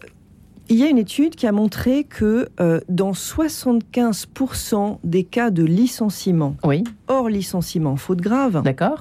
il 0.69 0.77
y 0.77 0.85
a 0.85 0.89
une 0.89 0.99
étude 0.99 1.35
qui 1.35 1.49
a 1.49 1.53
montré 1.53 2.05
que 2.05 2.49
euh, 2.61 2.81
dans 2.89 3.11
75% 3.11 4.99
des 5.03 5.25
cas 5.25 5.51
de 5.51 5.65
licenciement, 5.65 6.55
oui. 6.63 6.85
hors 7.09 7.29
licenciement, 7.29 7.97
faute 7.97 8.21
grave, 8.21 8.63
d'accord, 8.63 9.01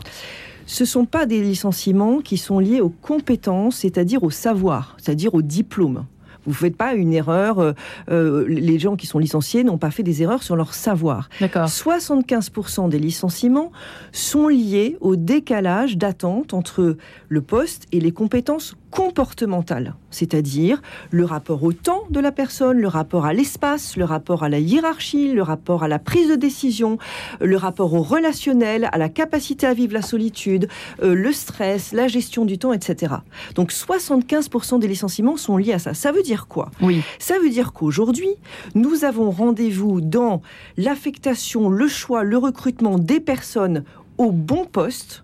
ce 0.65 0.83
ne 0.83 0.87
sont 0.87 1.05
pas 1.05 1.27
des 1.27 1.41
licenciements 1.41 2.21
qui 2.21 2.37
sont 2.37 2.57
liés 2.57 2.81
aux 2.81 2.89
compétences, 2.89 3.77
c'est-à-dire 3.77 4.23
au 4.23 4.31
savoir, 4.31 4.97
c'est-à-dire 4.97 5.35
au 5.35 5.43
diplôme. 5.43 6.05
Vous 6.49 6.55
ne 6.55 6.69
faites 6.69 6.77
pas 6.77 6.95
une 6.95 7.13
erreur. 7.13 7.59
Euh, 7.59 7.73
euh, 8.09 8.43
les 8.47 8.79
gens 8.79 8.95
qui 8.95 9.05
sont 9.05 9.19
licenciés 9.19 9.63
n'ont 9.63 9.77
pas 9.77 9.91
fait 9.91 10.01
des 10.01 10.23
erreurs 10.23 10.41
sur 10.41 10.55
leur 10.55 10.73
savoir. 10.73 11.29
75% 11.67 12.89
des 12.89 12.97
licenciements 12.97 13.71
sont 14.11 14.47
liés 14.47 14.97
au 14.99 15.15
décalage 15.15 15.95
d'attente 15.95 16.55
entre 16.55 16.97
le 17.27 17.41
poste 17.41 17.85
et 17.91 17.99
les 17.99 18.11
compétences 18.11 18.75
comportementales, 18.91 19.95
c'est-à-dire 20.09 20.81
le 21.11 21.25
rapport 21.25 21.63
au 21.63 21.73
temps 21.73 22.03
de 22.09 22.19
la 22.19 22.31
personne, 22.31 22.79
le 22.79 22.87
rapport 22.87 23.25
à 23.25 23.33
l'espace, 23.33 23.97
le 23.97 24.05
rapport 24.05 24.43
à 24.43 24.49
la 24.49 24.59
hiérarchie, 24.59 25.31
le 25.31 25.43
rapport 25.43 25.83
à 25.83 25.87
la 25.87 25.99
prise 25.99 26.29
de 26.29 26.35
décision, 26.35 26.97
le 27.39 27.57
rapport 27.57 27.93
au 27.93 28.01
relationnel, 28.01 28.89
à 28.91 28.97
la 28.97 29.09
capacité 29.09 29.67
à 29.67 29.73
vivre 29.73 29.93
la 29.93 30.01
solitude, 30.01 30.67
euh, 31.03 31.13
le 31.13 31.31
stress, 31.31 31.91
la 31.91 32.07
gestion 32.07 32.45
du 32.45 32.57
temps, 32.57 32.73
etc. 32.73 33.15
Donc 33.55 33.71
75% 33.71 34.79
des 34.79 34.87
licenciements 34.87 35.37
sont 35.37 35.57
liés 35.57 35.73
à 35.73 35.79
ça. 35.79 35.93
Ça 35.93 36.11
veut 36.11 36.23
dire 36.23 36.47
quoi? 36.47 36.71
Oui. 36.81 37.01
Ça 37.19 37.37
veut 37.39 37.49
dire 37.49 37.73
qu'aujourd'hui, 37.73 38.29
nous 38.75 39.03
avons 39.03 39.31
rendez-vous 39.31 40.01
dans 40.01 40.41
l'affectation, 40.77 41.69
le 41.69 41.87
choix, 41.87 42.23
le 42.23 42.37
recrutement 42.37 42.97
des 42.97 43.19
personnes 43.19 43.83
au 44.17 44.31
bon 44.31 44.65
poste 44.65 45.23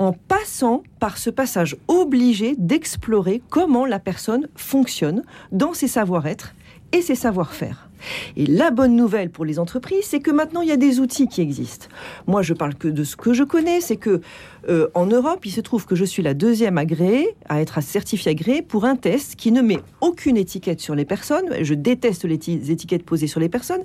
en 0.00 0.12
passant 0.12 0.82
par 0.98 1.18
ce 1.18 1.30
passage 1.30 1.76
obligé 1.86 2.56
d'explorer 2.56 3.42
comment 3.50 3.84
la 3.84 4.00
personne 4.00 4.48
fonctionne 4.56 5.22
dans 5.52 5.74
ses 5.74 5.88
savoir-être 5.88 6.54
et 6.92 7.02
ses 7.02 7.14
savoir-faire. 7.14 7.90
Et 8.36 8.46
la 8.46 8.70
bonne 8.70 8.96
nouvelle 8.96 9.30
pour 9.30 9.44
les 9.44 9.58
entreprises, 9.58 10.04
c'est 10.04 10.20
que 10.20 10.30
maintenant 10.30 10.62
il 10.62 10.68
y 10.68 10.72
a 10.72 10.76
des 10.76 11.00
outils 11.00 11.28
qui 11.28 11.40
existent. 11.40 11.86
Moi, 12.26 12.42
je 12.42 12.54
parle 12.54 12.74
que 12.74 12.88
de 12.88 13.04
ce 13.04 13.16
que 13.16 13.32
je 13.32 13.44
connais, 13.44 13.80
c'est 13.80 13.96
que 13.96 14.20
euh, 14.68 14.88
en 14.94 15.06
Europe, 15.06 15.44
il 15.44 15.50
se 15.50 15.60
trouve 15.60 15.86
que 15.86 15.94
je 15.94 16.04
suis 16.04 16.22
la 16.22 16.34
deuxième 16.34 16.78
agréée 16.78 17.34
à 17.48 17.60
être 17.60 17.82
certifiée 17.82 18.32
agréée 18.32 18.62
pour 18.62 18.84
un 18.84 18.96
test 18.96 19.36
qui 19.36 19.52
ne 19.52 19.62
met 19.62 19.80
aucune 20.00 20.36
étiquette 20.36 20.80
sur 20.80 20.94
les 20.94 21.04
personnes. 21.04 21.46
Je 21.62 21.74
déteste 21.74 22.24
les 22.24 22.70
étiquettes 22.70 23.04
posées 23.04 23.26
sur 23.26 23.40
les 23.40 23.48
personnes, 23.48 23.82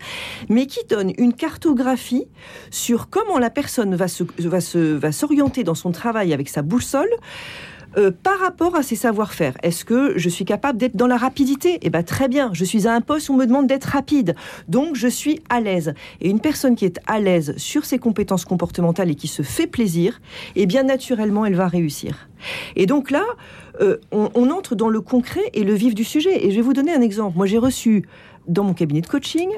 mais 0.49 0.65
qui 0.65 0.79
donne 0.89 1.13
une 1.17 1.33
cartographie 1.33 2.27
sur 2.71 3.09
comment 3.09 3.37
la 3.37 3.49
personne 3.49 3.95
va 3.95 4.07
s'orienter 5.11 5.61
va 5.61 5.65
dans 5.65 5.75
son 5.75 5.91
travail 5.91 6.33
avec 6.33 6.49
sa 6.49 6.61
boussole. 6.61 7.09
Euh, 7.97 8.11
par 8.11 8.39
rapport 8.39 8.75
à 8.75 8.83
ses 8.83 8.95
savoir-faire, 8.95 9.55
est-ce 9.63 9.85
que 9.85 10.17
je 10.17 10.29
suis 10.29 10.45
capable 10.45 10.77
d'être 10.77 10.95
dans 10.95 11.07
la 11.07 11.17
rapidité? 11.17 11.79
Eh 11.81 11.89
bien, 11.89 12.03
très 12.03 12.27
bien. 12.27 12.49
Je 12.53 12.65
suis 12.65 12.87
à 12.87 12.93
un 12.93 13.01
poste 13.01 13.29
où 13.29 13.33
on 13.33 13.37
me 13.37 13.45
demande 13.45 13.67
d'être 13.67 13.85
rapide. 13.85 14.35
Donc, 14.67 14.95
je 14.95 15.07
suis 15.07 15.41
à 15.49 15.61
l'aise. 15.61 15.93
Et 16.21 16.29
une 16.29 16.39
personne 16.39 16.75
qui 16.75 16.85
est 16.85 16.99
à 17.07 17.19
l'aise 17.19 17.55
sur 17.57 17.85
ses 17.85 17.97
compétences 17.97 18.45
comportementales 18.45 19.09
et 19.11 19.15
qui 19.15 19.27
se 19.27 19.43
fait 19.43 19.67
plaisir, 19.67 20.19
eh 20.55 20.65
bien, 20.65 20.83
naturellement, 20.83 21.45
elle 21.45 21.55
va 21.55 21.67
réussir. 21.67 22.27
Et 22.75 22.85
donc 22.85 23.11
là, 23.11 23.23
euh, 23.81 23.97
on, 24.11 24.29
on 24.35 24.51
entre 24.51 24.75
dans 24.75 24.89
le 24.89 25.01
concret 25.01 25.49
et 25.53 25.63
le 25.63 25.73
vif 25.73 25.95
du 25.95 26.03
sujet. 26.03 26.45
Et 26.45 26.51
je 26.51 26.55
vais 26.57 26.61
vous 26.61 26.73
donner 26.73 26.93
un 26.93 27.01
exemple. 27.01 27.37
Moi, 27.37 27.45
j'ai 27.45 27.57
reçu 27.57 28.05
dans 28.47 28.63
mon 28.63 28.73
cabinet 28.73 29.01
de 29.01 29.07
coaching 29.07 29.49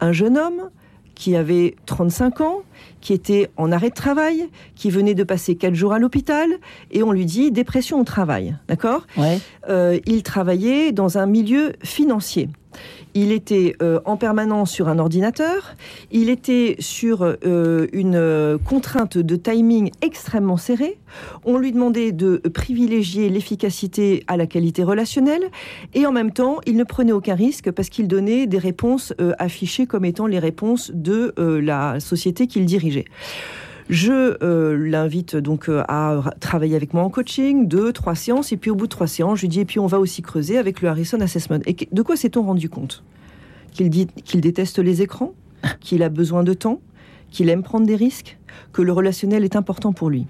un 0.00 0.12
jeune 0.12 0.36
homme 0.36 0.70
qui 1.16 1.34
avait 1.34 1.74
35 1.86 2.40
ans, 2.42 2.58
qui 3.00 3.12
était 3.12 3.50
en 3.56 3.72
arrêt 3.72 3.88
de 3.88 3.94
travail, 3.94 4.48
qui 4.76 4.90
venait 4.90 5.14
de 5.14 5.24
passer 5.24 5.56
4 5.56 5.74
jours 5.74 5.92
à 5.92 5.98
l'hôpital, 5.98 6.48
et 6.92 7.02
on 7.02 7.10
lui 7.10 7.24
dit 7.24 7.50
dépression 7.50 8.00
au 8.00 8.04
travail, 8.04 8.54
d'accord? 8.68 9.06
Euh, 9.68 9.98
Il 10.06 10.22
travaillait 10.22 10.92
dans 10.92 11.18
un 11.18 11.26
milieu 11.26 11.72
financier. 11.82 12.48
Il 13.18 13.32
était 13.32 13.74
euh, 13.80 13.98
en 14.04 14.18
permanence 14.18 14.70
sur 14.70 14.88
un 14.88 14.98
ordinateur. 14.98 15.74
Il 16.10 16.28
était 16.28 16.76
sur 16.80 17.22
euh, 17.22 17.86
une 17.94 18.58
contrainte 18.62 19.16
de 19.16 19.36
timing 19.36 19.90
extrêmement 20.02 20.58
serrée. 20.58 20.98
On 21.46 21.56
lui 21.56 21.72
demandait 21.72 22.12
de 22.12 22.36
privilégier 22.52 23.30
l'efficacité 23.30 24.22
à 24.26 24.36
la 24.36 24.46
qualité 24.46 24.82
relationnelle. 24.82 25.44
Et 25.94 26.04
en 26.04 26.12
même 26.12 26.30
temps, 26.30 26.58
il 26.66 26.76
ne 26.76 26.84
prenait 26.84 27.12
aucun 27.12 27.34
risque 27.34 27.70
parce 27.70 27.88
qu'il 27.88 28.06
donnait 28.06 28.46
des 28.46 28.58
réponses 28.58 29.14
euh, 29.18 29.32
affichées 29.38 29.86
comme 29.86 30.04
étant 30.04 30.26
les 30.26 30.38
réponses 30.38 30.90
de 30.92 31.32
la 31.38 32.00
société 32.00 32.46
qu'il 32.46 32.66
dirigeait. 32.66 33.06
Je 33.88 34.74
l'invite 34.74 35.36
donc 35.36 35.68
à 35.68 36.22
travailler 36.40 36.74
avec 36.74 36.92
moi 36.92 37.04
en 37.04 37.10
coaching, 37.10 37.68
deux, 37.68 37.92
trois 37.92 38.16
séances, 38.16 38.50
et 38.50 38.56
puis 38.56 38.70
au 38.70 38.74
bout 38.74 38.86
de 38.86 38.90
trois 38.90 39.06
séances, 39.06 39.38
je 39.38 39.42
lui 39.42 39.48
dis, 39.48 39.60
et 39.60 39.64
puis 39.64 39.78
on 39.78 39.86
va 39.86 40.00
aussi 40.00 40.22
creuser 40.22 40.58
avec 40.58 40.82
le 40.82 40.88
Harrison 40.88 41.20
Assessment. 41.20 41.60
Et 41.66 41.76
de 41.90 42.02
quoi 42.02 42.16
s'est-on 42.16 42.42
rendu 42.42 42.68
compte? 42.68 43.04
Qu'il 43.72 43.90
dit 43.90 44.08
qu'il 44.24 44.40
déteste 44.40 44.78
les 44.78 45.02
écrans 45.02 45.34
qu'il 45.80 46.02
a 46.02 46.08
besoin 46.08 46.42
de 46.42 46.52
temps, 46.52 46.80
qu'il 47.30 47.48
aime 47.48 47.62
prendre 47.62 47.86
des 47.86 47.96
risques, 47.96 48.38
que 48.72 48.82
le 48.82 48.92
relationnel 48.92 49.44
est 49.44 49.56
important 49.56 49.92
pour 49.92 50.10
lui. 50.10 50.26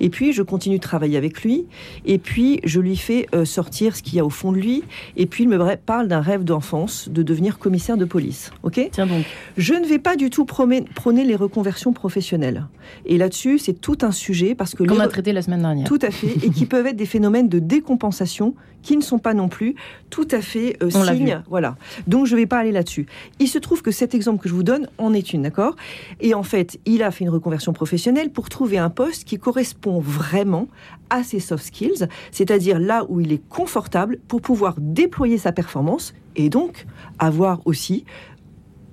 Et 0.00 0.10
puis, 0.10 0.32
je 0.32 0.42
continue 0.42 0.76
de 0.76 0.82
travailler 0.82 1.16
avec 1.16 1.42
lui. 1.42 1.66
Et 2.04 2.18
puis, 2.18 2.60
je 2.64 2.80
lui 2.80 2.96
fais 2.96 3.26
euh, 3.34 3.44
sortir 3.44 3.96
ce 3.96 4.02
qu'il 4.02 4.16
y 4.16 4.20
a 4.20 4.24
au 4.24 4.30
fond 4.30 4.52
de 4.52 4.58
lui. 4.58 4.82
Et 5.16 5.26
puis, 5.26 5.44
il 5.44 5.48
me 5.48 5.76
parle 5.76 6.08
d'un 6.08 6.20
rêve 6.20 6.44
d'enfance, 6.44 7.08
de 7.08 7.22
devenir 7.22 7.58
commissaire 7.58 7.96
de 7.96 8.04
police. 8.04 8.50
Ok? 8.62 8.88
Tiens 8.92 9.06
donc. 9.06 9.24
Je 9.56 9.74
ne 9.74 9.86
vais 9.86 9.98
pas 9.98 10.16
du 10.16 10.30
tout 10.30 10.44
prôner, 10.44 10.84
les 11.24 11.36
reconversions 11.36 11.92
professionnelles. 11.92 12.66
Et 13.06 13.18
là-dessus, 13.18 13.58
c'est 13.58 13.80
tout 13.80 13.98
un 14.02 14.12
sujet 14.12 14.54
parce 14.54 14.74
que... 14.74 14.84
Qu'on 14.84 15.00
a 15.00 15.08
traité 15.08 15.32
la 15.32 15.42
semaine 15.42 15.62
dernière. 15.62 15.86
Tout 15.86 15.98
à 16.02 16.10
fait. 16.10 16.34
et 16.44 16.50
qui 16.50 16.66
peuvent 16.70 16.86
être 16.86 16.96
des 16.96 17.06
phénomènes 17.06 17.48
de 17.48 17.58
décompensation 17.58 18.54
qui 18.82 18.96
ne 18.96 19.02
sont 19.02 19.18
pas 19.18 19.34
non 19.34 19.48
plus 19.48 19.74
tout 20.08 20.26
à 20.30 20.40
fait 20.40 20.76
euh, 20.82 20.90
signes. 20.90 21.42
Voilà. 21.48 21.76
Donc, 22.06 22.26
je 22.26 22.34
ne 22.34 22.40
vais 22.40 22.46
pas 22.46 22.58
aller 22.58 22.72
là-dessus. 22.72 23.06
Il 23.38 23.48
se 23.48 23.58
trouve 23.58 23.82
que 23.82 23.90
cet 23.90 24.14
exemple 24.14 24.42
que 24.42 24.48
je 24.48 24.54
vous 24.54 24.62
donne 24.62 24.88
en 24.98 25.12
est 25.12 25.32
une, 25.32 25.42
d'accord? 25.42 25.76
Et 26.20 26.34
en 26.34 26.42
fait, 26.42 26.78
il 26.86 27.02
a 27.02 27.10
fait 27.10 27.24
une 27.24 27.30
reconversion 27.30 27.72
professionnelle 27.72 28.30
pour 28.30 28.48
trouver 28.48 28.78
un 28.78 28.90
poste 28.90 29.24
qui 29.24 29.38
correspond 29.38 29.59
correspond 29.60 30.00
vraiment 30.00 30.68
à 31.10 31.22
ses 31.22 31.38
soft 31.38 31.66
skills, 31.66 32.08
c'est-à-dire 32.32 32.78
là 32.78 33.04
où 33.10 33.20
il 33.20 33.30
est 33.30 33.46
confortable 33.50 34.18
pour 34.26 34.40
pouvoir 34.40 34.74
déployer 34.78 35.36
sa 35.36 35.52
performance 35.52 36.14
et 36.34 36.48
donc 36.48 36.86
avoir 37.18 37.60
aussi 37.66 38.06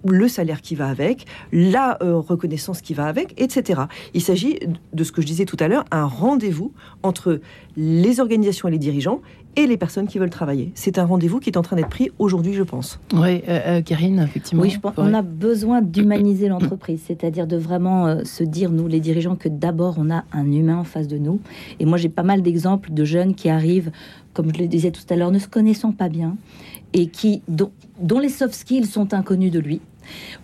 le 0.03 0.27
salaire 0.27 0.61
qui 0.61 0.75
va 0.75 0.89
avec, 0.89 1.25
la 1.53 1.97
euh, 2.03 2.17
reconnaissance 2.17 2.81
qui 2.81 2.93
va 2.93 3.05
avec, 3.05 3.33
etc. 3.41 3.83
Il 4.13 4.21
s'agit 4.21 4.59
de 4.91 5.03
ce 5.05 5.13
que 5.13 5.21
je 5.21 5.27
disais 5.27 5.45
tout 5.45 5.57
à 5.61 5.69
l'heure, 5.69 5.85
un 5.91 6.05
rendez-vous 6.05 6.73
entre 7.01 7.39
les 7.77 8.19
organisations 8.19 8.67
et 8.67 8.71
les 8.71 8.77
dirigeants 8.77 9.21
et 9.57 9.67
les 9.67 9.75
personnes 9.75 10.07
qui 10.07 10.19
veulent 10.19 10.29
travailler. 10.29 10.71
C'est 10.75 10.97
un 10.99 11.05
rendez-vous 11.05 11.39
qui 11.39 11.49
est 11.49 11.57
en 11.57 11.61
train 11.61 11.75
d'être 11.75 11.89
pris 11.89 12.11
aujourd'hui, 12.19 12.53
je 12.53 12.63
pense. 12.63 12.99
Oui, 13.13 13.41
euh, 13.49 13.59
euh, 13.65 13.81
Karine, 13.81 14.19
effectivement. 14.19 14.63
Oui, 14.63 14.69
je 14.69 14.79
pense 14.79 14.95
qu'on 14.95 15.13
a 15.13 15.21
besoin 15.21 15.81
d'humaniser 15.81 16.47
l'entreprise, 16.47 17.01
c'est-à-dire 17.05 17.47
de 17.47 17.57
vraiment 17.57 18.23
se 18.23 18.43
dire, 18.43 18.71
nous 18.71 18.87
les 18.87 19.01
dirigeants, 19.01 19.35
que 19.35 19.49
d'abord 19.49 19.95
on 19.97 20.09
a 20.09 20.23
un 20.31 20.49
humain 20.51 20.77
en 20.77 20.83
face 20.85 21.07
de 21.07 21.17
nous. 21.17 21.41
Et 21.79 21.85
moi 21.85 21.97
j'ai 21.97 22.09
pas 22.09 22.23
mal 22.23 22.41
d'exemples 22.41 22.93
de 22.93 23.03
jeunes 23.03 23.35
qui 23.35 23.49
arrivent, 23.49 23.91
comme 24.33 24.53
je 24.55 24.61
le 24.61 24.67
disais 24.67 24.91
tout 24.91 25.01
à 25.09 25.15
l'heure, 25.15 25.31
ne 25.31 25.39
se 25.39 25.47
connaissant 25.47 25.91
pas 25.91 26.07
bien 26.07 26.37
et 26.93 27.07
qui, 27.07 27.41
dont, 27.47 27.71
dont 27.99 28.19
les 28.19 28.29
soft 28.29 28.53
skills 28.53 28.85
sont 28.85 29.13
inconnus 29.13 29.51
de 29.51 29.59
lui 29.59 29.81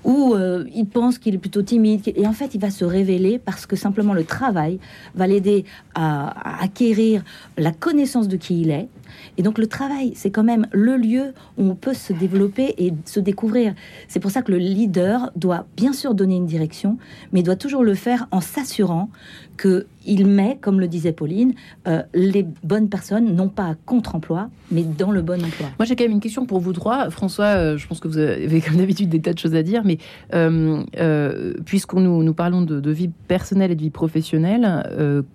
où 0.04 0.34
euh, 0.34 0.66
il 0.74 0.86
pense 0.86 1.18
qu'il 1.18 1.36
est 1.36 1.40
plutôt 1.40 1.62
timide, 1.62 2.02
et 2.16 2.28
en 2.28 2.34
fait 2.34 2.54
il 2.54 2.62
va 2.62 2.70
se 2.70 2.86
révéler 2.86 3.40
parce 3.40 3.66
que 3.66 3.76
simplement 3.76 4.14
le 4.14 4.24
travail 4.24 4.80
va 5.16 5.28
l'aider 5.28 5.66
à, 5.96 6.62
acquérir 6.62 7.24
la 7.58 7.72
connaissance 7.72 8.28
de 8.28 8.38
qui 8.38 8.62
il 8.62 8.72
est. 8.72 8.88
Et 9.38 9.44
donc 9.44 9.58
le 9.58 9.68
travail, 9.68 10.14
c'est 10.16 10.32
quand 10.32 10.44
même 10.44 10.68
le 10.72 10.96
lieu 10.98 11.34
où 11.58 11.64
on 11.64 11.76
peut 11.76 11.94
se 11.94 12.14
développer 12.14 12.74
et 12.78 12.94
se 13.06 13.20
découvrir. 13.20 13.74
C'est 14.08 14.20
pour 14.20 14.32
ça 14.32 14.42
que 14.42 14.52
le 14.52 14.58
leader 14.58 15.32
doit 15.36 15.66
bien 15.76 15.94
sûr 15.94 16.14
donner 16.14 16.36
une 16.36 16.46
direction, 16.46 16.98
mais 17.32 17.44
doit 17.44 17.56
toujours 17.56 17.84
le 17.84 17.96
faire 17.96 18.28
en 18.32 18.42
s'assurant 18.42 19.10
qu'il 19.58 20.28
met, 20.28 20.58
comme 20.60 20.80
le 20.80 20.88
disait 20.88 21.12
Pauline, 21.12 21.54
euh, 21.88 22.02
les 22.14 22.46
bonnes 22.64 22.90
personnes, 22.90 23.36
non 23.36 23.50
pas 23.50 23.66
à 23.66 23.76
contre-emploi, 23.86 24.50
mais 24.72 24.84
dans 24.84 25.12
le 25.12 25.22
bon 25.22 25.44
emploi. 25.44 25.68
Moi, 25.80 25.86
j'ai 25.86 25.96
quand 25.96 26.04
même 26.04 26.14
une 26.14 26.20
question 26.20 26.46
pour 26.46 26.60
vous 26.60 26.74
trois. 26.74 27.10
François, 27.10 27.46
euh, 27.46 27.78
je 27.78 27.88
pense 27.88 28.00
que 28.00 28.08
vous 28.08 28.18
avez 28.18 28.62
comme 28.62 28.78
d'habitude 28.78 29.10
des 29.10 29.22
tas 29.22 29.34
de 29.34 29.40
choses 29.40 29.56
à 29.56 29.64
dire, 29.64 29.84
mais 29.86 29.98
euh, 30.34 30.84
euh 30.98 31.54
puisqu'on 31.66 32.02
nous, 32.02 32.24
nous, 32.24 32.34
parlons 32.34 32.62
de, 32.62 32.92
vie 32.92 33.10
personnelle 33.28 33.72
et 33.72 33.76
de 33.76 33.82
vie 33.82 33.90
professionnelle, 33.90 34.84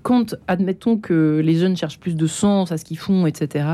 quand 0.02 0.36
admettons 0.46 0.96
que 0.96 1.40
les 1.42 1.56
jeunes 1.56 1.76
cherchent 1.76 1.98
plus 1.98 2.14
de 2.14 2.26
sens 2.26 2.72
à 2.72 2.76
ce 2.76 2.84
qu'ils 2.84 2.98
font, 2.98 3.26
etc., 3.26 3.64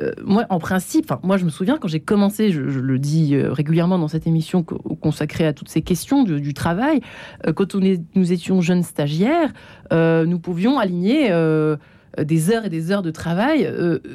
euh, 0.00 0.12
moi, 0.24 0.44
en 0.50 0.58
principe, 0.58 1.12
moi, 1.22 1.36
je 1.36 1.44
me 1.44 1.50
souviens 1.50 1.78
quand 1.78 1.88
j'ai 1.88 2.00
commencé, 2.00 2.50
je, 2.50 2.60
le 2.60 2.98
dis 2.98 3.34
euh, 3.34 3.52
régulièrement 3.52 3.98
dans 3.98 4.08
cette 4.08 4.26
émission 4.26 4.62
consacrée 4.62 5.46
à 5.46 5.52
toutes 5.52 5.68
ces 5.68 5.82
questions 5.82 6.24
du, 6.24 6.54
travail, 6.54 7.00
euh, 7.46 7.52
quand 7.52 7.74
nous 7.74 8.32
étions 8.32 8.60
jeunes 8.60 8.82
stagiaires, 8.82 9.52
nous 9.92 10.38
pouvions 10.38 10.78
aligner 10.78 11.30
des 12.18 12.50
heures 12.50 12.64
et 12.64 12.68
des 12.68 12.90
heures 12.90 13.02
de 13.02 13.10
travail, 13.10 13.70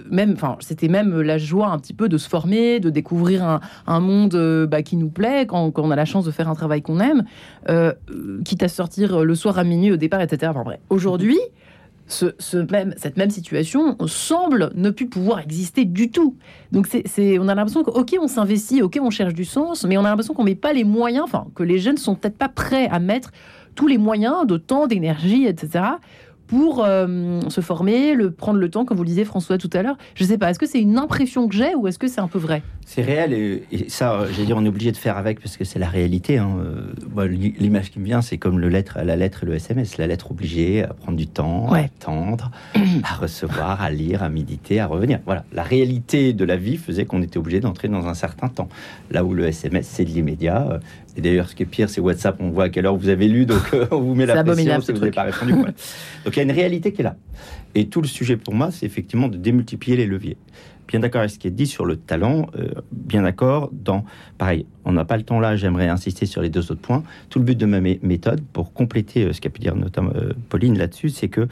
même, 0.09 0.33
enfin, 0.33 0.57
c'était 0.59 0.87
même 0.87 1.21
la 1.21 1.37
joie 1.37 1.67
un 1.67 1.79
petit 1.79 1.93
peu 1.93 2.09
de 2.09 2.17
se 2.17 2.27
former, 2.29 2.79
de 2.79 2.89
découvrir 2.89 3.59
un, 3.87 3.99
monde 3.99 4.67
bah, 4.69 4.83
qui 4.83 4.95
nous 4.95 5.09
plaît, 5.09 5.45
quand, 5.47 5.71
on 5.77 5.91
a 5.91 5.95
la 5.95 6.05
chance 6.05 6.25
de 6.25 6.31
faire 6.31 6.49
un 6.49 6.55
travail 6.55 6.81
qu'on 6.81 6.99
aime, 6.99 7.23
quitte 8.43 8.63
à 8.63 8.67
sortir 8.67 9.23
le 9.23 9.35
soir 9.35 9.57
à 9.57 9.63
minuit 9.63 9.91
au 9.91 9.97
départ, 9.97 10.21
etc. 10.21 10.51
Aujourd'hui, 10.89 11.39
ce, 12.07 12.57
même, 12.71 12.93
cette 12.97 13.17
même 13.17 13.29
situation 13.29 13.97
semble 14.07 14.71
ne 14.75 14.89
plus 14.89 15.07
pouvoir 15.07 15.39
exister 15.39 15.85
du 15.85 16.11
tout. 16.11 16.35
Donc 16.71 16.87
c'est, 16.87 17.39
on 17.39 17.47
a 17.47 17.55
l'impression 17.55 17.83
que, 17.83 17.89
ok, 17.89 18.15
on 18.21 18.27
s'investit, 18.27 18.81
ok, 18.81 18.99
on 19.01 19.09
cherche 19.09 19.33
du 19.33 19.45
sens, 19.45 19.85
mais 19.85 19.97
on 19.97 20.05
a 20.05 20.09
l'impression 20.09 20.33
qu'on 20.33 20.43
met 20.43 20.55
pas 20.55 20.73
les 20.73 20.83
moyens, 20.83 21.23
enfin, 21.23 21.47
que 21.55 21.63
les 21.63 21.79
jeunes 21.79 21.97
sont 21.97 22.15
peut-être 22.15 22.37
pas 22.37 22.49
prêts 22.49 22.87
à 22.87 22.99
mettre 22.99 23.31
tous 23.75 23.87
les 23.87 23.97
moyens 23.97 24.47
de 24.47 24.57
temps, 24.57 24.87
d'énergie, 24.87 25.45
etc., 25.45 25.83
pour 26.47 26.83
euh, 26.83 27.41
se 27.49 27.61
former, 27.61 28.13
le, 28.13 28.31
prendre 28.31 28.59
le 28.59 28.69
temps, 28.69 28.85
comme 28.85 28.97
vous 28.97 29.03
le 29.03 29.09
disiez 29.09 29.25
François 29.25 29.57
tout 29.57 29.69
à 29.73 29.81
l'heure. 29.81 29.97
Je 30.15 30.23
ne 30.23 30.29
sais 30.29 30.37
pas, 30.37 30.49
est-ce 30.49 30.59
que 30.59 30.67
c'est 30.67 30.81
une 30.81 30.97
impression 30.97 31.47
que 31.47 31.55
j'ai 31.55 31.75
ou 31.75 31.87
est-ce 31.87 31.99
que 31.99 32.07
c'est 32.07 32.21
un 32.21 32.27
peu 32.27 32.39
vrai? 32.39 32.61
C'est 32.85 33.01
réel 33.01 33.33
et, 33.33 33.63
ça, 33.87 34.13
euh, 34.13 34.27
j'ai 34.31 34.45
dire, 34.45 34.55
on 34.57 34.63
est 34.63 34.69
obligé 34.69 34.91
de 34.91 34.97
faire 34.97 35.17
avec 35.17 35.39
parce 35.39 35.57
que 35.57 35.63
c'est 35.63 35.79
la 35.79 35.89
réalité. 35.89 36.37
Hein. 36.37 36.57
Euh, 37.17 37.27
l'image 37.27 37.91
qui 37.91 37.99
me 37.99 38.05
vient, 38.05 38.21
c'est 38.21 38.37
comme 38.37 38.59
le 38.59 38.69
lettre, 38.69 38.99
la 39.03 39.15
lettre 39.15 39.43
et 39.43 39.45
le 39.47 39.55
SMS. 39.55 39.97
La 39.97 40.07
lettre 40.07 40.31
obligée 40.31 40.83
à 40.83 40.93
prendre 40.93 41.17
du 41.17 41.27
temps, 41.27 41.71
à 41.71 41.79
attendre, 41.79 42.51
à 43.03 43.15
recevoir, 43.15 43.81
à 43.81 43.89
lire, 43.89 44.21
à 44.21 44.29
méditer, 44.29 44.79
à 44.79 44.87
revenir. 44.87 45.19
Voilà, 45.25 45.45
la 45.51 45.63
réalité 45.63 46.33
de 46.33 46.45
la 46.45 46.57
vie 46.57 46.77
faisait 46.77 47.05
qu'on 47.05 47.21
était 47.21 47.37
obligé 47.37 47.59
d'entrer 47.59 47.87
dans 47.87 48.07
un 48.07 48.13
certain 48.13 48.49
temps. 48.49 48.69
Là 49.09 49.23
où 49.23 49.33
le 49.33 49.45
SMS, 49.47 49.87
c'est 49.87 50.05
de 50.05 50.09
l'immédiat. 50.09 50.79
Et 51.17 51.21
d'ailleurs, 51.21 51.49
ce 51.49 51.55
qui 51.55 51.63
est 51.63 51.67
pire, 51.67 51.89
c'est 51.89 52.01
WhatsApp. 52.01 52.37
On 52.39 52.49
voit 52.49 52.65
à 52.65 52.69
quelle 52.69 52.85
heure 52.85 52.95
vous 52.95 53.09
avez 53.09 53.27
lu, 53.27 53.45
donc 53.45 53.61
on 53.91 53.99
vous 53.99 54.15
met 54.15 54.25
la 54.25 54.43
pression 54.43 54.81
si 54.81 54.91
vous 54.91 54.99
n'avez 54.99 55.11
pas 55.11 55.23
répondu. 55.23 55.53
Donc 55.53 55.73
il 56.27 56.37
y 56.37 56.39
a 56.39 56.43
une 56.43 56.51
réalité 56.51 56.91
qui 56.91 57.01
est 57.01 57.05
là. 57.05 57.15
Et 57.73 57.87
tout 57.87 58.01
le 58.01 58.07
sujet 58.07 58.37
pour 58.37 58.53
moi, 58.53 58.71
c'est 58.71 58.85
effectivement 58.85 59.27
de 59.27 59.37
démultiplier 59.37 59.97
les 59.97 60.05
leviers. 60.05 60.37
Bien 60.87 60.99
d'accord 60.99 61.21
avec 61.21 61.31
ce 61.31 61.39
qui 61.39 61.47
est 61.47 61.51
dit 61.51 61.65
sur 61.65 61.85
le 61.85 61.95
talent, 61.95 62.47
euh, 62.57 62.69
bien 62.91 63.23
d'accord 63.23 63.71
dans... 63.73 64.05
Pareil, 64.37 64.67
on 64.83 64.91
n'a 64.91 65.03
pas 65.03 65.17
le 65.17 65.23
temps 65.23 65.39
là, 65.39 65.55
j'aimerais 65.55 65.87
insister 65.87 66.27
sur 66.27 66.43
les 66.43 66.49
deux 66.49 66.71
autres 66.71 66.81
points. 66.81 67.03
Tout 67.29 67.39
le 67.39 67.45
but 67.45 67.57
de 67.57 67.65
ma 67.65 67.81
méthode, 67.81 68.41
pour 68.53 68.71
compléter 68.71 69.23
euh, 69.23 69.33
ce 69.33 69.41
qu'a 69.41 69.49
pu 69.49 69.61
dire 69.61 69.75
notamment 69.75 70.11
euh, 70.15 70.33
Pauline 70.49 70.77
là-dessus, 70.77 71.09
c'est 71.09 71.27
que 71.27 71.47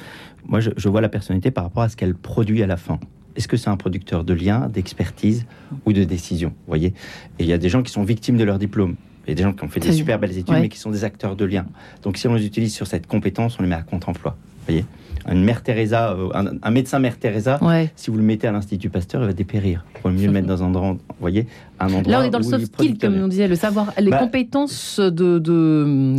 moi, 0.46 0.60
je, 0.60 0.70
je 0.78 0.88
vois 0.88 1.02
la 1.02 1.10
personnalité 1.10 1.50
par 1.50 1.64
rapport 1.64 1.84
à 1.84 1.90
ce 1.90 1.96
qu'elle 1.96 2.14
produit 2.14 2.62
à 2.62 2.68
la 2.68 2.78
fin 2.78 3.00
est-ce 3.36 3.48
que 3.48 3.58
c'est 3.58 3.70
un 3.70 3.78
producteur 3.78 4.24
de 4.24 4.34
liens, 4.36 4.70
d'expertise 4.70 5.48
ou 5.86 5.94
de 5.94 6.04
décision 6.04 6.50
Vous 6.50 6.68
voyez? 6.68 6.94
Et 7.40 7.44
il 7.44 7.48
y 7.48 7.54
a 7.54 7.58
des 7.58 7.70
gens 7.70 7.82
qui 7.82 7.92
sont 7.92 8.04
victimes 8.04 8.38
de 8.38 8.44
leur 8.44 8.60
diplôme. 8.60 8.96
Il 9.26 9.30
y 9.30 9.34
a 9.34 9.36
des 9.36 9.44
gens 9.44 9.54
qui 9.54 9.64
ont 9.64 9.70
fait 9.70 9.80
des 9.80 9.92
super 9.92 10.20
belles 10.20 10.38
études, 10.38 10.56
mais 10.60 10.70
qui 10.70 10.80
sont 10.80 10.92
des 10.92 11.04
acteurs 11.04 11.36
de 11.36 11.46
liens. 11.46 11.66
Donc, 12.02 12.18
si 12.18 12.28
on 12.28 12.36
les 12.36 12.46
utilise 12.46 12.74
sur 12.74 12.88
cette 12.88 13.08
compétence, 13.08 13.58
on 13.60 13.64
les 13.64 13.70
met 13.70 13.76
à 13.76 13.82
contre-emploi. 13.82 14.36
Vous 14.42 14.66
voyez? 14.68 14.86
Une 15.32 15.44
mère 15.44 15.64
Teresa, 15.64 16.12
euh, 16.12 16.30
un, 16.62 16.72
médecin 16.72 17.00
mère 17.00 17.18
Teresa, 17.18 17.58
si 17.96 18.12
vous 18.12 18.18
le 18.18 18.24
mettez 18.24 18.48
à 18.48 18.52
l'Institut 18.52 18.90
Pasteur, 18.90 19.22
il 19.22 19.28
va 19.28 19.34
dépérir. 19.34 19.86
Il 19.96 20.02
vaut 20.02 20.10
mieux 20.10 20.26
le 20.26 20.34
mettre 20.34 20.48
dans 20.48 20.64
un 20.64 20.68
endroit, 20.68 20.92
vous 20.92 21.16
voyez, 21.22 21.48
un 21.80 21.94
endroit. 21.94 22.12
Là, 22.12 22.22
on 22.22 22.24
est 22.24 22.30
dans 22.30 22.40
le 22.40 22.44
soft 22.44 22.66
skill, 22.74 22.98
comme 22.98 23.16
on 23.16 23.30
disait, 23.30 23.48
le 23.48 23.56
savoir, 23.56 23.94
les 23.98 24.12
bah, 24.12 24.18
compétences 24.18 25.00
de, 25.00 25.42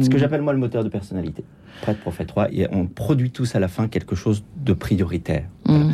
Ce 0.02 0.08
que 0.08 0.16
j'appelle 0.16 0.40
moi 0.40 0.54
le 0.54 0.58
moteur 0.58 0.84
de 0.84 0.88
personnalité. 0.88 1.44
Prêtre, 1.82 2.00
prophète, 2.00 2.30
roi, 2.30 2.48
et 2.50 2.66
on 2.70 2.86
produit 2.86 3.30
tous 3.30 3.54
à 3.54 3.60
la 3.60 3.68
fin 3.68 3.88
quelque 3.88 4.14
chose 4.14 4.42
de 4.56 4.72
prioritaire. 4.72 5.44
Mm. 5.66 5.90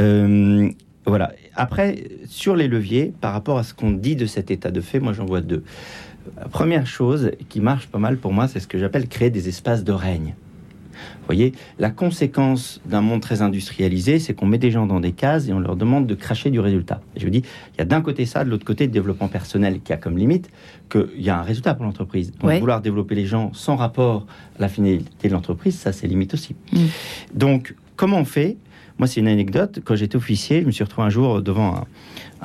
Euh, 0.00 0.70
voilà. 1.06 1.32
Après, 1.54 2.04
sur 2.26 2.56
les 2.56 2.66
leviers, 2.66 3.12
par 3.20 3.32
rapport 3.32 3.58
à 3.58 3.62
ce 3.62 3.72
qu'on 3.72 3.90
dit 3.90 4.16
de 4.16 4.26
cet 4.26 4.50
état 4.50 4.70
de 4.70 4.80
fait, 4.80 5.00
moi 5.00 5.12
j'en 5.12 5.26
vois 5.26 5.40
deux. 5.40 5.62
Première 6.50 6.86
chose 6.86 7.32
qui 7.48 7.60
marche 7.60 7.86
pas 7.88 7.98
mal 7.98 8.18
pour 8.18 8.32
moi, 8.32 8.48
c'est 8.48 8.60
ce 8.60 8.68
que 8.68 8.78
j'appelle 8.78 9.08
créer 9.08 9.30
des 9.30 9.48
espaces 9.48 9.84
de 9.84 9.92
règne. 9.92 10.34
Vous 11.20 11.26
voyez, 11.26 11.52
la 11.78 11.90
conséquence 11.90 12.80
d'un 12.86 13.00
monde 13.00 13.20
très 13.20 13.42
industrialisé, 13.42 14.18
c'est 14.18 14.34
qu'on 14.34 14.46
met 14.46 14.58
des 14.58 14.70
gens 14.70 14.86
dans 14.86 15.00
des 15.00 15.12
cases 15.12 15.48
et 15.48 15.52
on 15.52 15.60
leur 15.60 15.76
demande 15.76 16.06
de 16.06 16.14
cracher 16.14 16.50
du 16.50 16.60
résultat. 16.60 17.00
je 17.16 17.24
vous 17.24 17.30
dis, 17.30 17.42
il 17.74 17.78
y 17.78 17.82
a 17.82 17.84
d'un 17.84 18.00
côté 18.00 18.26
ça, 18.26 18.44
de 18.44 18.50
l'autre 18.50 18.64
côté, 18.64 18.86
le 18.86 18.92
développement 18.92 19.28
personnel 19.28 19.80
qui 19.80 19.92
a 19.92 19.96
comme 19.96 20.16
limite 20.18 20.50
qu'il 20.90 21.08
y 21.18 21.30
a 21.30 21.38
un 21.38 21.42
résultat 21.42 21.74
pour 21.74 21.84
l'entreprise. 21.84 22.32
Donc, 22.32 22.52
vouloir 22.58 22.80
développer 22.80 23.14
les 23.14 23.26
gens 23.26 23.52
sans 23.52 23.76
rapport 23.76 24.26
à 24.58 24.62
la 24.62 24.68
finalité 24.68 25.28
de 25.28 25.34
l'entreprise, 25.34 25.78
ça, 25.78 25.92
c'est 25.92 26.06
limite 26.06 26.34
aussi. 26.34 26.56
Mm. 26.72 26.78
Donc, 27.34 27.74
comment 27.96 28.18
on 28.18 28.24
fait? 28.24 28.56
Moi, 28.98 29.06
c'est 29.06 29.20
une 29.20 29.28
anecdote. 29.28 29.80
Quand 29.84 29.94
j'étais 29.94 30.16
officier, 30.16 30.62
je 30.62 30.66
me 30.66 30.72
suis 30.72 30.82
retrouvé 30.82 31.06
un 31.06 31.10
jour 31.10 31.40
devant 31.40 31.76
un, 31.76 31.84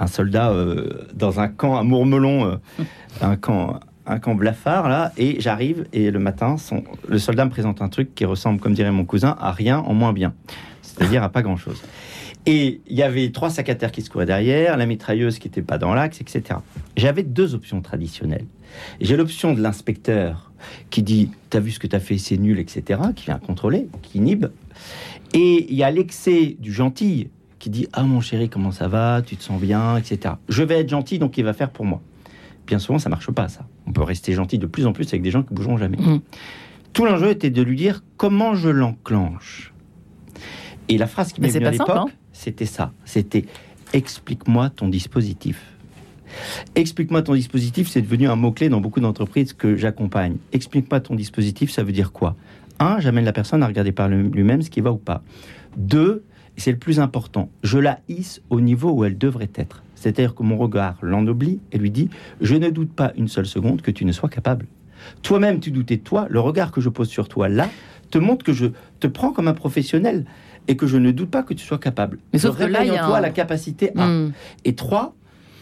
soldat 0.08 0.52
euh, 0.52 1.08
dans 1.14 1.40
un 1.40 1.48
camp 1.48 1.78
à 1.78 1.84
Mourmelon, 1.84 2.46
euh, 2.46 2.84
un 3.22 3.36
camp 3.36 3.80
un 4.06 4.20
camp 4.20 4.36
blafard 4.36 4.90
là, 4.90 5.14
et 5.18 5.40
j'arrive 5.40 5.86
et 5.94 6.12
le 6.12 6.20
matin, 6.20 6.58
son, 6.58 6.84
le 7.08 7.20
soldat 7.20 7.46
me 7.46 7.50
présente 7.50 7.82
un 7.82 7.88
truc 7.88 8.14
qui 8.14 8.26
ressemble, 8.26 8.60
comme 8.60 8.74
dirait 8.74 8.92
mon 8.92 9.06
cousin, 9.06 9.38
à 9.40 9.52
rien 9.52 9.80
en 9.80 9.94
moins 9.94 10.12
bien, 10.12 10.34
c'est-à-dire 10.82 11.24
à 11.24 11.30
pas 11.30 11.42
grand-chose. 11.42 11.82
Et 12.46 12.82
il 12.88 12.98
y 12.98 13.04
avait 13.04 13.32
trois 13.32 13.50
sacs 13.50 13.70
à 13.70 13.76
terre 13.76 13.92
qui 13.92 14.02
se 14.02 14.10
couraient 14.10 14.26
derrière, 14.26 14.76
la 14.76 14.86
mitrailleuse 14.86 15.40
qui 15.40 15.48
n'était 15.48 15.62
pas 15.62 15.78
dans 15.78 15.94
l'axe, 15.94 16.20
etc. 16.20 16.60
J'avais 16.98 17.24
deux 17.24 17.56
options 17.56 17.82
traditionnelles. 17.82 18.46
J'ai 19.00 19.16
l'option 19.16 19.54
de 19.54 19.62
l'inspecteur 19.62 20.52
qui 20.90 21.04
dit 21.04 21.30
T'as 21.50 21.60
vu 21.60 21.72
ce 21.72 21.80
que 21.80 21.88
t'as 21.88 22.00
fait, 22.00 22.18
c'est 22.18 22.38
nul, 22.38 22.60
etc., 22.60 23.00
qui 23.16 23.26
vient 23.26 23.40
contrôler, 23.40 23.88
qui 24.02 24.18
inhibe. 24.18 24.48
Et 25.34 25.68
il 25.70 25.76
y 25.76 25.84
a 25.84 25.92
l'excès 25.92 26.58
du 26.60 26.74
gentil 26.74 27.30
qui 27.64 27.70
dit 27.70 27.88
Ah 27.94 28.04
mon 28.04 28.20
chéri, 28.20 28.50
comment 28.50 28.72
ça 28.72 28.90
va? 28.90 29.22
Tu 29.26 29.38
te 29.38 29.44
sens 29.44 29.62
bien, 29.62 29.96
etc. 29.96 30.36
Je 30.50 30.64
vais 30.64 30.82
être 30.82 30.90
gentil, 30.90 31.18
donc 31.18 31.38
il 31.38 31.46
va 31.46 31.54
faire 31.54 31.70
pour 31.70 31.86
moi. 31.86 32.02
Bien 32.68 32.78
souvent, 32.78 33.00
ça 33.00 33.08
marche 33.08 33.32
pas, 33.32 33.48
ça. 33.48 33.66
On 33.88 33.94
peut 33.94 34.04
rester 34.04 34.34
gentil 34.34 34.58
de 34.58 34.66
plus 34.66 34.86
en 34.86 34.92
plus 34.92 35.08
avec 35.08 35.22
des 35.22 35.32
gens 35.32 35.44
qui 35.44 35.54
bougeront 35.54 35.78
jamais. 35.78 35.96
Mm. 35.96 36.20
Tout 36.92 37.06
l'enjeu 37.06 37.30
était 37.30 37.52
de 37.52 37.62
lui 37.62 37.78
dire 37.78 38.04
comment 38.18 38.54
je 38.54 38.68
l'enclenche? 38.68 39.74
Et 40.90 40.98
la 40.98 41.08
phrase 41.08 41.32
qui 41.32 41.40
m'est 41.40 41.48
venue 41.48 41.68
à 41.68 41.72
l'époque, 41.72 41.90
hein. 41.90 42.06
c'était 42.34 42.66
ça. 42.66 42.92
C'était 43.06 43.46
explique-moi 43.94 44.70
ton 44.70 44.90
dispositif. 44.90 45.64
Explique-moi 46.76 47.22
ton 47.22 47.34
dispositif, 47.34 47.88
c'est 47.88 48.02
devenu 48.02 48.28
un 48.28 48.36
mot-clé 48.36 48.68
dans 48.68 48.82
beaucoup 48.82 49.00
d'entreprises 49.00 49.54
que 49.54 49.78
j'accompagne. 49.78 50.36
Explique-moi 50.52 51.00
ton 51.00 51.16
dispositif, 51.16 51.72
ça 51.72 51.84
veut 51.84 51.94
dire 51.94 52.12
quoi? 52.12 52.36
Un, 52.80 53.00
j'amène 53.00 53.24
la 53.24 53.32
personne 53.32 53.64
à 53.64 53.68
regarder 53.68 53.94
par 53.94 54.10
lui-même 54.10 54.62
ce 54.64 54.70
qui 54.70 54.82
va 54.82 54.92
ou 54.92 54.98
pas. 54.98 55.24
Deux, 55.78 56.26
et 56.58 56.62
c'est 56.62 56.72
le 56.72 56.78
plus 56.78 57.00
important, 57.00 57.50
je 57.64 57.80
la 57.80 58.00
hisse 58.08 58.42
au 58.50 58.62
niveau 58.62 58.92
où 58.92 59.04
elle 59.06 59.18
devrait 59.18 59.50
être. 59.56 59.84
C'est-à-dire 59.96 60.36
que 60.36 60.44
mon 60.44 60.58
regard 60.58 60.98
l'ennoblit 61.02 61.60
et 61.72 61.78
lui 61.78 61.90
dit 61.92 62.10
Je 62.42 62.56
ne 62.56 62.70
doute 62.70 62.92
pas 62.94 63.12
une 63.16 63.28
seule 63.28 63.46
seconde 63.46 63.82
que 63.82 63.92
tu 63.92 64.06
ne 64.06 64.12
sois 64.12 64.30
capable. 64.30 64.68
Toi-même, 65.22 65.60
tu 65.60 65.72
doutais 65.72 65.98
de 65.98 66.02
toi. 66.04 66.28
Le 66.30 66.40
regard 66.40 66.72
que 66.72 66.82
je 66.82 66.90
pose 66.90 67.10
sur 67.10 67.28
toi 67.28 67.50
là 67.50 67.70
te 68.12 68.18
montre 68.18 68.46
que 68.46 68.54
je 68.54 68.68
te 69.00 69.08
prends 69.08 69.32
comme 69.32 69.48
un 69.48 69.54
professionnel 69.54 70.26
et 70.68 70.78
que 70.78 70.86
je 70.88 70.98
ne 70.98 71.12
doute 71.12 71.30
pas 71.32 71.42
que 71.44 71.54
tu 71.54 71.66
sois 71.66 71.80
capable. 71.80 72.20
Mais 72.32 72.40
je 72.40 72.48
réveille 72.48 72.92
en 72.92 73.08
toi 73.08 73.18
un- 73.18 73.22
la 73.22 73.30
capacité 73.32 73.92
à. 73.98 74.06
Mm. 74.08 74.34
Et 74.66 74.76
trois, 74.76 75.16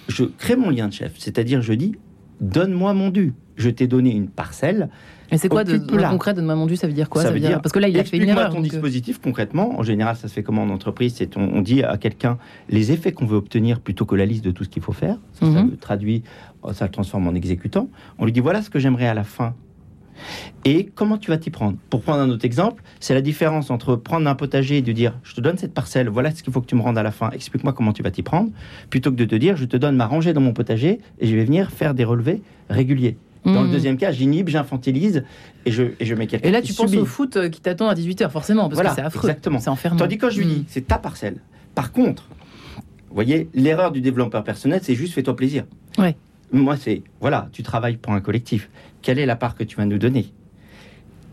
je 0.09 0.25
crée 0.25 0.55
mon 0.55 0.69
lien 0.69 0.87
de 0.87 0.93
chef. 0.93 1.13
C'est-à-dire, 1.17 1.61
je 1.61 1.73
dis 1.73 1.95
Donne-moi 2.41 2.93
mon 2.93 3.09
dû. 3.09 3.33
Je 3.61 3.69
t'ai 3.69 3.87
donné 3.87 4.11
une 4.11 4.27
parcelle. 4.27 4.89
Et 5.33 5.37
c'est 5.37 5.47
quoi 5.47 5.63
de, 5.63 5.77
de 5.77 6.09
concret 6.09 6.33
de 6.33 6.41
maman 6.41 6.65
du 6.65 6.75
Ça 6.75 6.87
veut 6.87 6.93
dire 6.93 7.09
quoi? 7.09 7.21
Ça 7.21 7.31
veut 7.31 7.39
dire- 7.39 7.61
Parce 7.61 7.71
que 7.71 7.79
là, 7.79 7.87
il 7.87 7.97
a 7.97 8.03
fait 8.03 8.17
une 8.17 8.27
erreur. 8.27 8.49
ton 8.49 8.55
donc, 8.57 8.65
euh, 8.65 8.69
dispositif 8.69 9.19
concrètement. 9.21 9.79
En 9.79 9.83
général, 9.83 10.15
ça 10.17 10.27
se 10.27 10.33
fait 10.33 10.43
comment 10.43 10.63
en 10.63 10.69
entreprise 10.69 11.13
C'est 11.15 11.37
on, 11.37 11.41
on 11.53 11.61
dit 11.61 11.83
à 11.83 11.97
quelqu'un 11.97 12.37
les 12.69 12.91
effets 12.91 13.13
qu'on 13.13 13.25
veut 13.25 13.37
obtenir 13.37 13.79
plutôt 13.79 14.05
que 14.05 14.15
la 14.15 14.25
liste 14.25 14.43
de 14.43 14.51
tout 14.51 14.63
ce 14.65 14.69
qu'il 14.69 14.81
faut 14.83 14.91
faire. 14.91 15.15
Ça, 15.33 15.45
ça 15.45 15.61
Mhm. 15.63 15.71
le 15.71 15.77
traduit, 15.77 16.23
oh, 16.63 16.73
ça 16.73 16.85
le 16.85 16.91
transforme 16.91 17.27
en 17.27 17.33
exécutant. 17.33 17.87
On 18.19 18.25
lui 18.25 18.31
dit 18.33 18.41
voilà 18.41 18.61
ce 18.61 18.69
que 18.69 18.79
j'aimerais 18.79 19.07
à 19.07 19.13
la 19.13 19.23
fin. 19.23 19.53
Et 20.65 20.85
comment 20.93 21.17
tu 21.17 21.31
vas 21.31 21.37
t'y 21.37 21.49
prendre? 21.49 21.77
Pour 21.89 22.01
prendre 22.01 22.19
un 22.19 22.29
autre 22.29 22.45
exemple, 22.45 22.83
c'est 22.99 23.13
la 23.15 23.21
différence 23.21 23.71
entre 23.71 23.95
prendre 23.95 24.27
un 24.29 24.35
potager 24.35 24.77
et 24.77 24.81
de 24.81 24.91
dire 24.91 25.17
je 25.23 25.33
te 25.33 25.41
donne 25.41 25.57
cette 25.57 25.73
parcelle, 25.73 26.09
voilà 26.09 26.29
ce 26.31 26.43
qu'il 26.43 26.53
faut 26.53 26.61
que 26.61 26.67
tu 26.67 26.75
me 26.75 26.81
rendes 26.81 26.97
à 26.97 27.03
la 27.03 27.11
fin, 27.11 27.31
explique-moi 27.31 27.73
comment 27.73 27.93
tu 27.93 28.03
vas 28.03 28.11
t'y 28.11 28.21
prendre, 28.21 28.51
plutôt 28.91 29.09
que 29.11 29.15
de 29.15 29.25
te 29.25 29.35
dire 29.35 29.55
je 29.57 29.65
te 29.65 29.77
donne 29.77 29.95
ma 29.95 30.05
rangée 30.05 30.33
dans 30.33 30.41
mon 30.41 30.53
potager 30.53 30.99
et 31.19 31.25
je 31.27 31.35
vais 31.35 31.45
venir 31.45 31.71
faire 31.71 31.93
des 31.95 32.03
relevés 32.03 32.41
réguliers. 32.69 33.17
Dans 33.43 33.63
le 33.63 33.69
Mm. 33.69 33.71
deuxième 33.71 33.97
cas, 33.97 34.11
j'inhibe, 34.11 34.49
j'infantilise 34.49 35.23
et 35.65 35.71
je, 35.71 35.83
et 35.99 36.05
je 36.05 36.13
mets 36.13 36.27
quelqu'un 36.27 36.47
Et 36.47 36.51
là, 36.51 36.61
qui 36.61 36.67
tu 36.67 36.73
penses 36.75 36.93
au 36.93 37.05
foot 37.05 37.37
euh, 37.37 37.49
qui 37.49 37.59
t'attend 37.59 37.87
à 37.89 37.95
18h, 37.95 38.29
forcément, 38.29 38.63
parce 38.63 38.75
Voilà, 38.75 38.89
que 38.91 38.95
c'est 38.97 39.01
affreux. 39.01 39.29
exactement. 39.29 39.59
C'est 39.59 39.69
enfermant. 39.71 39.97
Tandis 39.97 40.17
que 40.17 40.27
quand 40.27 40.29
je 40.31 40.39
lui 40.39 40.45
dis, 40.45 40.65
c'est 40.67 40.87
ta 40.87 40.97
parcelle. 40.99 41.37
Par 41.73 41.91
contre, 41.91 42.27
vous 42.77 43.15
voyez, 43.15 43.49
l'erreur 43.55 43.91
du 43.91 43.99
développeur 44.01 44.43
personnel, 44.43 44.79
c'est 44.83 44.93
juste 44.95 45.13
fais-toi 45.13 45.35
plaisir. 45.35 45.63
Ouais. 45.97 46.15
Moi, 46.53 46.77
c'est, 46.77 47.01
voilà, 47.19 47.49
tu 47.51 47.63
travailles 47.63 47.97
pour 47.97 48.13
un 48.13 48.21
collectif. 48.21 48.69
Quelle 49.01 49.17
est 49.17 49.25
la 49.25 49.35
part 49.35 49.55
que 49.55 49.63
tu 49.63 49.75
vas 49.77 49.85
nous 49.85 49.97
donner? 49.97 50.31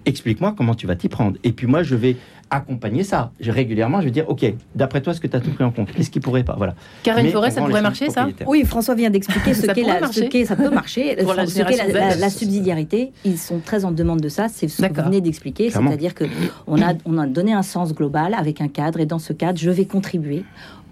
Explique-moi 0.06 0.54
comment 0.56 0.74
tu 0.74 0.86
vas 0.86 0.96
t'y 0.96 1.08
prendre. 1.08 1.36
Et 1.44 1.52
puis 1.52 1.66
moi, 1.66 1.82
je 1.82 1.94
vais 1.94 2.16
accompagner 2.50 3.04
ça. 3.04 3.32
Je, 3.40 3.50
régulièrement, 3.50 4.00
je 4.00 4.06
vais 4.06 4.10
dire, 4.10 4.28
OK, 4.28 4.44
d'après 4.74 5.00
toi, 5.00 5.14
ce 5.14 5.20
que 5.20 5.26
tu 5.26 5.36
as 5.36 5.40
tout 5.40 5.50
pris 5.50 5.64
en 5.64 5.70
compte, 5.70 5.88
est-ce 5.98 6.10
qui 6.10 6.20
pourrait 6.20 6.44
pas? 6.44 6.54
Voilà. 6.56 6.74
Karen 7.02 7.24
Mais 7.24 7.32
Forêt, 7.32 7.48
on 7.52 7.54
ça 7.54 7.60
pourrait 7.62 7.82
marcher, 7.82 8.10
ça. 8.10 8.28
Oui, 8.46 8.64
François 8.64 8.94
vient 8.94 9.10
d'expliquer 9.10 9.54
ce 9.54 9.66
qu'est 9.72 9.82
la, 9.82 10.06
ce 10.10 10.44
ça 10.44 10.56
peut 10.56 10.70
marcher, 10.70 11.16
Pour 11.22 11.34
la 11.34 11.46
ce 11.46 11.54
qu'est 11.56 11.62
la, 11.64 11.70
génération 11.70 11.94
la- 11.98 12.16
Z. 12.16 12.20
la 12.20 12.30
subsidiarité. 12.30 13.12
Ils 13.24 13.38
sont 13.38 13.60
très 13.60 13.84
en 13.84 13.92
demande 13.92 14.20
de 14.20 14.28
ça. 14.28 14.48
C'est 14.48 14.68
ce 14.68 14.82
que 14.82 14.92
vous 14.94 15.02
venez 15.06 15.20
d'expliquer, 15.20 15.70
c'est-à-dire 15.70 16.14
que 16.14 16.24
on 16.66 16.80
a 16.82 16.94
on 17.04 17.18
a 17.18 17.26
donné 17.26 17.52
un 17.52 17.62
sens 17.62 17.94
global 17.94 18.34
avec 18.34 18.60
un 18.60 18.68
cadre 18.68 19.00
et 19.00 19.06
dans 19.06 19.18
ce 19.18 19.32
cadre, 19.32 19.58
je 19.58 19.70
vais 19.70 19.84
contribuer. 19.84 20.44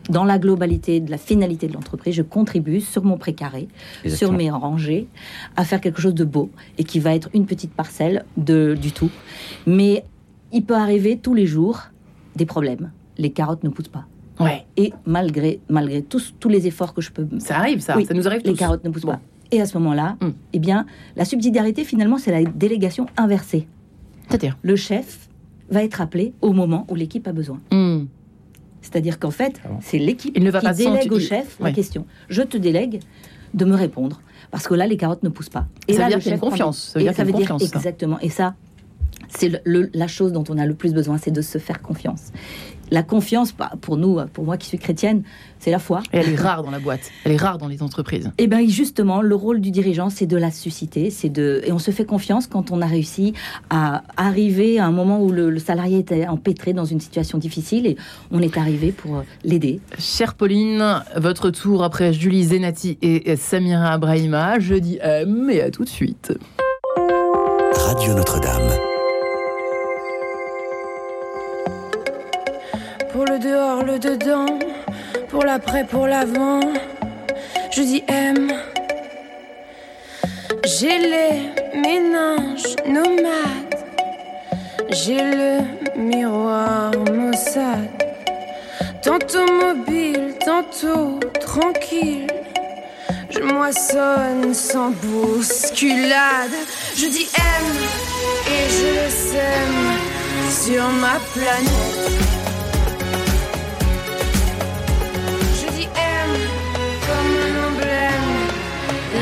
Dans 0.09 0.25
la 0.25 0.39
globalité 0.39 1.01
de 1.01 1.11
la 1.11 1.19
finalité 1.19 1.67
de 1.67 1.73
l'entreprise, 1.73 2.15
je 2.15 2.23
contribue 2.23 2.81
sur 2.81 3.03
mon 3.03 3.19
précaré, 3.19 3.67
sur 4.07 4.31
mes 4.31 4.51
rangées, 4.53 5.09
à 5.57 5.65
faire 5.65 5.81
quelque 5.81 6.01
chose 6.01 6.15
de 6.15 6.23
beau 6.23 6.49
et 6.79 6.85
qui 6.85 7.01
va 7.01 7.13
être 7.13 7.29
une 7.35 7.45
petite 7.45 7.73
parcelle 7.73 8.25
de, 8.37 8.77
du 8.81 8.93
tout. 8.93 9.11
Mais 9.67 10.05
il 10.57 10.65
peut 10.65 10.75
arriver 10.75 11.19
tous 11.19 11.35
les 11.35 11.47
jours 11.47 11.79
des 12.35 12.47
problèmes. 12.47 12.91
Les 13.19 13.31
carottes 13.31 13.63
ne 13.65 13.69
poussent 13.69 13.89
pas. 13.89 14.07
Ouais, 14.41 14.65
Et 14.77 14.93
malgré, 15.07 15.61
malgré 15.69 16.03
tous, 16.03 16.35
tous 16.41 16.49
les 16.49 16.67
efforts 16.67 16.93
que 16.95 17.01
je 17.01 17.11
peux 17.11 17.27
ça 17.39 17.59
arrive, 17.59 17.81
ça. 17.81 17.97
Oui, 17.97 18.05
ça 18.05 18.15
nous 18.15 18.27
arrive 18.27 18.43
les 18.45 18.53
tous. 18.53 18.59
carottes 18.59 18.85
ne 18.85 18.91
poussent 18.91 19.03
Bon. 19.03 19.13
pas. 19.13 19.21
Et 19.53 19.61
à 19.61 19.67
ce 19.67 19.79
moment-là, 19.79 20.17
Mm. 20.21 20.29
eh 20.55 20.59
bien, 20.59 20.87
la 21.17 21.25
subsidiarité, 21.25 21.85
finalement, 21.85 22.19
c'est 22.19 22.33
la 22.33 22.43
délégation 22.45 23.07
inversée. 23.17 23.67
C'est-à-dire 24.29 24.57
Le 24.63 24.77
chef 24.77 25.29
va 25.71 25.83
être 25.85 26.01
appelé 26.01 26.33
au 26.43 26.53
moment 26.53 26.87
où 26.91 26.95
l'équipe 26.95 27.27
a 27.29 27.33
besoin. 27.33 27.61
Mm. 27.73 28.05
C'est-à-dire 28.83 29.19
qu'en 29.19 29.31
fait, 29.31 29.61
Ah 29.65 29.69
bon 29.69 29.79
c'est 29.83 29.99
l'équipe 29.99 30.35
qui 30.35 30.51
pas 30.51 30.73
délègue 30.75 31.13
au 31.13 31.19
chef 31.21 31.59
Ouais. 31.61 31.69
la 31.71 31.73
question. 31.73 32.07
Je 32.29 32.43
te 32.43 32.57
délègue 32.57 33.01
de 33.55 33.65
me 33.65 33.75
répondre. 33.75 34.21
Parce 34.51 34.67
que 34.69 34.75
là, 34.75 34.87
les 34.87 34.97
carottes 34.97 35.23
ne 35.23 35.29
poussent 35.29 35.49
pas. 35.49 35.67
Ça 35.89 35.93
veut 36.05 36.09
dire 36.09 36.17
le 36.19 36.23
qu'il 36.23 36.31
y 36.31 36.33
a 36.33 36.35
une 36.35 36.41
chef 36.41 36.41
confiance. 36.41 36.79
Ça 36.93 36.99
veut 36.99 37.05
Et 37.05 37.09
dire 37.09 37.15
qu'il 37.15 37.25
y 37.25 37.27
a 37.27 37.31
une 37.31 37.37
confiance, 37.47 37.63
ça. 37.71 37.77
exactement. 37.79 38.19
Et 38.21 38.29
ça, 38.29 38.55
c'est 39.37 39.49
le- 39.49 39.61
le- 39.65 39.91
la 39.95 40.07
chose 40.09 40.33
dont 40.33 40.45
on 40.49 40.59
a 40.59 40.67
le 40.67 40.75
plus 40.75 40.93
besoin, 40.93 41.19
c'est 41.19 41.31
de 41.31 41.43
se 41.43 41.59
faire 41.59 41.83
confiance. 41.83 42.33
La 42.93 43.03
confiance, 43.03 43.53
bah, 43.53 43.73
pour 43.81 43.97
nous, 43.97 44.21
pour 44.33 44.45
moi 44.45 44.57
qui 44.57 44.69
suis 44.69 44.79
chrétienne, 44.79 45.25
c'est 45.59 45.73
la 45.73 45.81
foi. 45.81 46.03
Et 46.13 46.19
elle 46.19 46.29
est 46.35 46.37
rare 46.37 46.63
dans 46.63 46.71
la 46.71 46.79
boîte. 46.79 47.11
Elle 47.25 47.33
est 47.33 47.37
rare 47.37 47.59
dans 47.59 47.67
les 47.67 47.83
entreprises. 47.83 48.31
Eh 48.39 48.47
bien, 48.47 48.65
justement, 48.69 49.23
le 49.23 49.35
rôle 49.35 49.61
du 49.61 49.73
dirigeant, 49.73 50.09
c'est 50.09 50.27
de 50.27 50.37
la 50.37 50.53
susciter. 50.53 51.11
C'est 51.11 51.29
de... 51.29 51.63
Et 51.65 51.73
on 51.73 51.81
se 51.81 51.91
fait 51.91 52.05
confiance 52.05 52.47
quand 52.47 52.71
on 52.71 52.81
a 52.83 52.87
réussi 52.87 53.33
à 53.71 54.05
arriver 54.17 54.79
à 54.79 54.87
un 54.87 54.93
moment 54.93 55.21
où 55.21 55.33
le, 55.33 55.51
le 55.51 55.59
salarié 55.59 55.99
était 55.99 56.29
empêtré 56.29 56.75
dans 56.75 56.85
une 56.85 57.01
situation 57.01 57.39
difficile 57.39 57.89
et 57.89 57.97
on 58.31 58.41
est 58.41 58.57
arrivé 58.57 58.93
pour 58.93 59.25
l'aider. 59.43 59.81
Chère 59.99 60.35
Pauline, 60.35 61.03
votre 61.17 61.51
tour 61.51 61.83
après 61.83 62.13
Julie 62.13 62.45
Zenati 62.45 62.99
et 63.03 63.35
Samira 63.35 63.89
Abrahima. 63.95 64.61
Je 64.61 64.77
dis 64.77 64.99
M 65.03 65.51
et 65.51 65.61
à 65.61 65.73
tout 65.73 65.83
de 65.83 65.89
suite. 65.89 66.33
Radio 67.75 68.15
Notre-Dame. 68.15 68.96
Pour 73.17 73.25
le 73.25 73.39
dehors, 73.39 73.83
le 73.83 73.99
dedans, 73.99 74.59
pour 75.31 75.43
l'après, 75.43 75.85
pour 75.85 76.07
l'avant. 76.07 76.61
Je 77.71 77.81
dis 77.81 78.05
M. 78.09 78.53
J'ai 80.67 80.99
les 80.99 81.81
méninges 81.81 82.77
nomades. 82.87 83.75
J'ai 84.91 85.23
le 85.23 85.61
miroir 85.97 86.91
maussade. 87.11 87.89
Tantôt 89.03 89.51
mobile, 89.51 90.35
tantôt 90.45 91.19
tranquille. 91.41 92.27
Je 93.31 93.41
moissonne 93.41 94.53
sans 94.53 94.91
bousculade. 94.91 96.53
Je 96.95 97.07
dis 97.07 97.29
M 97.35 97.67
et 98.47 98.69
je 98.69 99.11
sème 99.11 100.51
sur 100.51 100.87
ma 101.01 101.19
planète. 101.33 102.56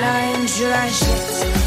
La 0.04 0.20
haine, 0.20 0.46
je 0.46 0.66
la 0.66 1.63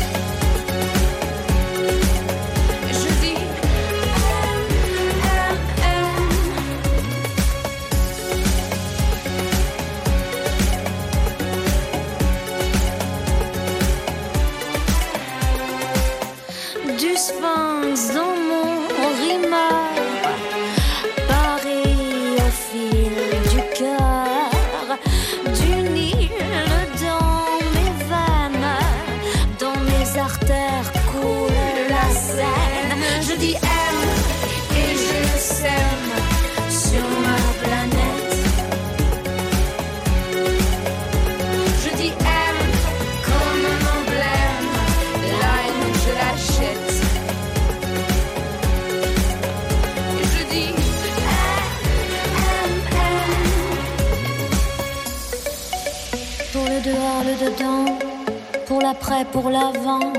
pour 58.94 59.50
l'avant. 59.50 60.14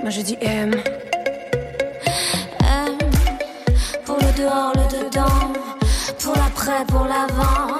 Moi 0.00 0.10
je 0.10 0.20
dis 0.22 0.38
M. 0.40 0.74
M. 2.60 2.98
Pour 4.04 4.16
le 4.16 4.38
dehors, 4.38 4.72
le 4.74 5.04
dedans, 5.04 5.52
pour 6.18 6.34
l'après, 6.34 6.84
pour 6.86 7.04
l'avant. 7.04 7.73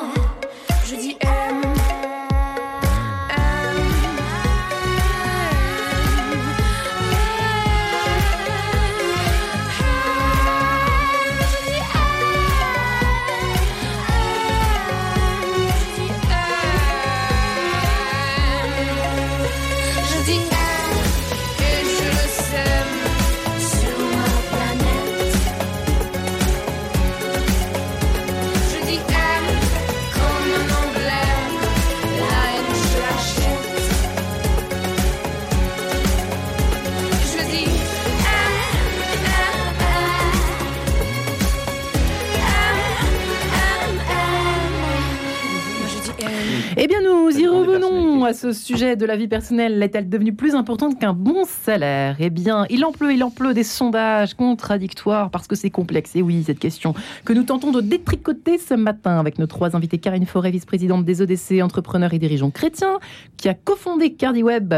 À 48.24 48.32
ce 48.32 48.52
sujet 48.52 48.96
de 48.96 49.06
la 49.06 49.16
vie 49.16 49.28
personnelle 49.28 49.82
est-elle 49.82 50.08
devenue 50.08 50.32
plus 50.32 50.54
importante 50.54 50.98
qu'un 50.98 51.12
bon 51.12 51.44
salaire? 51.44 52.16
Eh 52.18 52.30
bien, 52.30 52.66
il 52.70 52.84
en 52.84 52.90
pleut, 52.90 53.12
il 53.12 53.22
en 53.22 53.30
pleut 53.30 53.54
des 53.54 53.62
sondages 53.62 54.34
contradictoires 54.34 55.30
parce 55.30 55.46
que 55.46 55.54
c'est 55.54 55.70
complexe. 55.70 56.16
Et 56.16 56.22
oui, 56.22 56.42
cette 56.44 56.58
question 56.58 56.94
que 57.24 57.32
nous 57.32 57.44
tentons 57.44 57.70
de 57.70 57.80
détricoter 57.80 58.58
ce 58.58 58.74
matin 58.74 59.20
avec 59.20 59.38
nos 59.38 59.46
trois 59.46 59.76
invités. 59.76 59.98
Karine 59.98 60.26
Forêt, 60.26 60.50
vice-présidente 60.50 61.04
des 61.04 61.22
EDC, 61.22 61.62
entrepreneur 61.62 62.12
et 62.12 62.18
dirigeant 62.18 62.50
chrétien, 62.50 62.98
qui 63.36 63.48
a 63.48 63.54
cofondé 63.54 64.14
CardiWeb 64.14 64.74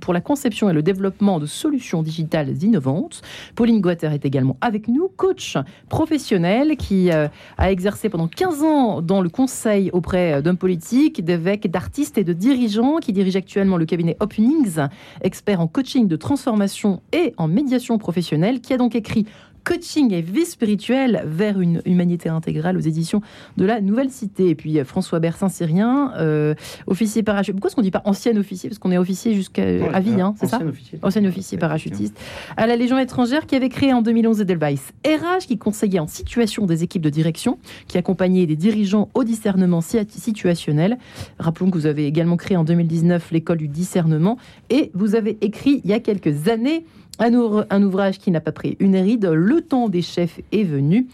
pour 0.00 0.14
la 0.14 0.20
conception 0.20 0.70
et 0.70 0.72
le 0.72 0.82
développement 0.82 1.40
de 1.40 1.46
solutions 1.46 2.02
digitales 2.02 2.62
innovantes. 2.62 3.22
Pauline 3.56 3.80
Guater 3.80 4.12
est 4.12 4.24
également 4.24 4.56
avec 4.60 4.88
nous, 4.88 5.08
coach 5.16 5.56
professionnel 5.88 6.76
qui 6.76 7.10
euh, 7.10 7.28
a 7.58 7.70
exercé 7.72 8.08
pendant 8.08 8.28
15 8.28 8.62
ans 8.62 9.02
dans 9.02 9.20
le 9.20 9.28
conseil 9.30 9.90
auprès 9.92 10.34
euh, 10.34 10.42
d'hommes 10.42 10.58
politiques, 10.58 11.24
d'artistes 11.68 12.18
et 12.18 12.24
de 12.24 12.32
dirigeants, 12.32 12.98
qui 12.98 13.12
dirige 13.12 13.36
actuellement 13.36 13.76
le 13.76 13.86
cabinet 13.86 14.16
Openings, 14.20 14.78
expert 15.22 15.60
en 15.60 15.66
coaching 15.66 16.06
de 16.06 16.16
transformation 16.16 17.02
et 17.12 17.34
en 17.36 17.48
médiation 17.48 17.98
professionnelle, 17.98 18.60
qui 18.60 18.72
a 18.72 18.76
donc 18.76 18.94
écrit 18.94 19.26
Coaching 19.64 20.12
et 20.12 20.22
vie 20.22 20.44
spirituelle 20.46 21.22
vers 21.26 21.60
une 21.60 21.82
humanité 21.84 22.28
intégrale 22.28 22.76
aux 22.76 22.80
éditions 22.80 23.20
de 23.56 23.64
la 23.64 23.80
Nouvelle 23.80 24.10
Cité. 24.10 24.48
Et 24.48 24.54
puis 24.54 24.78
euh, 24.78 24.84
François 24.84 25.20
Bersin 25.20 25.48
Syrien, 25.48 26.12
euh, 26.16 26.54
officier 26.86 27.22
parachutiste. 27.22 27.54
Pourquoi 27.56 27.68
est-ce 27.68 27.76
qu'on 27.76 27.82
dit 27.82 27.90
pas 27.90 28.02
ancien 28.04 28.36
officier? 28.36 28.68
Parce 28.68 28.78
qu'on 28.78 28.90
est 28.92 28.98
officier 28.98 29.34
jusqu'à 29.34 29.62
Ouais, 29.64 29.88
à 29.92 30.00
vie, 30.00 30.20
hein, 30.20 30.34
c'est 30.38 30.46
ça? 30.46 30.56
ancien 30.56 30.68
officier. 30.68 30.98
Ancien 31.02 31.24
officier 31.24 31.58
parachutiste 31.58 32.18
à 32.56 32.66
la 32.66 32.76
Légion 32.76 32.98
étrangère 32.98 33.46
qui 33.46 33.54
avait 33.54 33.68
créé 33.68 33.92
en 33.92 34.02
2011 34.02 34.40
Edelweiss 34.40 34.92
RH 35.06 35.46
qui 35.46 35.58
conseillait 35.58 35.98
en 36.00 36.06
situation 36.06 36.66
des 36.66 36.82
équipes 36.82 37.02
de 37.02 37.10
direction, 37.10 37.58
qui 37.86 37.98
accompagnait 37.98 38.46
des 38.46 38.56
dirigeants 38.56 39.08
au 39.14 39.24
discernement 39.24 39.80
si- 39.80 39.98
situationnel. 40.08 40.98
Rappelons 41.38 41.70
que 41.70 41.76
vous 41.78 41.86
avez 41.86 42.06
également 42.06 42.36
créé 42.36 42.56
en 42.56 42.64
2019 42.64 43.30
l'école 43.32 43.58
du 43.58 43.68
discernement 43.68 44.36
et 44.70 44.90
vous 44.94 45.14
avez 45.14 45.36
écrit 45.40 45.80
il 45.84 45.90
y 45.90 45.92
a 45.92 46.00
quelques 46.00 46.48
années 46.48 46.84
un, 47.20 47.82
ouvrage 47.82 48.18
qui 48.18 48.30
n'a 48.30 48.40
pas 48.40 48.52
pris 48.52 48.76
une 48.80 48.96
ride, 48.96 49.26
Le 49.26 49.60
temps 49.60 49.88
des 49.88 50.02
chefs 50.02 50.40
est 50.52 50.64
venu. 50.64 51.06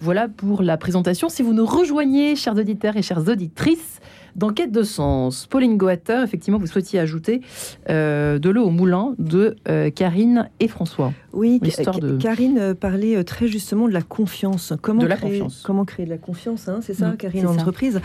Voilà 0.00 0.28
pour 0.28 0.62
la 0.62 0.76
présentation. 0.76 1.28
Si 1.28 1.42
vous 1.42 1.52
nous 1.54 1.66
rejoignez, 1.66 2.36
chers 2.36 2.54
auditeurs 2.56 2.96
et 2.96 3.02
chères 3.02 3.26
auditrices, 3.28 4.00
dans 4.36 4.52
Quête 4.52 4.72
de 4.72 4.82
sens, 4.82 5.46
Pauline 5.46 5.76
Goater, 5.76 6.20
effectivement, 6.24 6.58
vous 6.58 6.66
souhaitiez 6.66 6.98
ajouter 6.98 7.40
euh, 7.88 8.40
de 8.40 8.50
l'eau 8.50 8.64
au 8.64 8.70
moulin 8.70 9.14
de 9.20 9.54
euh, 9.68 9.90
Karine 9.90 10.50
et 10.58 10.66
François. 10.66 11.12
Oui, 11.32 11.60
de- 11.60 12.16
Karine 12.16 12.58
euh, 12.58 12.74
parlait 12.74 13.22
très 13.22 13.46
justement 13.46 13.86
de 13.86 13.92
la 13.92 14.02
confiance. 14.02 14.72
Comment 14.82 15.02
De 15.02 15.06
la 15.06 15.14
créer, 15.16 15.38
confiance. 15.38 15.62
Comment 15.64 15.84
créer 15.84 16.04
de 16.04 16.10
la 16.10 16.18
confiance, 16.18 16.68
hein, 16.68 16.80
c'est 16.82 16.94
ça, 16.94 17.10
Mm, 17.10 17.16
Karine, 17.16 17.46
en 17.46 17.52
ça. 17.54 17.60
entreprise? 17.60 18.00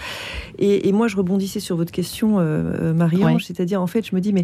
Et, 0.60 0.88
et 0.88 0.92
moi, 0.92 1.08
je 1.08 1.18
rebondissais 1.18 1.60
sur 1.60 1.76
votre 1.76 1.92
question, 1.92 2.40
euh, 2.40 2.44
euh, 2.44 2.94
Marie-Ange, 2.94 3.34
Ouais. 3.34 3.42
c'est-à-dire, 3.44 3.82
en 3.82 3.88
fait, 3.88 4.06
je 4.08 4.16
me 4.16 4.22
dis, 4.22 4.32
mais 4.32 4.44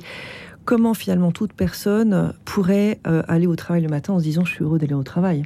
comment 0.66 0.94
finalement 0.94 1.32
toute 1.32 1.54
personne 1.54 2.34
pourrait 2.44 3.00
euh, 3.08 3.22
aller 3.28 3.48
au 3.48 3.56
travail 3.56 3.84
le 3.84 3.88
matin 3.90 4.14
en 4.14 4.20
se 4.20 4.24
disant, 4.24 4.44
je 4.46 4.52
suis 4.52 4.64
heureux 4.64 4.80
d'aller 4.80 4.94
au 4.96 5.04
travail 5.04 5.44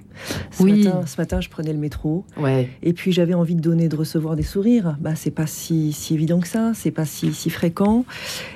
ce 0.52 0.64
Oui. 0.64 0.84
matin, 0.86 1.02
ce 1.06 1.20
matin, 1.20 1.42
je 1.42 1.50
prenais 1.50 1.74
le 1.74 1.80
métro, 1.80 2.26
Ouais. 2.38 2.70
et 2.82 2.94
puis 2.94 3.12
j'avais 3.12 3.34
envie 3.34 3.56
de 3.56 3.62
donner, 3.62 3.90
de 3.90 3.96
recevoir 3.96 4.36
des 4.36 4.44
sourires. 4.44 4.96
Bah, 5.00 5.16
c'est 5.16 5.32
pas 5.32 5.46
si, 5.48 5.92
si 5.94 6.14
évident 6.14 6.40
que 6.40 6.48
ça, 6.48 6.72
c'est 6.74 6.92
pas 6.92 7.06
si, 7.06 7.34
si 7.34 7.50
fréquent. 7.50 8.06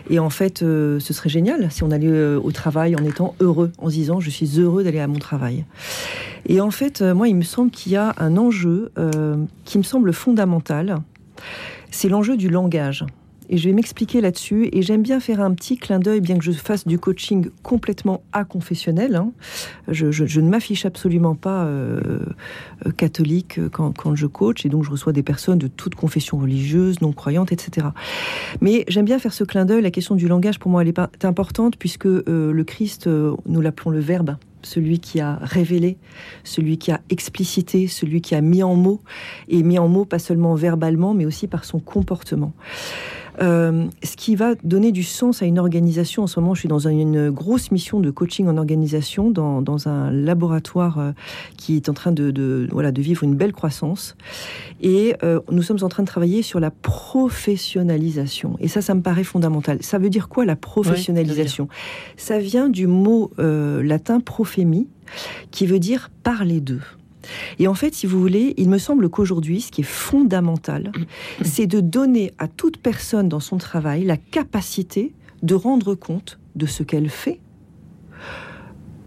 Et 0.09 0.19
en 0.19 0.29
fait, 0.29 0.63
euh, 0.63 0.99
ce 0.99 1.13
serait 1.13 1.29
génial 1.29 1.69
si 1.71 1.83
on 1.83 1.91
allait 1.91 2.07
euh, 2.07 2.39
au 2.41 2.51
travail 2.51 2.95
en 2.95 3.03
étant 3.03 3.35
heureux, 3.39 3.71
en 3.77 3.89
se 3.89 3.95
disant 3.95 4.19
je 4.19 4.29
suis 4.29 4.59
heureux 4.59 4.83
d'aller 4.83 4.99
à 4.99 5.07
mon 5.07 5.19
travail. 5.19 5.65
Et 6.45 6.59
en 6.61 6.71
fait, 6.71 7.01
euh, 7.01 7.13
moi, 7.13 7.27
il 7.27 7.35
me 7.35 7.41
semble 7.43 7.71
qu'il 7.71 7.91
y 7.91 7.95
a 7.95 8.13
un 8.17 8.37
enjeu 8.37 8.91
euh, 8.97 9.37
qui 9.65 9.77
me 9.77 9.83
semble 9.83 10.11
fondamental. 10.13 10.97
C'est 11.91 12.09
l'enjeu 12.09 12.37
du 12.37 12.49
langage. 12.49 13.05
Et 13.53 13.57
je 13.57 13.69
vais 13.69 13.75
m'expliquer 13.75 14.19
là-dessus. 14.19 14.67
Et 14.71 14.81
j'aime 14.81 15.03
bien 15.03 15.19
faire 15.19 15.39
un 15.39 15.53
petit 15.53 15.77
clin 15.77 15.99
d'œil, 15.99 16.21
bien 16.21 16.39
que 16.39 16.43
je 16.43 16.51
fasse 16.51 16.87
du 16.87 16.97
coaching 16.97 17.51
complètement 17.61 18.23
aconfessionnel. 18.31 19.15
hein. 19.15 19.31
Je, 19.87 20.39
ne 20.39 20.49
m'affiche 20.49 20.87
absolument 20.87 21.35
pas 21.35 21.65
euh, 21.65 22.19
euh, 22.87 22.91
catholique 22.97 23.59
quand, 23.71 23.95
quand 23.95 24.15
je 24.15 24.25
coach. 24.25 24.65
Et 24.65 24.69
donc, 24.69 24.83
je 24.83 24.89
reçois 24.89 25.13
des 25.13 25.21
personnes 25.21 25.59
de 25.59 25.67
toute 25.67 25.93
confession 25.93 26.39
religieuse, 26.39 26.99
non 27.01 27.11
croyantes, 27.13 27.51
etc. 27.51 27.89
Mais 28.59 28.85
j'aime 28.87 29.05
bien 29.05 29.19
faire 29.19 29.33
ce 29.33 29.43
clin 29.43 29.65
d'œil. 29.65 29.83
La 29.83 29.91
question 29.91 30.15
du 30.15 30.27
langage, 30.27 30.57
pour 30.57 30.71
moi, 30.71 30.81
elle 30.81 30.87
est 30.87 31.23
importante, 31.23 31.77
puisque 31.77 32.07
euh, 32.07 32.51
le 32.51 32.63
Christ, 32.63 33.05
euh, 33.05 33.35
nous 33.45 33.61
l'appelons 33.61 33.91
le 33.91 33.99
Verbe 33.99 34.35
celui 34.65 34.99
qui 34.99 35.19
a 35.19 35.39
révélé, 35.41 35.97
celui 36.45 36.77
qui 36.77 36.91
a 36.91 37.01
explicité, 37.09 37.87
celui 37.87 38.21
qui 38.21 38.33
a 38.33 38.39
mis 38.39 38.63
en 38.63 38.75
mots, 38.75 39.01
et 39.49 39.61
mis 39.61 39.77
en 39.77 39.89
mots 39.89 40.05
pas 40.05 40.19
seulement 40.19 40.55
verbalement, 40.55 41.13
mais 41.13 41.25
aussi 41.25 41.47
par 41.47 41.65
son 41.65 41.79
comportement. 41.79 42.53
Euh, 43.41 43.87
ce 44.03 44.15
qui 44.15 44.35
va 44.35 44.55
donner 44.63 44.91
du 44.91 45.03
sens 45.03 45.41
à 45.41 45.45
une 45.45 45.59
organisation. 45.59 46.23
En 46.23 46.27
ce 46.27 46.39
moment, 46.39 46.53
je 46.53 46.61
suis 46.61 46.69
dans 46.69 46.87
une, 46.87 47.31
grosse 47.31 47.71
mission 47.71 47.99
de 47.99 48.11
coaching 48.11 48.47
en 48.47 48.57
organisation, 48.57 49.31
dans, 49.31 49.61
dans 49.61 49.87
un 49.87 50.11
laboratoire 50.11 50.99
euh, 50.99 51.11
qui 51.57 51.75
est 51.75 51.89
en 51.89 51.93
train 51.93 52.11
de, 52.11 52.31
de, 52.31 52.67
voilà, 52.71 52.91
de 52.91 53.01
vivre 53.01 53.23
une 53.23 53.35
belle 53.35 53.53
croissance. 53.53 54.15
Et 54.81 55.15
euh, 55.23 55.39
nous 55.51 55.63
sommes 55.63 55.79
en 55.81 55.89
train 55.89 56.03
de 56.03 56.07
travailler 56.07 56.41
sur 56.41 56.59
la 56.59 56.71
professionnalisation. 56.71 58.55
Et 58.59 58.67
ça, 58.67 58.81
ça 58.81 58.93
me 58.93 59.01
paraît 59.01 59.23
fondamental. 59.23 59.77
Ça 59.81 59.97
veut 59.97 60.09
dire 60.09 60.29
quoi 60.29 60.45
la 60.45 60.55
professionnalisation? 60.55 61.67
Ça 62.17 62.39
vient 62.39 62.69
du 62.69 62.87
mot 62.87 63.31
euh, 63.39 63.81
latin 63.83 64.19
profémie, 64.19 64.87
qui 65.51 65.65
veut 65.65 65.79
dire 65.79 66.09
parler 66.23 66.59
d'eux. 66.59 66.81
Et 67.59 67.67
en 67.67 67.73
fait, 67.73 67.93
si 67.93 68.05
vous 68.07 68.19
voulez, 68.19 68.53
il 68.57 68.69
me 68.69 68.77
semble 68.77 69.09
qu'aujourd'hui, 69.09 69.61
ce 69.61 69.71
qui 69.71 69.81
est 69.81 69.83
fondamental, 69.83 70.91
c'est 71.43 71.67
de 71.67 71.79
donner 71.79 72.31
à 72.37 72.47
toute 72.47 72.77
personne 72.77 73.29
dans 73.29 73.39
son 73.39 73.57
travail 73.57 74.03
la 74.03 74.17
capacité 74.17 75.13
de 75.41 75.55
rendre 75.55 75.95
compte 75.95 76.39
de 76.55 76.65
ce 76.65 76.83
qu'elle 76.83 77.09
fait, 77.09 77.39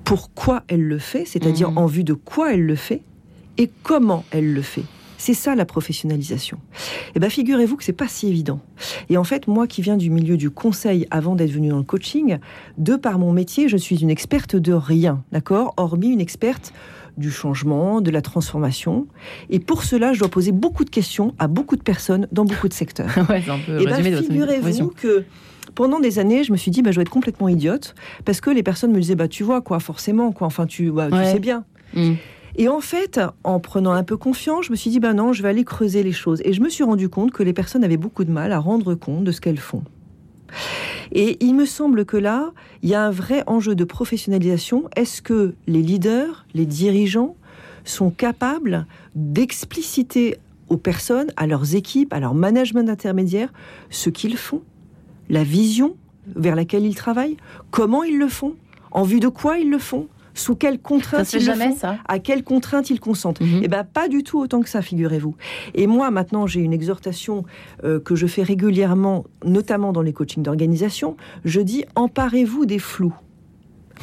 pourquoi 0.04 0.62
elle 0.68 0.82
le 0.82 0.98
fait, 0.98 1.24
c'est-à-dire 1.24 1.70
Mhm. 1.70 1.78
en 1.78 1.86
vue 1.86 2.04
de 2.04 2.12
quoi 2.14 2.54
elle 2.54 2.64
le 2.64 2.76
fait, 2.76 3.02
et 3.58 3.70
comment 3.82 4.24
elle 4.30 4.52
le 4.52 4.62
fait. 4.62 4.84
C'est 5.18 5.34
ça 5.34 5.54
la 5.54 5.64
professionnalisation. 5.64 6.58
Et 7.14 7.18
bien, 7.20 7.30
figurez-vous 7.30 7.76
que 7.76 7.82
c'est 7.84 7.92
pas 7.94 8.06
si 8.06 8.28
évident. 8.28 8.60
Et 9.08 9.16
en 9.16 9.24
fait, 9.24 9.48
moi 9.48 9.66
qui 9.66 9.80
viens 9.80 9.96
du 9.96 10.10
milieu 10.10 10.36
du 10.36 10.50
conseil 10.50 11.06
avant 11.10 11.34
d'être 11.34 11.50
venue 11.50 11.70
dans 11.70 11.78
le 11.78 11.82
coaching, 11.84 12.36
de 12.76 12.96
par 12.96 13.18
mon 13.18 13.32
métier, 13.32 13.68
je 13.68 13.78
suis 13.78 13.96
une 14.02 14.10
experte 14.10 14.54
de 14.56 14.74
rien, 14.74 15.24
d'accord? 15.32 15.72
Hormis 15.78 16.08
une 16.10 16.20
experte 16.20 16.74
du 17.16 17.30
changement, 17.30 18.00
de 18.00 18.10
la 18.10 18.22
transformation. 18.22 19.06
Et 19.50 19.58
pour 19.58 19.84
cela, 19.84 20.12
je 20.12 20.18
dois 20.18 20.28
poser 20.28 20.52
beaucoup 20.52 20.84
de 20.84 20.90
questions 20.90 21.34
à 21.38 21.48
beaucoup 21.48 21.76
de 21.76 21.82
personnes 21.82 22.28
dans 22.32 22.44
beaucoup 22.44 22.68
de 22.68 22.74
secteurs. 22.74 23.10
ouais, 23.28 23.42
c'est 23.44 23.50
un 23.50 23.58
peu 23.58 23.80
Et 23.80 23.86
bien, 23.86 23.98
de 23.98 24.10
votre 24.10 24.26
figurez-vous 24.26 24.88
que 24.88 25.24
pendant 25.74 26.00
des 26.00 26.18
années, 26.18 26.44
je 26.44 26.52
me 26.52 26.56
suis 26.56 26.70
dit, 26.70 26.82
bah, 26.82 26.90
je 26.90 26.96
vais 26.96 27.02
être 27.02 27.10
complètement 27.10 27.48
idiote, 27.48 27.94
parce 28.24 28.40
que 28.40 28.50
les 28.50 28.62
personnes 28.62 28.92
me 28.92 29.00
disaient, 29.00 29.14
bah, 29.14 29.28
tu 29.28 29.42
vois, 29.42 29.60
quoi, 29.60 29.80
forcément, 29.80 30.32
quoi, 30.32 30.46
enfin, 30.46 30.66
tu, 30.66 30.90
bah, 30.90 31.08
tu 31.10 31.16
sais 31.16 31.38
bien. 31.38 31.64
Mm. 31.94 32.14
Et 32.58 32.68
en 32.68 32.80
fait, 32.80 33.20
en 33.44 33.60
prenant 33.60 33.92
un 33.92 34.02
peu 34.02 34.16
confiance, 34.16 34.66
je 34.66 34.70
me 34.70 34.76
suis 34.76 34.90
dit, 34.90 34.98
bah 34.98 35.12
non, 35.12 35.34
je 35.34 35.42
vais 35.42 35.50
aller 35.50 35.64
creuser 35.64 36.02
les 36.02 36.12
choses. 36.12 36.40
Et 36.44 36.54
je 36.54 36.62
me 36.62 36.70
suis 36.70 36.84
rendu 36.84 37.10
compte 37.10 37.30
que 37.30 37.42
les 37.42 37.52
personnes 37.52 37.84
avaient 37.84 37.98
beaucoup 37.98 38.24
de 38.24 38.30
mal 38.30 38.50
à 38.52 38.58
rendre 38.58 38.94
compte 38.94 39.24
de 39.24 39.32
ce 39.32 39.42
qu'elles 39.42 39.58
font. 39.58 39.84
Et 41.12 41.36
il 41.44 41.54
me 41.54 41.66
semble 41.66 42.04
que 42.04 42.16
là, 42.16 42.52
il 42.82 42.88
y 42.88 42.94
a 42.94 43.04
un 43.04 43.10
vrai 43.10 43.42
enjeu 43.46 43.74
de 43.74 43.84
professionnalisation. 43.84 44.88
Est-ce 44.96 45.22
que 45.22 45.54
les 45.66 45.82
leaders, 45.82 46.46
les 46.54 46.66
dirigeants 46.66 47.36
sont 47.84 48.10
capables 48.10 48.86
d'expliciter 49.14 50.36
aux 50.68 50.76
personnes, 50.76 51.32
à 51.36 51.46
leurs 51.46 51.74
équipes, 51.74 52.12
à 52.12 52.20
leur 52.20 52.34
management 52.34 52.88
intermédiaire, 52.90 53.52
ce 53.90 54.10
qu'ils 54.10 54.36
font, 54.36 54.62
la 55.28 55.44
vision 55.44 55.96
vers 56.34 56.56
laquelle 56.56 56.84
ils 56.84 56.96
travaillent, 56.96 57.36
comment 57.70 58.02
ils 58.02 58.18
le 58.18 58.28
font, 58.28 58.54
en 58.90 59.04
vue 59.04 59.20
de 59.20 59.28
quoi 59.28 59.58
ils 59.58 59.70
le 59.70 59.78
font, 59.78 60.08
sous 60.36 60.54
quelles 60.54 60.78
contraintes 60.78 61.32
ils 61.32 61.38
le 61.38 61.44
jamais, 61.44 61.70
font, 61.70 61.76
ça 61.76 61.96
à 62.06 62.18
quelles 62.18 62.44
contraintes 62.44 62.90
ils 62.90 63.00
consentent. 63.00 63.40
Mhm. 63.40 63.60
Eh 63.62 63.68
bien, 63.68 63.84
pas 63.84 64.08
du 64.08 64.22
tout 64.22 64.38
autant 64.38 64.60
que 64.60 64.68
ça, 64.68 64.82
figurez-vous. 64.82 65.34
Et 65.74 65.86
moi, 65.86 66.10
maintenant, 66.10 66.46
j'ai 66.46 66.60
une 66.60 66.72
exhortation 66.72 67.44
euh, 67.84 67.98
que 68.00 68.14
je 68.14 68.26
fais 68.26 68.42
régulièrement, 68.42 69.24
notamment 69.44 69.92
dans 69.92 70.02
les 70.02 70.12
coachings 70.12 70.42
d'organisation. 70.42 71.16
Je 71.44 71.60
dis 71.60 71.84
emparez-vous 71.94 72.66
des 72.66 72.78
flous. 72.78 73.14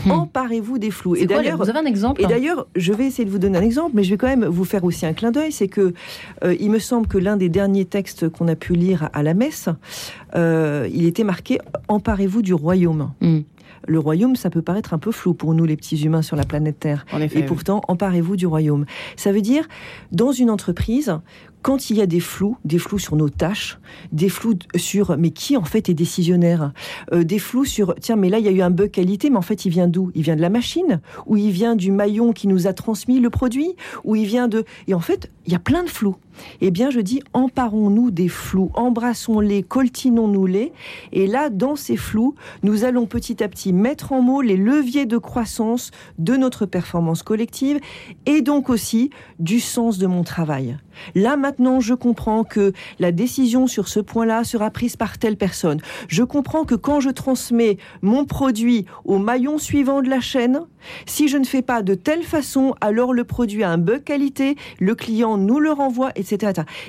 Hmm. 0.06 0.12
Emparez-vous 0.12 0.80
des 0.80 0.92
flous. 0.92 1.16
Et 1.16 1.28
d'ailleurs, 1.28 1.58
vous 1.58 1.70
avez 1.70 1.80
un 1.80 1.86
exemple 1.86 2.22
et 2.22 2.26
d'ailleurs, 2.26 2.68
je 2.76 2.94
vais 2.94 3.06
essayer 3.06 3.26
de 3.26 3.30
vous 3.30 3.38
donner 3.38 3.60
un 3.60 3.62
exemple, 3.62 3.92
mais 3.94 4.04
je 4.04 4.10
vais 4.10 4.18
quand 4.18 4.28
même 4.28 4.46
vous 4.46 4.66
faire 4.66 4.84
aussi 4.84 5.06
un 5.06 5.14
clin 5.14 5.32
d'œil. 5.32 5.52
C'est 5.52 5.68
que 5.68 5.94
euh, 6.44 6.56
il 6.60 6.72
me 6.72 6.80
semble 6.80 7.08
que 7.08 7.18
l'un 7.18 7.38
des 7.38 7.50
derniers 7.50 7.86
textes 7.86 8.28
qu'on 8.30 8.48
a 8.48 8.56
pu 8.56 8.74
lire 8.74 9.10
à 9.14 9.22
la 9.22 9.34
messe, 9.34 9.70
euh, 10.36 10.90
il 10.92 11.06
était 11.06 11.24
marqué 11.24 11.60
Emparez-vous 11.88 12.42
du 12.42 12.54
royaume. 12.54 13.12
Mm. 13.22 13.40
Le 13.88 14.00
royaume, 14.00 14.36
ça 14.36 14.50
peut 14.50 14.62
paraître 14.62 14.94
un 14.94 15.00
peu 15.00 15.12
flou 15.12 15.34
pour 15.34 15.54
nous, 15.54 15.66
les 15.66 15.76
petits 15.76 16.04
humains 16.04 16.22
sur 16.22 16.36
la 16.36 16.46
planète 16.46 16.80
Terre. 16.80 17.06
et 17.20 17.44
pourtant, 17.44 17.82
emparez-vous 17.88 18.36
du 18.36 18.48
royaume. 18.48 18.86
Ça 19.16 19.32
veut 19.32 19.42
dire, 19.42 19.68
dans 20.12 20.32
une 20.32 20.50
entreprise, 20.50 21.14
quand 21.64 21.90
il 21.90 21.98
y 21.98 22.02
a 22.02 22.06
des 22.06 22.20
flous, 22.20 22.58
des 22.66 22.78
flous 22.78 23.00
sur 23.00 23.16
nos 23.16 23.30
tâches, 23.30 23.80
des 24.12 24.30
flous 24.30 24.60
sur 24.76 25.18
mais 25.18 25.32
qui 25.32 25.56
en 25.58 25.64
fait 25.64 25.88
est 25.90 25.94
décisionnaire, 25.94 26.74
euh, 27.14 27.24
des 27.24 27.40
flous 27.40 27.66
sur 27.66 27.96
tiens 27.96 28.18
mais 28.18 28.30
là 28.30 28.38
il 28.38 28.46
y 28.46 28.50
a 28.50 28.52
eu 28.52 28.62
un 28.62 28.70
bug 28.70 28.92
qualité, 28.92 29.30
mais 29.30 29.38
en 29.38 29.42
fait 29.42 29.66
il 29.66 29.70
vient 29.70 29.88
d'où? 29.88 30.12
Il 30.14 30.24
vient 30.24 30.36
de 30.36 30.42
la 30.42 30.50
machine? 30.50 31.00
Ou 31.26 31.38
il 31.38 31.52
vient 31.52 31.76
du 31.76 31.92
maillon 31.92 32.34
qui 32.34 32.48
nous 32.48 32.68
a 32.68 32.74
transmis 32.74 33.20
le 33.20 33.30
produit? 33.30 33.76
Ou 34.04 34.16
il 34.16 34.26
vient 34.26 34.50
de 34.50 34.66
et 34.88 34.94
en 34.94 35.00
fait 35.00 35.32
il 35.46 35.54
y 35.54 35.56
a 35.56 35.60
plein 35.60 35.84
de 35.84 35.90
flous. 35.90 36.18
Eh 36.62 36.72
bien, 36.72 36.90
je 36.90 37.00
dis, 37.00 37.22
emparons-nous 37.34 38.12
des 38.12 38.28
flous, 38.28 38.72
embrassons-les, 38.74 39.64
coltinons-nous-les. 39.64 40.72
Et 41.12 41.28
là, 41.28 41.50
dans 41.50 41.76
ces 41.76 41.98
flous, 41.98 42.36
nous 42.64 42.84
allons 42.84 43.06
petit 43.06 43.44
à 43.44 43.48
petit 43.48 43.74
mettre 43.74 44.12
en 44.12 44.22
mots 44.22 44.42
les 44.42 44.58
leviers 44.58 45.06
de 45.06 45.18
croissance 45.18 45.92
de 46.18 46.36
notre 46.36 46.66
performance 46.66 47.24
collective 47.24 47.80
et 48.26 48.42
donc 48.42 48.70
aussi 48.70 49.10
du 49.40 49.60
sens 49.60 49.98
de 49.98 50.08
mon 50.08 50.24
travail. 50.24 50.78
Là, 51.16 51.38
maintenant, 51.38 51.80
je 51.80 51.94
comprends 51.94 52.44
que 52.44 52.74
la 53.00 53.12
décision 53.12 53.68
sur 53.68 53.88
ce 53.88 54.00
point-là 54.00 54.44
sera 54.44 54.70
prise 54.70 54.96
par 54.96 55.18
telle 55.18 55.38
personne. 55.38 55.80
Je 56.08 56.24
comprends 56.24 56.66
que 56.66 56.76
quand 56.76 57.00
je 57.00 57.10
transmets 57.10 57.78
mon 58.02 58.26
produit 58.26 58.86
au 59.06 59.18
maillon 59.18 59.58
suivant 59.58 60.02
de 60.02 60.10
la 60.10 60.20
chaîne, 60.20 60.62
si 61.06 61.28
je 61.28 61.38
ne 61.38 61.46
fais 61.46 61.62
pas 61.62 61.82
de 61.82 61.96
telle 61.96 62.24
façon, 62.24 62.76
alors 62.82 63.14
le 63.14 63.24
produit 63.24 63.64
a 63.64 63.70
un 63.70 63.78
bug 63.78 64.04
qualité, 64.04 64.56
le 64.80 64.96
client 64.96 65.38
nous 65.38 65.60
le 65.60 65.72
renvoie, 65.72 66.12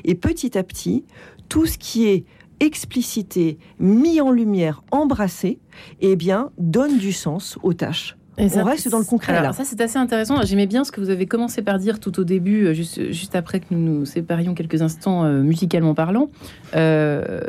Et 0.05 0.15
petit 0.15 0.57
à 0.57 0.63
petit, 0.63 1.05
tout 1.49 1.67
ce 1.67 1.79
qui 1.79 2.07
est 2.07 2.25
explicité, 2.61 3.59
mis 3.79 4.21
en 4.21 4.31
lumière, 4.31 4.83
embrassé, 4.91 5.59
eh 6.01 6.17
bien, 6.17 6.51
donne 6.59 6.99
du 6.99 7.13
sens 7.13 7.59
aux 7.63 7.75
tâches 7.75 8.17
on 8.39 8.65
reste 8.65 8.89
dans 8.89 8.99
le 8.99 9.05
concret. 9.05 9.37
Alors, 9.37 9.55
ça, 9.55 9.65
c'est 9.65 9.81
assez 9.81 9.99
intéressant. 9.99 10.43
J'aimais 10.43 10.67
bien 10.67 10.85
ce 10.85 10.93
que 10.93 11.01
vous 11.01 11.11
avez 11.11 11.27
commencé 11.27 11.63
par 11.63 11.79
dire 11.79 12.01
tout 12.01 12.19
au 12.19 12.25
début, 12.25 12.67
euh, 12.67 12.75
juste, 12.75 13.13
juste 13.13 13.37
après 13.37 13.61
que 13.61 13.67
nous 13.71 13.79
nous 13.79 14.05
séparions 14.05 14.55
quelques 14.55 14.83
instants 14.83 15.25
euh, 15.25 15.43
musicalement 15.43 15.95
parlant. 15.95 16.29
Euh, 16.75 17.41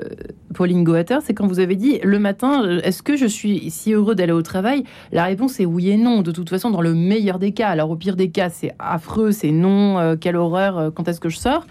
Pauline 0.53 0.83
Goater, 0.83 1.19
c'est 1.23 1.33
quand 1.33 1.47
vous 1.47 1.59
avez 1.59 1.75
dit 1.75 1.99
le 2.03 2.19
matin, 2.19 2.79
est-ce 2.83 3.03
que 3.03 3.17
je 3.17 3.25
suis 3.25 3.69
si 3.69 3.93
heureux 3.93 4.15
d'aller 4.15 4.31
au 4.31 4.41
travail? 4.41 4.83
La 5.11 5.25
réponse 5.25 5.59
est 5.59 5.65
oui 5.65 5.89
et 5.89 5.97
non. 5.97 6.21
De 6.21 6.31
toute 6.31 6.49
façon, 6.49 6.69
dans 6.69 6.81
le 6.81 6.93
meilleur 6.93 7.39
des 7.39 7.51
cas. 7.51 7.69
Alors, 7.69 7.89
au 7.89 7.95
pire 7.95 8.15
des 8.15 8.29
cas, 8.29 8.49
c'est 8.49 8.73
affreux, 8.79 9.31
c'est 9.31 9.51
non, 9.51 10.15
quelle 10.19 10.35
horreur, 10.35 10.93
quand 10.93 11.07
est-ce 11.07 11.19
que 11.19 11.29
je 11.29 11.37
sors? 11.37 11.65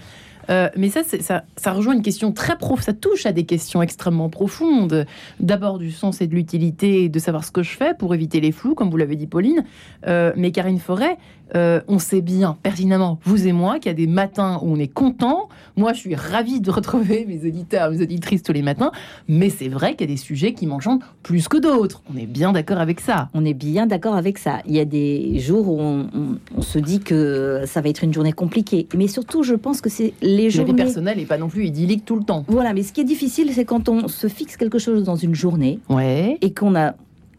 Euh, 0.51 0.69
mais 0.77 0.89
ça, 0.91 1.03
ça, 1.05 1.45
ça 1.57 1.73
rejoint 1.73 1.95
une 1.95 2.03
question 2.03 2.33
très 2.33 2.57
profonde, 2.57 2.85
ça 2.85 2.93
touche 2.93 3.27
à 3.27 3.33
des 3.33 3.45
questions 3.45 3.83
extrêmement 3.83 4.29
profondes. 4.29 5.07
D'abord 5.41 5.79
du 5.79 5.91
sens 5.91 6.21
et 6.21 6.27
de 6.27 6.35
l'utilité, 6.35 7.09
de 7.09 7.19
savoir 7.19 7.45
ce 7.45 7.51
que 7.51 7.63
je 7.63 7.77
fais 7.77 7.95
pour 7.95 8.15
éviter 8.15 8.41
les 8.41 8.53
flous, 8.53 8.75
comme 8.75 8.91
vous 8.91 8.97
l'avez 8.97 9.17
dit 9.17 9.27
Pauline. 9.27 9.65
Euh, 10.07 10.33
mais 10.37 10.51
Karine 10.51 10.79
Forêt, 10.79 11.19
euh, 11.55 11.81
on 11.89 11.99
sait 11.99 12.21
bien 12.21 12.57
pertinemment, 12.63 13.19
vous 13.25 13.47
et 13.47 13.53
moi, 13.53 13.79
qu'il 13.79 13.87
y 13.87 13.91
a 13.91 13.95
des 13.95 14.07
matins 14.07 14.59
où 14.63 14.73
on 14.73 14.79
est 14.79 14.89
content. 14.89 15.49
Moi, 15.77 15.93
je 15.93 16.01
suis 16.01 16.15
ravie 16.15 16.61
de 16.61 16.71
retrouver 16.71 17.27
mes 17.29 17.47
auditeurs, 17.47 17.91
mes 17.91 18.03
auditrices 18.03 18.43
tous 18.43 18.53
les 18.53 18.63
matins. 18.63 18.91
Mais 19.29 19.51
c'est 19.51 19.69
vrai 19.69 19.93
qu'il 19.93 20.09
y 20.09 20.13
a 20.13 20.15
des 20.15 20.21
sujets 20.21 20.55
qui 20.55 20.67
m'enchantent 20.67 21.03
plus 21.23 21.49
que 21.49 21.57
d'autres. 21.57 22.03
On 22.13 22.17
est 22.17 22.27
bien 22.27 22.53
d'accord 22.53 22.79
avec 22.79 23.01
ça. 23.01 23.29
On 23.35 23.45
est 23.45 23.55
bien 23.55 23.87
d'accord 23.87 24.17
avec 24.17 24.39
ça. 24.39 24.61
Il 24.67 24.75
y 24.75 24.81
a 24.81 24.85
des 24.85 25.39
jours 25.39 25.69
où 25.69 25.81
on, 25.81 26.63
se 26.63 26.79
dit 26.79 27.01
que 27.01 27.63
ça 27.67 27.81
va 27.81 27.89
être 27.89 28.03
une 28.03 28.13
journée 28.13 28.33
compliquée. 28.33 28.89
Mais 28.97 29.07
surtout, 29.07 29.43
je 29.43 29.55
pense 29.55 29.81
que 29.81 29.91
c'est 29.91 30.15
les 30.37 30.51
journées... 30.51 30.73
La 30.73 30.77
vie 30.77 30.83
personnelle 30.83 31.19
n'est 31.19 31.27
pas 31.27 31.39
non 31.39 31.49
plus 31.49 31.67
idyllique 31.67 32.05
tout 32.05 32.17
le 32.17 32.25
temps. 32.25 32.45
Voilà, 32.49 32.73
mais 32.73 32.83
ce 32.83 32.93
qui 32.93 33.01
est 33.01 33.05
difficile, 33.05 33.53
c'est 33.53 33.65
quand 33.65 33.89
on 33.89 34.09
se 34.09 34.29
fixe 34.29 34.57
quelque 34.57 34.79
chose 34.79 35.05
dans 35.05 35.17
une 35.17 35.35
journée 35.35 35.81
ouais. 35.89 36.39
et 36.41 36.53
qu'on 36.53 36.75
a, 36.75 36.95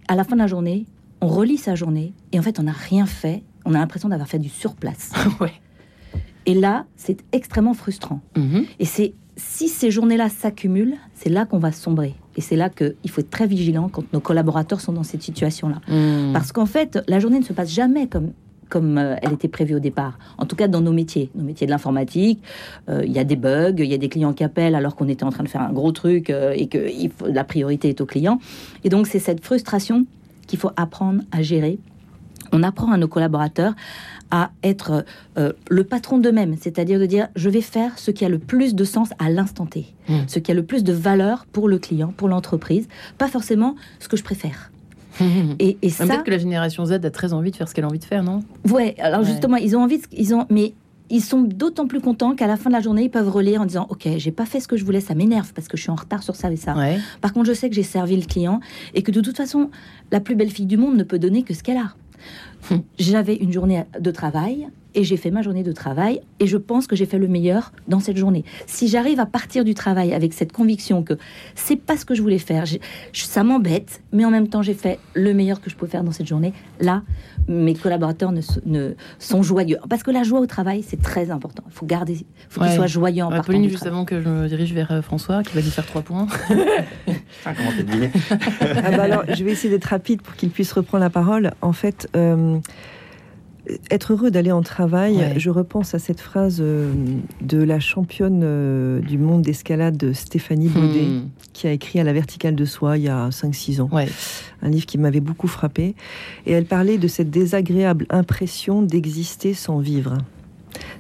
à 0.08 0.16
la 0.16 0.24
fin 0.24 0.36
de 0.36 0.42
la 0.42 0.48
journée, 0.48 0.86
on 1.22 1.28
relit 1.28 1.58
sa 1.58 1.76
journée 1.76 2.14
et 2.32 2.40
en 2.40 2.42
fait, 2.42 2.60
on 2.60 2.64
n'a 2.64 2.72
rien 2.72 3.06
fait 3.06 3.44
on 3.66 3.74
a 3.74 3.80
l'impression 3.80 4.10
d'avoir 4.10 4.30
fait 4.30 4.40
du 4.40 4.50
surplace. 4.50 5.12
ouais. 5.42 5.54
Et 6.46 6.54
là, 6.54 6.86
c'est 6.96 7.18
extrêmement 7.32 7.74
frustrant. 7.74 8.22
Mhm. 8.38 8.66
Et 8.80 8.86
c'est 8.86 9.14
si 9.36 9.68
ces 9.68 9.92
journées-là 9.92 10.30
s'accumulent, 10.30 10.96
c'est 11.14 11.30
là 11.30 11.46
qu'on 11.46 11.58
va 11.58 11.72
sombrer. 11.72 12.16
Et 12.38 12.42
c'est 12.42 12.56
là 12.56 12.70
qu'il 12.70 13.10
faut 13.10 13.22
être 13.22 13.30
très 13.30 13.48
vigilant 13.48 13.90
quand 13.90 14.14
nos 14.14 14.20
collaborateurs 14.20 14.80
sont 14.80 14.94
dans 14.94 15.04
cette 15.04 15.24
situation-là. 15.24 15.82
Mhm. 15.90 16.32
Parce 16.32 16.52
qu'en 16.52 16.68
fait, 16.68 17.00
la 17.08 17.20
journée 17.20 17.40
ne 17.40 17.44
se 17.44 17.54
passe 17.54 17.72
jamais 17.72 18.08
comme 18.08 18.32
comme 18.70 18.98
euh, 18.98 19.16
elle 19.22 19.34
était 19.34 19.48
prévue 19.48 19.76
au 19.76 19.80
départ. 19.80 20.18
En 20.38 20.46
tout 20.46 20.56
cas, 20.56 20.68
dans 20.68 20.82
nos 20.82 20.92
métiers, 20.92 21.30
nos 21.36 21.44
métiers 21.44 21.68
de 21.68 21.72
l'informatique, 21.72 22.42
euh, 22.90 23.04
il 23.06 23.12
y 23.12 23.20
a 23.20 23.24
des 23.24 23.36
bugs, 23.36 23.76
il 23.78 23.86
y 23.86 23.94
a 23.94 23.98
des 23.98 24.10
clients 24.10 24.34
qui 24.34 24.44
appellent 24.44 24.76
alors 24.76 24.96
qu'on 24.96 25.08
était 25.08 25.24
en 25.24 25.32
train 25.32 25.44
de 25.44 25.50
faire 25.50 25.62
un 25.62 25.72
gros 25.74 25.92
truc 25.92 26.30
euh, 26.30 26.54
et 26.56 26.68
que 26.68 26.88
la 27.28 27.44
priorité 27.44 27.90
est 27.90 28.02
au 28.02 28.06
client. 28.06 28.40
Et 28.84 28.90
donc, 28.90 29.08
c'est 29.08 29.20
cette 29.20 29.44
frustration 29.44 30.06
qu'il 30.48 30.60
faut 30.60 30.72
apprendre 30.76 31.22
à 31.32 31.42
gérer 31.42 31.80
on 32.52 32.64
apprend 32.64 32.92
à 32.92 32.98
nos 32.98 33.08
collaborateurs 33.08 33.74
à 34.32 34.52
être 34.64 35.06
euh, 35.38 35.54
le 35.70 35.84
patron 35.84 36.18
d'eux-mêmes, 36.18 36.56
c'est-à-dire 36.60 37.00
de 37.00 37.06
dire 37.06 37.28
je 37.36 37.50
vais 37.50 37.62
faire 37.62 38.00
ce 38.00 38.12
qui 38.12 38.26
a 38.26 38.30
le 38.30 38.40
plus 38.40 38.74
de 38.74 38.84
sens 38.84 39.10
à 39.20 39.30
l'instant 39.30 39.66
T, 39.66 39.86
hmm. 40.10 40.22
ce 40.28 40.40
qui 40.40 40.52
a 40.52 40.54
le 40.54 40.64
plus 40.64 40.84
de 40.84 40.94
valeur 40.94 41.46
pour 41.52 41.68
le 41.68 41.78
client, 41.78 42.14
pour 42.16 42.28
l'entreprise, 42.28 42.88
pas 43.18 43.28
forcément 43.28 43.76
ce 44.00 44.08
que 44.08 44.18
je 44.18 44.24
préfère. 44.24 44.72
et, 45.60 45.90
ça, 45.90 46.06
peut-être 46.06 46.24
que 46.24 46.32
la 46.32 46.38
génération 46.38 46.86
Z 46.86 46.94
a 46.94 47.10
très 47.10 47.34
envie 47.34 47.52
de 47.52 47.56
faire 47.56 47.68
ce 47.68 47.74
qu'elle 47.74 47.86
a 47.86 47.88
envie 47.88 48.00
de 48.00 48.06
faire, 48.06 48.24
non? 48.24 48.42
Ouais. 48.70 48.96
Alors 49.00 49.24
justement, 49.24 49.58
ils 49.58 49.76
ont 49.76 49.82
envie, 49.82 50.02
ils 50.12 50.34
ont, 50.34 50.46
mais 50.50 50.74
ils 51.10 51.22
sont 51.22 51.42
d'autant 51.42 51.88
plus 51.88 52.02
contents 52.02 52.36
qu'à 52.36 52.48
la 52.48 52.58
fin 52.58 52.70
de 52.70 52.76
la 52.76 52.82
journée, 52.82 53.04
ils 53.04 53.12
peuvent 53.12 53.30
relire 53.30 53.62
en 53.62 53.66
disant 53.66 53.88
Ok, 53.90 54.08
j'ai 54.18 54.32
pas 54.32 54.46
fait 54.46 54.60
ce 54.60 54.68
que 54.68 54.78
je 54.78 54.84
voulais, 54.84 55.02
ça 55.02 55.16
m'énerve 55.16 55.54
parce 55.54 55.68
que 55.68 55.78
je 55.78 55.84
suis 55.84 55.92
en 55.92 55.96
retard 55.96 56.24
sur 56.24 56.36
ça 56.36 56.52
et 56.52 56.56
ça. 56.56 56.76
Par 57.22 57.34
contre, 57.34 57.48
je 57.48 57.54
sais 57.54 57.70
que 57.70 57.76
j'ai 57.76 57.84
servi 57.84 58.16
le 58.16 58.26
client 58.26 58.60
et 58.94 59.04
que 59.04 59.12
de 59.12 59.22
toute 59.22 59.38
façon, 59.38 59.70
la 60.12 60.20
plus 60.20 60.36
belle 60.36 60.50
fille 60.50 60.66
du 60.66 60.78
monde 60.78 60.98
ne 60.98 61.04
peut 61.04 61.20
donner 61.20 61.44
que 61.44 61.54
ce 61.54 61.64
qu'elle 61.64 61.78
a. 61.78 61.94
J'avais 62.98 63.36
une 63.36 63.52
journée 63.52 63.84
de 64.00 64.12
travail 64.12 64.68
et 64.96 65.04
j'ai 65.04 65.18
fait 65.18 65.30
ma 65.30 65.42
journée 65.42 65.64
de 65.64 65.72
travail 65.72 66.22
et 66.40 66.48
je 66.48 66.58
pense 66.58 66.88
que 66.88 66.96
j'ai 66.96 67.06
fait 67.06 67.20
le 67.20 67.28
meilleur 67.28 67.72
dans 67.88 68.00
cette 68.00 68.18
journée. 68.18 68.44
Si 68.66 68.88
j'arrive 68.88 69.20
à 69.20 69.26
partir 69.26 69.64
du 69.64 69.76
travail 69.76 70.14
avec 70.14 70.34
cette 70.34 70.52
conviction 70.52 71.04
que 71.04 71.14
c'est 71.54 71.76
pas 71.76 71.98
ce 71.98 72.06
que 72.06 72.16
je 72.16 72.22
voulais 72.22 72.40
faire, 72.40 72.64
ça 73.14 73.44
m'embête, 73.44 74.02
mais 74.12 74.26
en 74.26 74.32
même 74.32 74.48
temps 74.48 74.62
j'ai 74.62 74.74
fait 74.74 75.00
le 75.14 75.34
meilleur 75.34 75.62
que 75.62 75.70
je 75.70 75.76
peux 75.76 75.88
faire 75.88 76.04
dans 76.04 76.12
cette 76.12 76.28
journée, 76.28 76.54
là, 76.80 77.04
mes 77.48 77.76
collaborateurs 77.76 78.32
ne, 78.32 78.94
sont 79.20 79.44
joyeux. 79.44 79.78
Parce 79.90 80.04
que 80.04 80.12
la 80.12 80.24
joie 80.24 80.40
au 80.40 80.46
travail, 80.46 80.84
c'est 80.84 81.02
très 81.02 81.30
important. 81.30 81.64
Il 81.68 81.74
faut 81.74 81.86
garder, 81.86 82.14
il 82.14 82.26
faut 82.50 82.62
qu'ils 82.62 82.72
soient 82.72 82.88
joyeux 82.88 83.24
en 83.24 83.30
ouais, 83.30 83.36
partant 83.36 83.54
Pauline, 83.54 83.70
juste 83.70 83.86
avant 83.86 84.06
que 84.06 84.22
je 84.22 84.28
me 84.28 84.48
dirige 84.48 84.74
vers 84.74 84.92
euh, 84.92 85.02
François, 85.02 85.44
qui 85.44 85.54
va 85.54 85.62
lui 85.62 85.70
faire 85.70 85.86
trois 85.86 86.02
points. 86.02 86.28
ah, 87.46 87.54
comment 87.54 87.70
ah 88.62 88.92
bah 88.92 89.04
alors, 89.04 89.24
Je 89.28 89.44
vais 89.44 89.52
essayer 89.52 89.70
d'être 89.70 89.86
rapide 89.86 90.22
pour 90.22 90.36
qu'il 90.36 90.50
puisse 90.50 90.72
reprendre 90.72 91.04
la 91.04 91.10
parole. 91.10 91.52
En 91.62 91.74
fait, 91.74 92.08
euh, 92.16 92.60
être 93.90 94.14
heureux 94.14 94.32
d'aller 94.32 94.52
en 94.52 94.62
travail, 94.62 95.34
je 95.38 95.50
repense 95.50 95.96
à 95.96 96.00
cette 96.00 96.22
phrase 96.22 96.58
euh, 96.62 96.94
de 97.42 97.62
la 97.62 97.80
championne 97.80 98.42
euh, 98.44 99.00
du 99.00 99.18
monde 99.18 99.42
d'escalade 99.42 100.14
Stéphanie 100.14 100.70
Baudet, 100.70 101.06
hmm. 101.06 101.30
qui 101.54 101.68
a 101.68 101.72
écrit 101.72 102.00
à 102.00 102.04
la 102.04 102.14
verticale 102.14 102.56
de 102.56 102.66
soi 102.66 102.98
il 102.98 103.04
y 103.04 103.10
a 103.10 103.30
5-6 103.30 103.82
ans. 103.82 103.90
Un 104.62 104.70
livre 104.70 104.86
qui 104.86 104.98
m'avait 104.98 105.20
beaucoup 105.20 105.48
frappé. 105.48 105.96
Et 106.46 106.52
elle 106.52 106.66
parlait 106.66 106.98
de 106.98 107.08
cette 107.08 107.30
désagréable 107.30 108.06
impression 108.10 108.82
d'exister 108.82 109.54
sans 109.54 109.80
vivre 109.80 110.18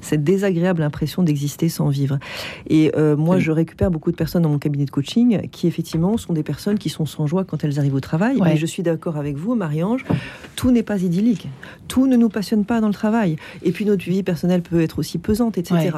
cette 0.01 0.23
désagréable 0.23 0.82
impression 0.82 1.23
d'exister 1.23 1.69
sans 1.69 1.89
vivre. 1.89 2.19
Et 2.67 2.91
euh, 2.95 3.15
moi, 3.15 3.39
je 3.39 3.51
récupère 3.51 3.91
beaucoup 3.91 4.11
de 4.11 4.15
personnes 4.15 4.43
dans 4.43 4.49
mon 4.49 4.59
cabinet 4.59 4.86
de 4.86 4.91
coaching 4.91 5.47
qui, 5.49 5.67
effectivement, 5.67 6.17
sont 6.17 6.34
des 6.34 6.43
personnes 6.43 6.78
qui 6.78 6.89
sont 6.89 7.05
sans 7.05 7.28
joie 7.28 7.43
quand 7.43 7.63
elles 7.63 7.80
arrivent 7.80 7.95
au 7.95 7.99
travail. 7.99 8.38
Mais 8.41 8.57
je 8.57 8.65
suis 8.65 8.84
d'accord 8.84 9.17
avec 9.17 9.36
vous, 9.36 9.55
Marie-Ange, 9.55 10.05
tout 10.55 10.71
n'est 10.71 10.84
pas 10.84 11.01
idyllique. 11.01 11.47
Tout 11.88 12.07
ne 12.07 12.15
nous 12.15 12.30
passionne 12.30 12.65
pas 12.65 12.82
dans 12.82 12.88
le 12.88 12.93
travail. 12.93 13.38
Et 13.63 13.71
puis, 13.71 13.86
notre 13.86 14.03
vie 14.03 14.23
personnelle 14.23 14.61
peut 14.61 14.82
être 14.82 14.99
aussi 14.99 15.17
pesante, 15.17 15.57
etc. 15.57 15.91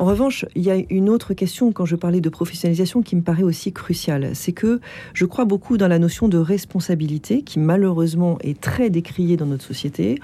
En 0.00 0.06
revanche, 0.06 0.46
il 0.54 0.62
y 0.62 0.70
a 0.70 0.76
une 0.88 1.10
autre 1.10 1.34
question 1.34 1.72
quand 1.72 1.84
je 1.84 1.94
parlais 1.94 2.22
de 2.22 2.30
professionnalisation 2.30 3.02
qui 3.02 3.16
me 3.16 3.20
paraît 3.20 3.42
aussi 3.42 3.70
cruciale. 3.70 4.30
C'est 4.32 4.52
que 4.52 4.80
je 5.12 5.26
crois 5.26 5.44
beaucoup 5.44 5.76
dans 5.76 5.88
la 5.88 5.98
notion 5.98 6.26
de 6.26 6.38
responsabilité 6.38 7.42
qui 7.42 7.58
malheureusement 7.58 8.38
est 8.40 8.58
très 8.58 8.88
décriée 8.88 9.36
dans 9.36 9.44
notre 9.44 9.62
société 9.62 10.18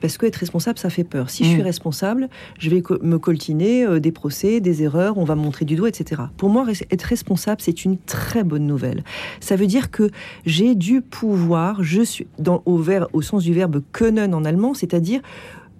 parce 0.00 0.18
que 0.18 0.26
être 0.26 0.34
responsable, 0.34 0.80
ça 0.80 0.90
fait 0.90 1.04
peur. 1.04 1.30
Si 1.30 1.44
je 1.44 1.50
suis 1.50 1.60
mm. 1.60 1.64
responsable, 1.64 2.28
je 2.58 2.70
vais 2.70 2.82
me 3.02 3.20
coltiner 3.20 3.86
euh, 3.86 4.00
des 4.00 4.10
procès, 4.10 4.58
des 4.58 4.82
erreurs, 4.82 5.16
on 5.16 5.22
va 5.22 5.36
me 5.36 5.42
montrer 5.42 5.64
du 5.64 5.76
doigt, 5.76 5.90
etc. 5.90 6.22
Pour 6.36 6.48
moi, 6.48 6.66
être 6.90 7.04
responsable, 7.04 7.60
c'est 7.60 7.84
une 7.84 7.98
très 7.98 8.42
bonne 8.42 8.66
nouvelle. 8.66 9.04
Ça 9.38 9.54
veut 9.54 9.68
dire 9.68 9.92
que 9.92 10.10
j'ai 10.44 10.74
du 10.74 11.02
pouvoir, 11.02 11.84
je 11.84 12.02
suis 12.02 12.26
dans, 12.40 12.64
au, 12.66 12.82
au 13.12 13.22
sens 13.22 13.44
du 13.44 13.54
verbe 13.54 13.80
können 13.92 14.34
en 14.34 14.44
allemand, 14.44 14.74
c'est-à-dire 14.74 15.20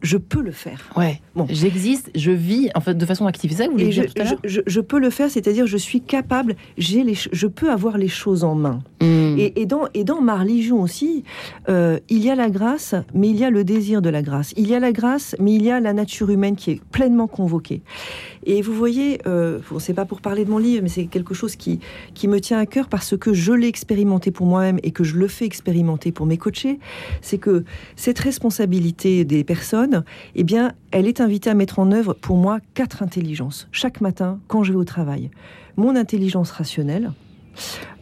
je 0.03 0.17
peux 0.17 0.43
le 0.43 0.53
faire. 0.53 0.91
Ouais. 0.97 1.21
Bon. 1.35 1.47
J'existe, 1.49 2.11
je 2.15 2.31
vis 2.31 2.71
en 2.75 2.81
fait 2.81 2.95
de 2.95 3.07
façon 3.07 3.27
active. 3.27 3.53
ça 3.53 3.65
que 3.65 3.71
vous 3.71 3.79
voulez 3.79 3.89
dire 3.91 4.05
je, 4.09 4.13
tout 4.13 4.23
à 4.23 4.37
je, 4.45 4.61
je, 4.67 4.81
peux 4.81 4.99
le 4.99 5.11
faire, 5.11 5.31
c'est-à-dire 5.31 5.67
je 5.67 5.77
suis 5.77 6.01
capable, 6.01 6.57
j'ai 6.79 7.05
les, 7.05 7.15
je 7.15 7.47
peux 7.47 7.71
avoir 7.71 7.99
les 7.99 8.09
choses 8.09 8.45
en 8.45 8.55
main. 8.55 8.81
Hmm. 9.01 9.37
Et, 9.39 9.61
et, 9.61 9.67
dans, 9.67 9.85
et 9.95 10.05
dans 10.05 10.21
ma 10.21 10.37
religion 10.37 10.83
aussi, 10.83 11.25
euh, 11.69 11.99
il 12.09 12.25
y 12.25 12.31
a 12.31 12.35
la 12.35 12.51
grâce, 12.51 12.95
mais 13.15 13.29
il 13.29 13.37
y 13.37 13.45
a 13.45 13.51
le 13.51 13.65
désir 13.65 14.03
de 14.03 14.11
la 14.11 14.23
grâce. 14.23 14.53
Il 14.57 14.69
y 14.69 14.75
a 14.75 14.81
la 14.81 14.93
grâce, 14.93 15.37
mais 15.39 15.55
il 15.55 15.63
y 15.63 15.71
a 15.71 15.81
la 15.81 15.93
nature 15.93 16.31
humaine 16.31 16.57
qui 16.57 16.73
est 16.73 16.81
pleinement 16.91 17.27
convoquée. 17.27 17.83
Et 18.45 18.63
vous 18.63 18.73
voyez, 18.73 19.21
euh, 19.27 19.61
bon, 19.71 19.79
c'est 19.79 19.95
pas 19.95 20.07
pour 20.07 20.21
parler 20.21 20.45
de 20.45 20.51
mon 20.51 20.59
livre, 20.59 20.83
mais 20.83 20.89
c'est 20.89 21.07
quelque 21.07 21.35
chose 21.35 21.57
qui, 21.57 21.81
qui 22.15 22.27
me 22.29 22.41
tient 22.41 22.59
à 22.59 22.67
cœur 22.67 22.89
parce 22.89 23.17
que 23.17 23.35
je 23.35 23.53
l'ai 23.53 23.69
expérimenté 23.69 24.31
pour 24.31 24.47
moi-même 24.47 24.79
et 24.83 24.91
que 24.93 25.05
je 25.05 25.17
le 25.17 25.29
fais 25.29 25.45
expérimenter 25.45 26.13
pour 26.13 26.27
mes 26.27 26.39
coachés. 26.39 26.79
C'est 27.21 27.39
que 27.39 27.65
cette 27.97 28.19
responsabilité 28.19 29.25
des 29.25 29.45
personnes, 29.45 29.90
eh 30.35 30.45
bien, 30.45 30.73
elle 30.91 31.07
est 31.07 31.21
invitée 31.21 31.51
à 31.51 31.55
mettre 31.55 31.79
en 31.79 31.93
œuvre 31.93 32.15
pour 32.15 32.37
moi 32.37 32.59
quatre 32.75 33.03
intelligences 33.03 33.69
chaque 33.73 34.01
matin 34.01 34.39
quand 34.49 34.63
je 34.65 34.73
vais 34.73 34.79
au 34.79 34.85
travail. 34.85 35.31
Mon 35.77 35.97
intelligence 35.97 36.51
rationnelle, 36.51 37.13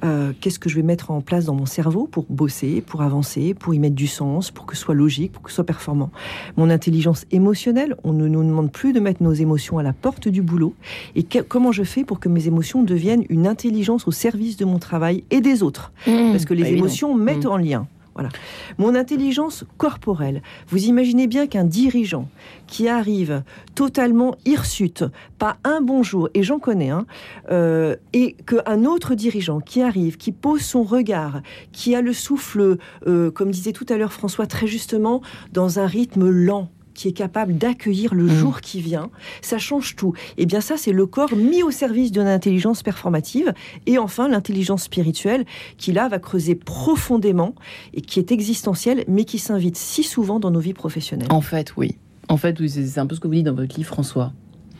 euh, 0.05 0.32
qu'est-ce 0.41 0.59
que 0.59 0.68
je 0.68 0.76
vais 0.76 0.82
mettre 0.82 1.11
en 1.11 1.20
place 1.20 1.47
dans 1.47 1.55
mon 1.55 1.66
cerveau 1.66 2.07
pour 2.07 2.26
bosser, 2.28 2.80
pour 2.80 3.03
avancer, 3.03 3.55
pour 3.55 3.74
y 3.74 3.78
mettre 3.78 3.95
du 3.97 4.07
sens, 4.07 4.51
pour 4.51 4.66
que 4.66 4.76
ce 4.76 4.82
soit 4.82 4.95
logique, 4.95 5.32
pour 5.32 5.43
que 5.43 5.51
ce 5.51 5.57
soit 5.57 5.64
performant? 5.64 6.11
Mon 6.57 6.70
intelligence 6.70 7.24
émotionnelle, 7.32 7.97
on 8.05 8.12
ne 8.12 8.28
nous 8.28 8.45
demande 8.45 8.70
plus 8.70 8.93
de 8.93 9.01
mettre 9.01 9.22
nos 9.22 9.32
émotions 9.32 9.78
à 9.78 9.82
la 9.82 9.93
porte 9.93 10.28
du 10.28 10.43
boulot. 10.43 10.74
Et 11.16 11.22
que- 11.24 11.41
comment 11.41 11.72
je 11.72 11.82
fais 11.82 12.05
pour 12.05 12.20
que 12.20 12.28
mes 12.28 12.47
émotions 12.47 12.82
deviennent 12.82 13.24
une 13.30 13.47
intelligence 13.47 14.07
au 14.07 14.12
service 14.12 14.57
de 14.57 14.64
mon 14.64 14.78
travail 14.78 15.24
et 15.30 15.41
des 15.41 15.62
autres? 15.62 15.93
Mmh. 16.07 16.32
Parce 16.32 16.45
que 16.45 16.55
les 16.55 16.62
évident. 16.62 16.78
émotions 16.78 17.14
mettent 17.14 17.47
Mmh. 17.47 17.49
en 17.51 17.57
lien. 17.57 17.86
Voilà. 18.19 18.31
Mon 18.79 18.97
intelligence 18.97 19.64
corporelle. 19.77 20.43
Vous 20.66 20.87
imaginez 20.87 21.29
bien 21.29 21.47
qu'un 21.47 21.62
dirigeant 21.62 22.29
qui 22.66 22.89
arrive 22.89 23.45
totalement 23.77 24.35
hirsute, 24.45 25.05
pas 25.39 25.59
un 25.62 25.81
bonjour, 25.81 26.29
et 26.35 26.43
j'en 26.43 26.59
connais 26.59 26.91
un, 26.91 27.07
euh, 27.53 27.95
et 28.12 28.35
qu'un 28.45 28.85
autre 28.85 29.14
dirigeant 29.14 29.61
qui 29.61 29.83
arrive, 29.83 30.16
qui 30.16 30.33
pose 30.33 30.62
son 30.62 30.83
regard, 30.83 31.43
qui 31.71 31.95
a 31.95 32.03
le 32.03 32.12
souffle, 32.12 32.79
euh, 33.07 33.31
comme 33.31 33.53
disait 33.53 33.71
tout 33.71 33.87
à 33.89 33.97
l'heure 33.97 34.12
François 34.12 34.49
très 34.49 34.66
justement, 34.66 35.23
dans 35.53 35.79
un 35.79 35.87
rythme 35.87 36.29
lent 36.29 36.71
qui 36.99 37.07
est 37.07 37.12
capable 37.12 37.57
d'accueillir 37.57 38.12
le 38.12 38.26
jour 38.26 38.61
qui 38.61 38.80
vient, 38.80 39.11
ça 39.40 39.57
change 39.57 39.94
tout. 39.94 40.14
Et 40.36 40.46
bien 40.46 40.61
ça, 40.61 40.76
c'est 40.76 40.90
le 40.90 41.07
corps 41.07 41.36
mis 41.36 41.62
au 41.62 41.70
service 41.70 42.11
d'une 42.11 42.26
intelligence 42.26 42.82
performative. 42.82 43.55
Et 43.86 43.99
enfin, 43.99 44.26
l'intelligence 44.26 44.82
spirituelle, 44.82 45.44
qui 45.76 45.92
là 45.92 46.09
va 46.09 46.18
creuser 46.18 46.57
profondément 46.57 47.55
et 47.94 48.01
qui 48.01 48.18
est 48.18 48.32
existentielle, 48.32 49.05
mais 49.07 49.24
qui 49.24 49.38
s'invite 49.38 49.76
si 49.76 50.03
souvent 50.03 50.40
dans 50.40 50.51
nos 50.51 50.59
vies 50.59 50.74
professionnelles. 50.74 51.28
En 51.30 51.40
fait, 51.40 51.76
oui. 51.76 51.94
En 52.26 52.36
fait, 52.36 52.59
oui, 52.59 52.68
c'est 52.68 52.99
un 52.99 53.07
peu 53.07 53.14
ce 53.14 53.20
que 53.20 53.28
vous 53.28 53.34
dites 53.34 53.46
dans 53.46 53.55
votre 53.55 53.76
livre, 53.76 53.88
François. 53.88 54.32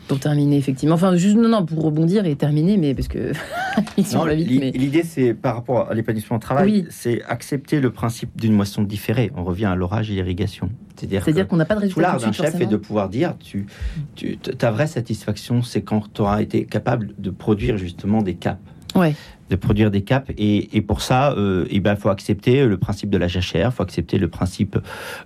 Pour 0.09 0.19
terminer, 0.19 0.57
effectivement. 0.57 0.95
Enfin, 0.95 1.15
juste, 1.15 1.37
non, 1.37 1.47
non, 1.49 1.65
pour 1.65 1.83
rebondir 1.83 2.25
et 2.25 2.35
terminer, 2.35 2.77
mais 2.77 2.95
parce 2.95 3.07
que. 3.07 3.31
Mais- 3.97 4.71
L'idée, 4.71 5.03
c'est 5.03 5.33
par 5.35 5.55
rapport 5.55 5.89
à 5.89 5.93
l'épanouissement 5.93 6.37
au 6.37 6.39
travail, 6.39 6.65
Oui. 6.71 6.85
c'est 6.89 7.21
accepter 7.23 7.79
le 7.79 7.91
principe 7.91 8.31
d'une 8.35 8.53
moisson 8.53 8.81
différée. 8.81 9.31
On 9.37 9.43
revient 9.43 9.65
à 9.65 9.75
l'orage 9.75 10.09
et 10.09 10.15
l'irrigation. 10.15 10.69
C'est-à-dire 10.97 11.47
qu'on 11.47 11.55
n'a 11.57 11.65
pas 11.65 11.75
de 11.75 11.81
résultat 11.81 12.13
tout 12.17 12.25
d'un 12.25 12.31
chef 12.31 12.59
est 12.59 12.65
de 12.65 12.75
pouvoir 12.75 13.07
dire, 13.07 13.35
tu, 13.39 13.67
tu, 14.15 14.37
ta 14.37 14.71
vraie 14.71 14.87
satisfaction, 14.87 15.61
c'est 15.61 15.81
quand 15.81 16.11
tu 16.11 16.21
auras 16.21 16.41
été 16.41 16.65
capable 16.65 17.13
de 17.17 17.29
produire 17.29 17.77
justement 17.77 18.21
des 18.21 18.33
caps. 18.33 18.59
Ouais. 18.95 19.13
De 19.49 19.55
produire 19.55 19.89
des 19.89 20.03
caps. 20.03 20.31
Et, 20.37 20.77
et 20.77 20.81
pour 20.81 21.01
ça, 21.01 21.33
euh, 21.33 21.65
eh 21.69 21.79
ben, 21.79 21.95
faut 21.95 22.09
accepter 22.09 22.65
le 22.65 22.77
principe 22.77 23.09
de 23.09 23.17
la 23.17 23.27
jachère, 23.27 23.73
faut 23.73 23.81
accepter 23.81 24.19
le 24.19 24.27
principe 24.27 24.77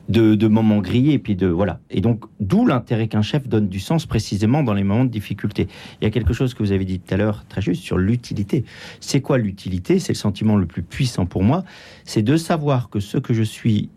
de, 0.07 0.35
de 0.35 0.47
moments 0.47 0.79
gris, 0.79 1.11
et 1.11 1.19
puis 1.19 1.35
de 1.35 1.47
voilà. 1.47 1.79
Et 1.89 1.99
donc, 1.99 2.23
d'où 2.39 2.65
l'intérêt 2.65 3.07
qu'un 3.07 3.21
chef 3.21 3.47
donne 3.47 3.67
du 3.67 3.79
sens 3.79 4.05
précisément 4.05 4.63
dans 4.63 4.73
les 4.73 4.83
moments 4.83 5.05
de 5.05 5.09
difficulté. 5.09 5.67
Il 5.99 6.05
y 6.05 6.07
a 6.07 6.09
quelque 6.09 6.33
chose 6.33 6.53
que 6.53 6.63
vous 6.63 6.71
avez 6.71 6.85
dit 6.85 6.99
tout 6.99 7.13
à 7.13 7.17
l'heure, 7.17 7.45
très 7.49 7.61
juste, 7.61 7.83
sur 7.83 7.97
l'utilité. 7.97 8.63
C'est 8.99 9.21
quoi 9.21 9.37
l'utilité? 9.37 9.99
C'est 9.99 10.13
le 10.13 10.17
sentiment 10.17 10.55
le 10.55 10.65
plus 10.65 10.83
puissant 10.83 11.25
pour 11.25 11.43
moi. 11.43 11.63
C'est 12.05 12.23
de 12.23 12.37
savoir 12.37 12.89
que 12.89 12.99
ce 13.01 13.17
que 13.17 13.33
je 13.33 13.43
suis 13.43 13.89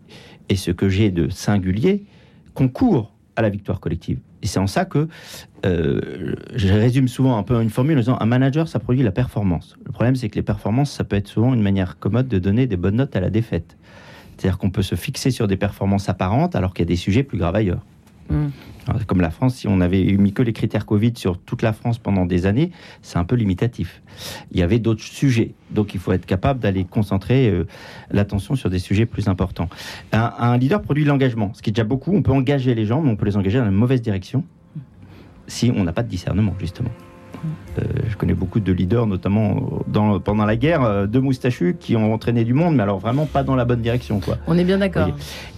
et 0.49 0.55
ce 0.55 0.71
que 0.71 0.89
j'ai 0.89 1.09
de 1.09 1.29
singulier 1.29 2.03
concourt 2.53 3.13
à 3.35 3.41
la 3.41 3.49
victoire 3.49 3.79
collective. 3.79 4.19
Et 4.41 4.47
c'est 4.47 4.59
en 4.59 4.67
ça 4.67 4.85
que 4.85 5.07
euh, 5.65 6.35
je 6.55 6.67
résume 6.67 7.07
souvent 7.07 7.37
un 7.37 7.43
peu 7.43 7.59
une 7.61 7.69
formule 7.69 7.97
en 7.97 8.01
disant 8.01 8.17
un 8.19 8.25
manager, 8.25 8.67
ça 8.67 8.79
produit 8.79 9.03
la 9.03 9.11
performance. 9.11 9.75
Le 9.85 9.91
problème, 9.91 10.15
c'est 10.15 10.29
que 10.29 10.35
les 10.35 10.43
performances, 10.43 10.91
ça 10.91 11.03
peut 11.03 11.15
être 11.15 11.27
souvent 11.27 11.53
une 11.53 11.61
manière 11.61 11.97
commode 11.99 12.27
de 12.27 12.39
donner 12.39 12.67
des 12.67 12.77
bonnes 12.77 12.95
notes 12.95 13.15
à 13.15 13.19
la 13.19 13.29
défaite. 13.29 13.77
C'est-à-dire 14.37 14.59
qu'on 14.59 14.69
peut 14.69 14.83
se 14.83 14.95
fixer 14.95 15.31
sur 15.31 15.47
des 15.47 15.57
performances 15.57 16.09
apparentes 16.09 16.55
alors 16.55 16.73
qu'il 16.73 16.85
y 16.85 16.87
a 16.87 16.89
des 16.89 16.95
sujets 16.95 17.23
plus 17.23 17.37
graves 17.37 17.55
ailleurs. 17.55 17.81
Mm. 18.29 18.47
Comme 19.05 19.21
la 19.21 19.31
France, 19.31 19.55
si 19.55 19.67
on 19.67 19.81
avait 19.81 20.03
mis 20.03 20.31
que 20.31 20.41
les 20.41 20.53
critères 20.53 20.85
Covid 20.85 21.13
sur 21.15 21.37
toute 21.37 21.61
la 21.61 21.73
France 21.73 21.97
pendant 21.97 22.25
des 22.25 22.45
années, 22.45 22.71
c'est 23.01 23.17
un 23.17 23.25
peu 23.25 23.35
limitatif. 23.35 24.01
Il 24.51 24.59
y 24.59 24.61
avait 24.61 24.79
d'autres 24.79 25.03
sujets, 25.03 25.53
donc 25.71 25.93
il 25.93 25.99
faut 25.99 26.13
être 26.13 26.25
capable 26.25 26.61
d'aller 26.61 26.85
concentrer 26.85 27.49
euh, 27.49 27.67
l'attention 28.11 28.55
sur 28.55 28.69
des 28.69 28.79
sujets 28.79 29.05
plus 29.05 29.27
importants. 29.27 29.69
Un, 30.13 30.57
leader 30.57 30.81
produit 30.81 31.03
l'engagement, 31.03 31.51
ce 31.53 31.61
qui 31.61 31.69
est 31.69 31.73
déjà 31.73 31.83
beaucoup. 31.83 32.15
On 32.15 32.21
peut 32.21 32.31
engager 32.31 32.75
les 32.75 32.85
gens, 32.85 33.01
mais 33.01 33.11
on 33.11 33.17
peut 33.17 33.25
les 33.25 33.35
engager 33.35 33.57
dans 33.57 33.65
la 33.65 33.71
mauvaise 33.71 34.01
direction 34.01 34.43
si 35.47 35.71
on 35.75 35.83
n'a 35.83 35.93
pas 35.93 36.03
de 36.03 36.09
discernement, 36.09 36.53
justement. 36.59 36.91
Euh, 37.35 37.47
je 38.09 38.15
connais 38.17 38.33
beaucoup 38.33 38.59
de 38.59 38.71
leaders, 38.71 39.07
notamment 39.07 39.81
dans, 39.87 40.19
pendant 40.19 40.45
la 40.45 40.55
guerre, 40.55 40.83
euh, 40.83 41.07
de 41.07 41.19
moustachus 41.19 41.75
qui 41.79 41.95
ont 41.95 42.13
entraîné 42.13 42.43
du 42.43 42.53
monde, 42.53 42.75
mais 42.75 42.83
alors 42.83 42.99
vraiment 42.99 43.25
pas 43.25 43.43
dans 43.43 43.55
la 43.55 43.65
bonne 43.65 43.81
direction, 43.81 44.19
quoi. 44.19 44.37
On 44.47 44.57
est 44.57 44.63
bien 44.63 44.77
d'accord. 44.77 45.09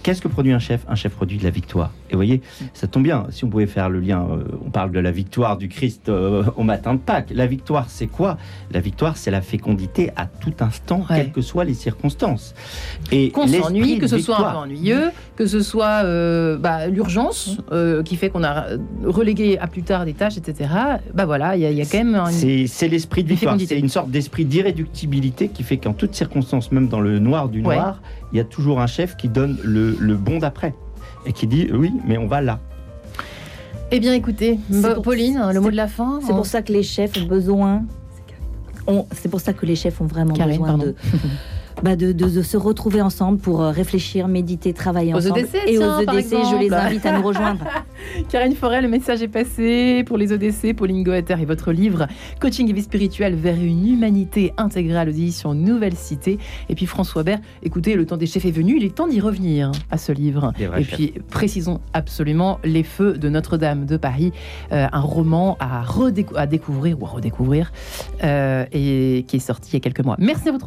Qu'est-ce 0.02 0.20
que 0.22 0.28
produit 0.28 0.52
un 0.52 0.58
chef? 0.58 0.84
Un 0.88 0.94
chef 0.94 1.12
produit 1.14 1.38
de 1.38 1.44
la 1.44 1.50
victoire. 1.50 1.90
Et 2.08 2.12
vous 2.14 2.18
voyez, 2.18 2.40
ça 2.74 2.86
tombe 2.86 3.02
bien, 3.02 3.26
si 3.30 3.44
on 3.44 3.48
pouvait 3.48 3.66
faire 3.66 3.88
le 3.88 4.00
lien, 4.00 4.26
euh, 4.30 4.44
on 4.66 4.70
parle 4.70 4.90
de 4.92 4.98
la 5.00 5.10
victoire 5.10 5.56
du 5.56 5.68
Christ 5.68 6.08
euh, 6.08 6.44
au 6.56 6.62
matin 6.62 6.94
de 6.94 6.98
Pâques. 6.98 7.30
La 7.34 7.46
victoire, 7.46 7.86
c'est 7.88 8.06
quoi? 8.06 8.36
La 8.72 8.80
victoire, 8.80 9.16
c'est 9.16 9.30
la 9.30 9.40
fécondité 9.42 10.10
à 10.16 10.26
tout 10.26 10.52
instant, 10.60 11.00
Ouais. 11.10 11.16
quelles 11.16 11.32
que 11.32 11.40
soient 11.42 11.64
les 11.64 11.74
circonstances. 11.74 12.54
Et 13.12 13.30
Qu'on 13.30 13.46
s'ennuie, 13.46 13.98
que 13.98 14.06
ce 14.06 14.18
soit 14.18 14.38
un 14.48 14.50
peu 14.52 14.56
ennuyeux, 14.58 15.10
que 15.36 15.46
ce 15.46 15.60
soit 15.60 16.02
euh, 16.04 16.56
bah, 16.58 16.86
l'urgence 16.88 17.58
euh, 17.72 18.02
qui 18.02 18.16
fait 18.16 18.28
qu'on 18.30 18.44
a 18.44 18.64
relégué 19.04 19.58
à 19.58 19.66
plus 19.66 19.82
tard 19.82 20.04
des 20.04 20.14
tâches, 20.14 20.36
etc. 20.36 20.70
Bah 21.14 21.26
voilà, 21.26 21.56
il 21.56 21.62
y, 21.62 21.66
a- 21.66 21.70
il 21.70 21.76
y 21.76 21.82
a 21.82 21.84
quand 21.84 21.98
même 21.98 22.09
C'est 22.30 22.66
c'est 22.66 22.88
l'esprit 22.88 23.24
de 23.24 23.34
fécondité. 23.34 23.74
C'est 23.74 23.80
une 23.80 23.88
sorte 23.88 24.10
d'esprit 24.10 24.44
d'irréductibilité 24.44 25.48
qui 25.48 25.62
fait 25.62 25.76
qu'en 25.78 25.92
toutes 25.92 26.14
circonstances, 26.14 26.72
même 26.72 26.88
dans 26.88 27.00
le 27.00 27.18
noir 27.18 27.48
du 27.48 27.62
Ouais. 27.62 27.76
noir, 27.76 28.00
il 28.32 28.38
y 28.38 28.40
a 28.40 28.44
toujours 28.44 28.80
un 28.80 28.86
chef 28.86 29.16
qui 29.16 29.28
donne 29.28 29.58
le, 29.64 29.96
le 29.98 30.14
bon 30.16 30.38
d'après 30.38 30.74
et 31.26 31.32
qui 31.32 31.46
dit 31.46 31.68
oui, 31.72 31.92
mais 32.06 32.18
on 32.18 32.26
va 32.26 32.40
là. 32.40 32.58
Eh 33.92 33.98
bien, 33.98 34.14
écoutez, 34.14 34.58
C'est 34.70 34.80
Bo- 34.82 34.94
pour- 34.94 35.02
Pauline, 35.02 35.42
le 35.52 35.60
mot 35.60 35.70
de 35.70 35.76
la 35.76 35.88
fin. 35.88 36.20
C'est 36.24 36.32
pour 36.32 36.46
ça 36.46 36.62
que 36.62 36.72
les 36.72 36.82
chefs 36.84 37.16
ont 37.16 37.26
besoin. 37.26 37.82
ont- 38.86 39.06
C'est 39.12 39.28
pour 39.28 39.40
ça 39.40 39.52
que 39.52 39.66
les 39.66 39.76
chefs 39.76 40.00
ont 40.00 40.06
vraiment 40.06 40.34
besoin 40.34 40.66
pardon. 40.68 40.84
de, 40.84 40.94
bah 41.82 41.96
de, 41.96 42.12
de- 42.12 42.28
de 42.28 42.42
se 42.42 42.56
retrouver 42.56 43.00
ensemble 43.02 43.38
pour 43.38 43.62
euh, 43.62 43.70
réfléchir, 43.70 44.28
méditer, 44.28 44.72
travailler 44.72 45.14
Aux 45.14 45.18
ensemble. 45.18 45.40
EDC, 45.40 45.54
Et 45.66 45.76
tiens, 45.78 45.98
aux 46.00 46.04
par 46.04 46.14
EDC, 46.18 46.30
je 46.50 46.56
les 46.60 46.72
invite 46.72 47.06
à 47.06 47.16
nous 47.18 47.26
rejoindre. 47.26 47.64
Karine 48.28 48.54
Forêt, 48.54 48.82
le 48.82 48.88
message 48.88 49.22
est 49.22 49.28
passé 49.28 50.04
pour 50.04 50.18
les 50.18 50.32
ODC, 50.32 50.74
Pauline 50.76 51.02
Goether 51.02 51.36
et 51.40 51.44
votre 51.44 51.72
livre 51.72 52.06
Coaching 52.40 52.68
et 52.68 52.72
vie 52.72 52.82
spirituelle 52.82 53.34
vers 53.34 53.54
une 53.56 53.86
humanité 53.88 54.52
intégrale 54.56 55.08
aux 55.08 55.12
éditions 55.12 55.54
Nouvelle 55.54 55.94
Cité. 55.96 56.38
Et 56.68 56.74
puis 56.74 56.86
François 56.86 57.22
Bert, 57.22 57.38
écoutez, 57.62 57.94
le 57.94 58.04
temps 58.06 58.16
des 58.16 58.26
chefs 58.26 58.44
est 58.44 58.50
venu, 58.50 58.76
il 58.76 58.84
est 58.84 58.94
temps 58.94 59.08
d'y 59.08 59.20
revenir 59.20 59.72
à 59.90 59.98
ce 59.98 60.12
livre. 60.12 60.52
Et 60.78 60.82
puis 60.84 61.14
précisons 61.30 61.80
absolument 61.92 62.58
Les 62.64 62.82
Feux 62.82 63.14
de 63.18 63.28
Notre-Dame 63.28 63.86
de 63.86 63.96
Paris, 63.96 64.32
euh, 64.72 64.86
un 64.92 65.00
roman 65.00 65.56
à, 65.60 65.82
à 66.36 66.46
découvrir 66.46 67.00
ou 67.00 67.06
à 67.06 67.08
redécouvrir 67.08 67.72
euh, 68.24 68.64
et 68.72 69.24
qui 69.28 69.36
est 69.36 69.40
sorti 69.40 69.70
il 69.72 69.74
y 69.74 69.76
a 69.76 69.80
quelques 69.80 70.04
mois. 70.04 70.16
Merci 70.18 70.48
à 70.48 70.52
votre 70.52 70.66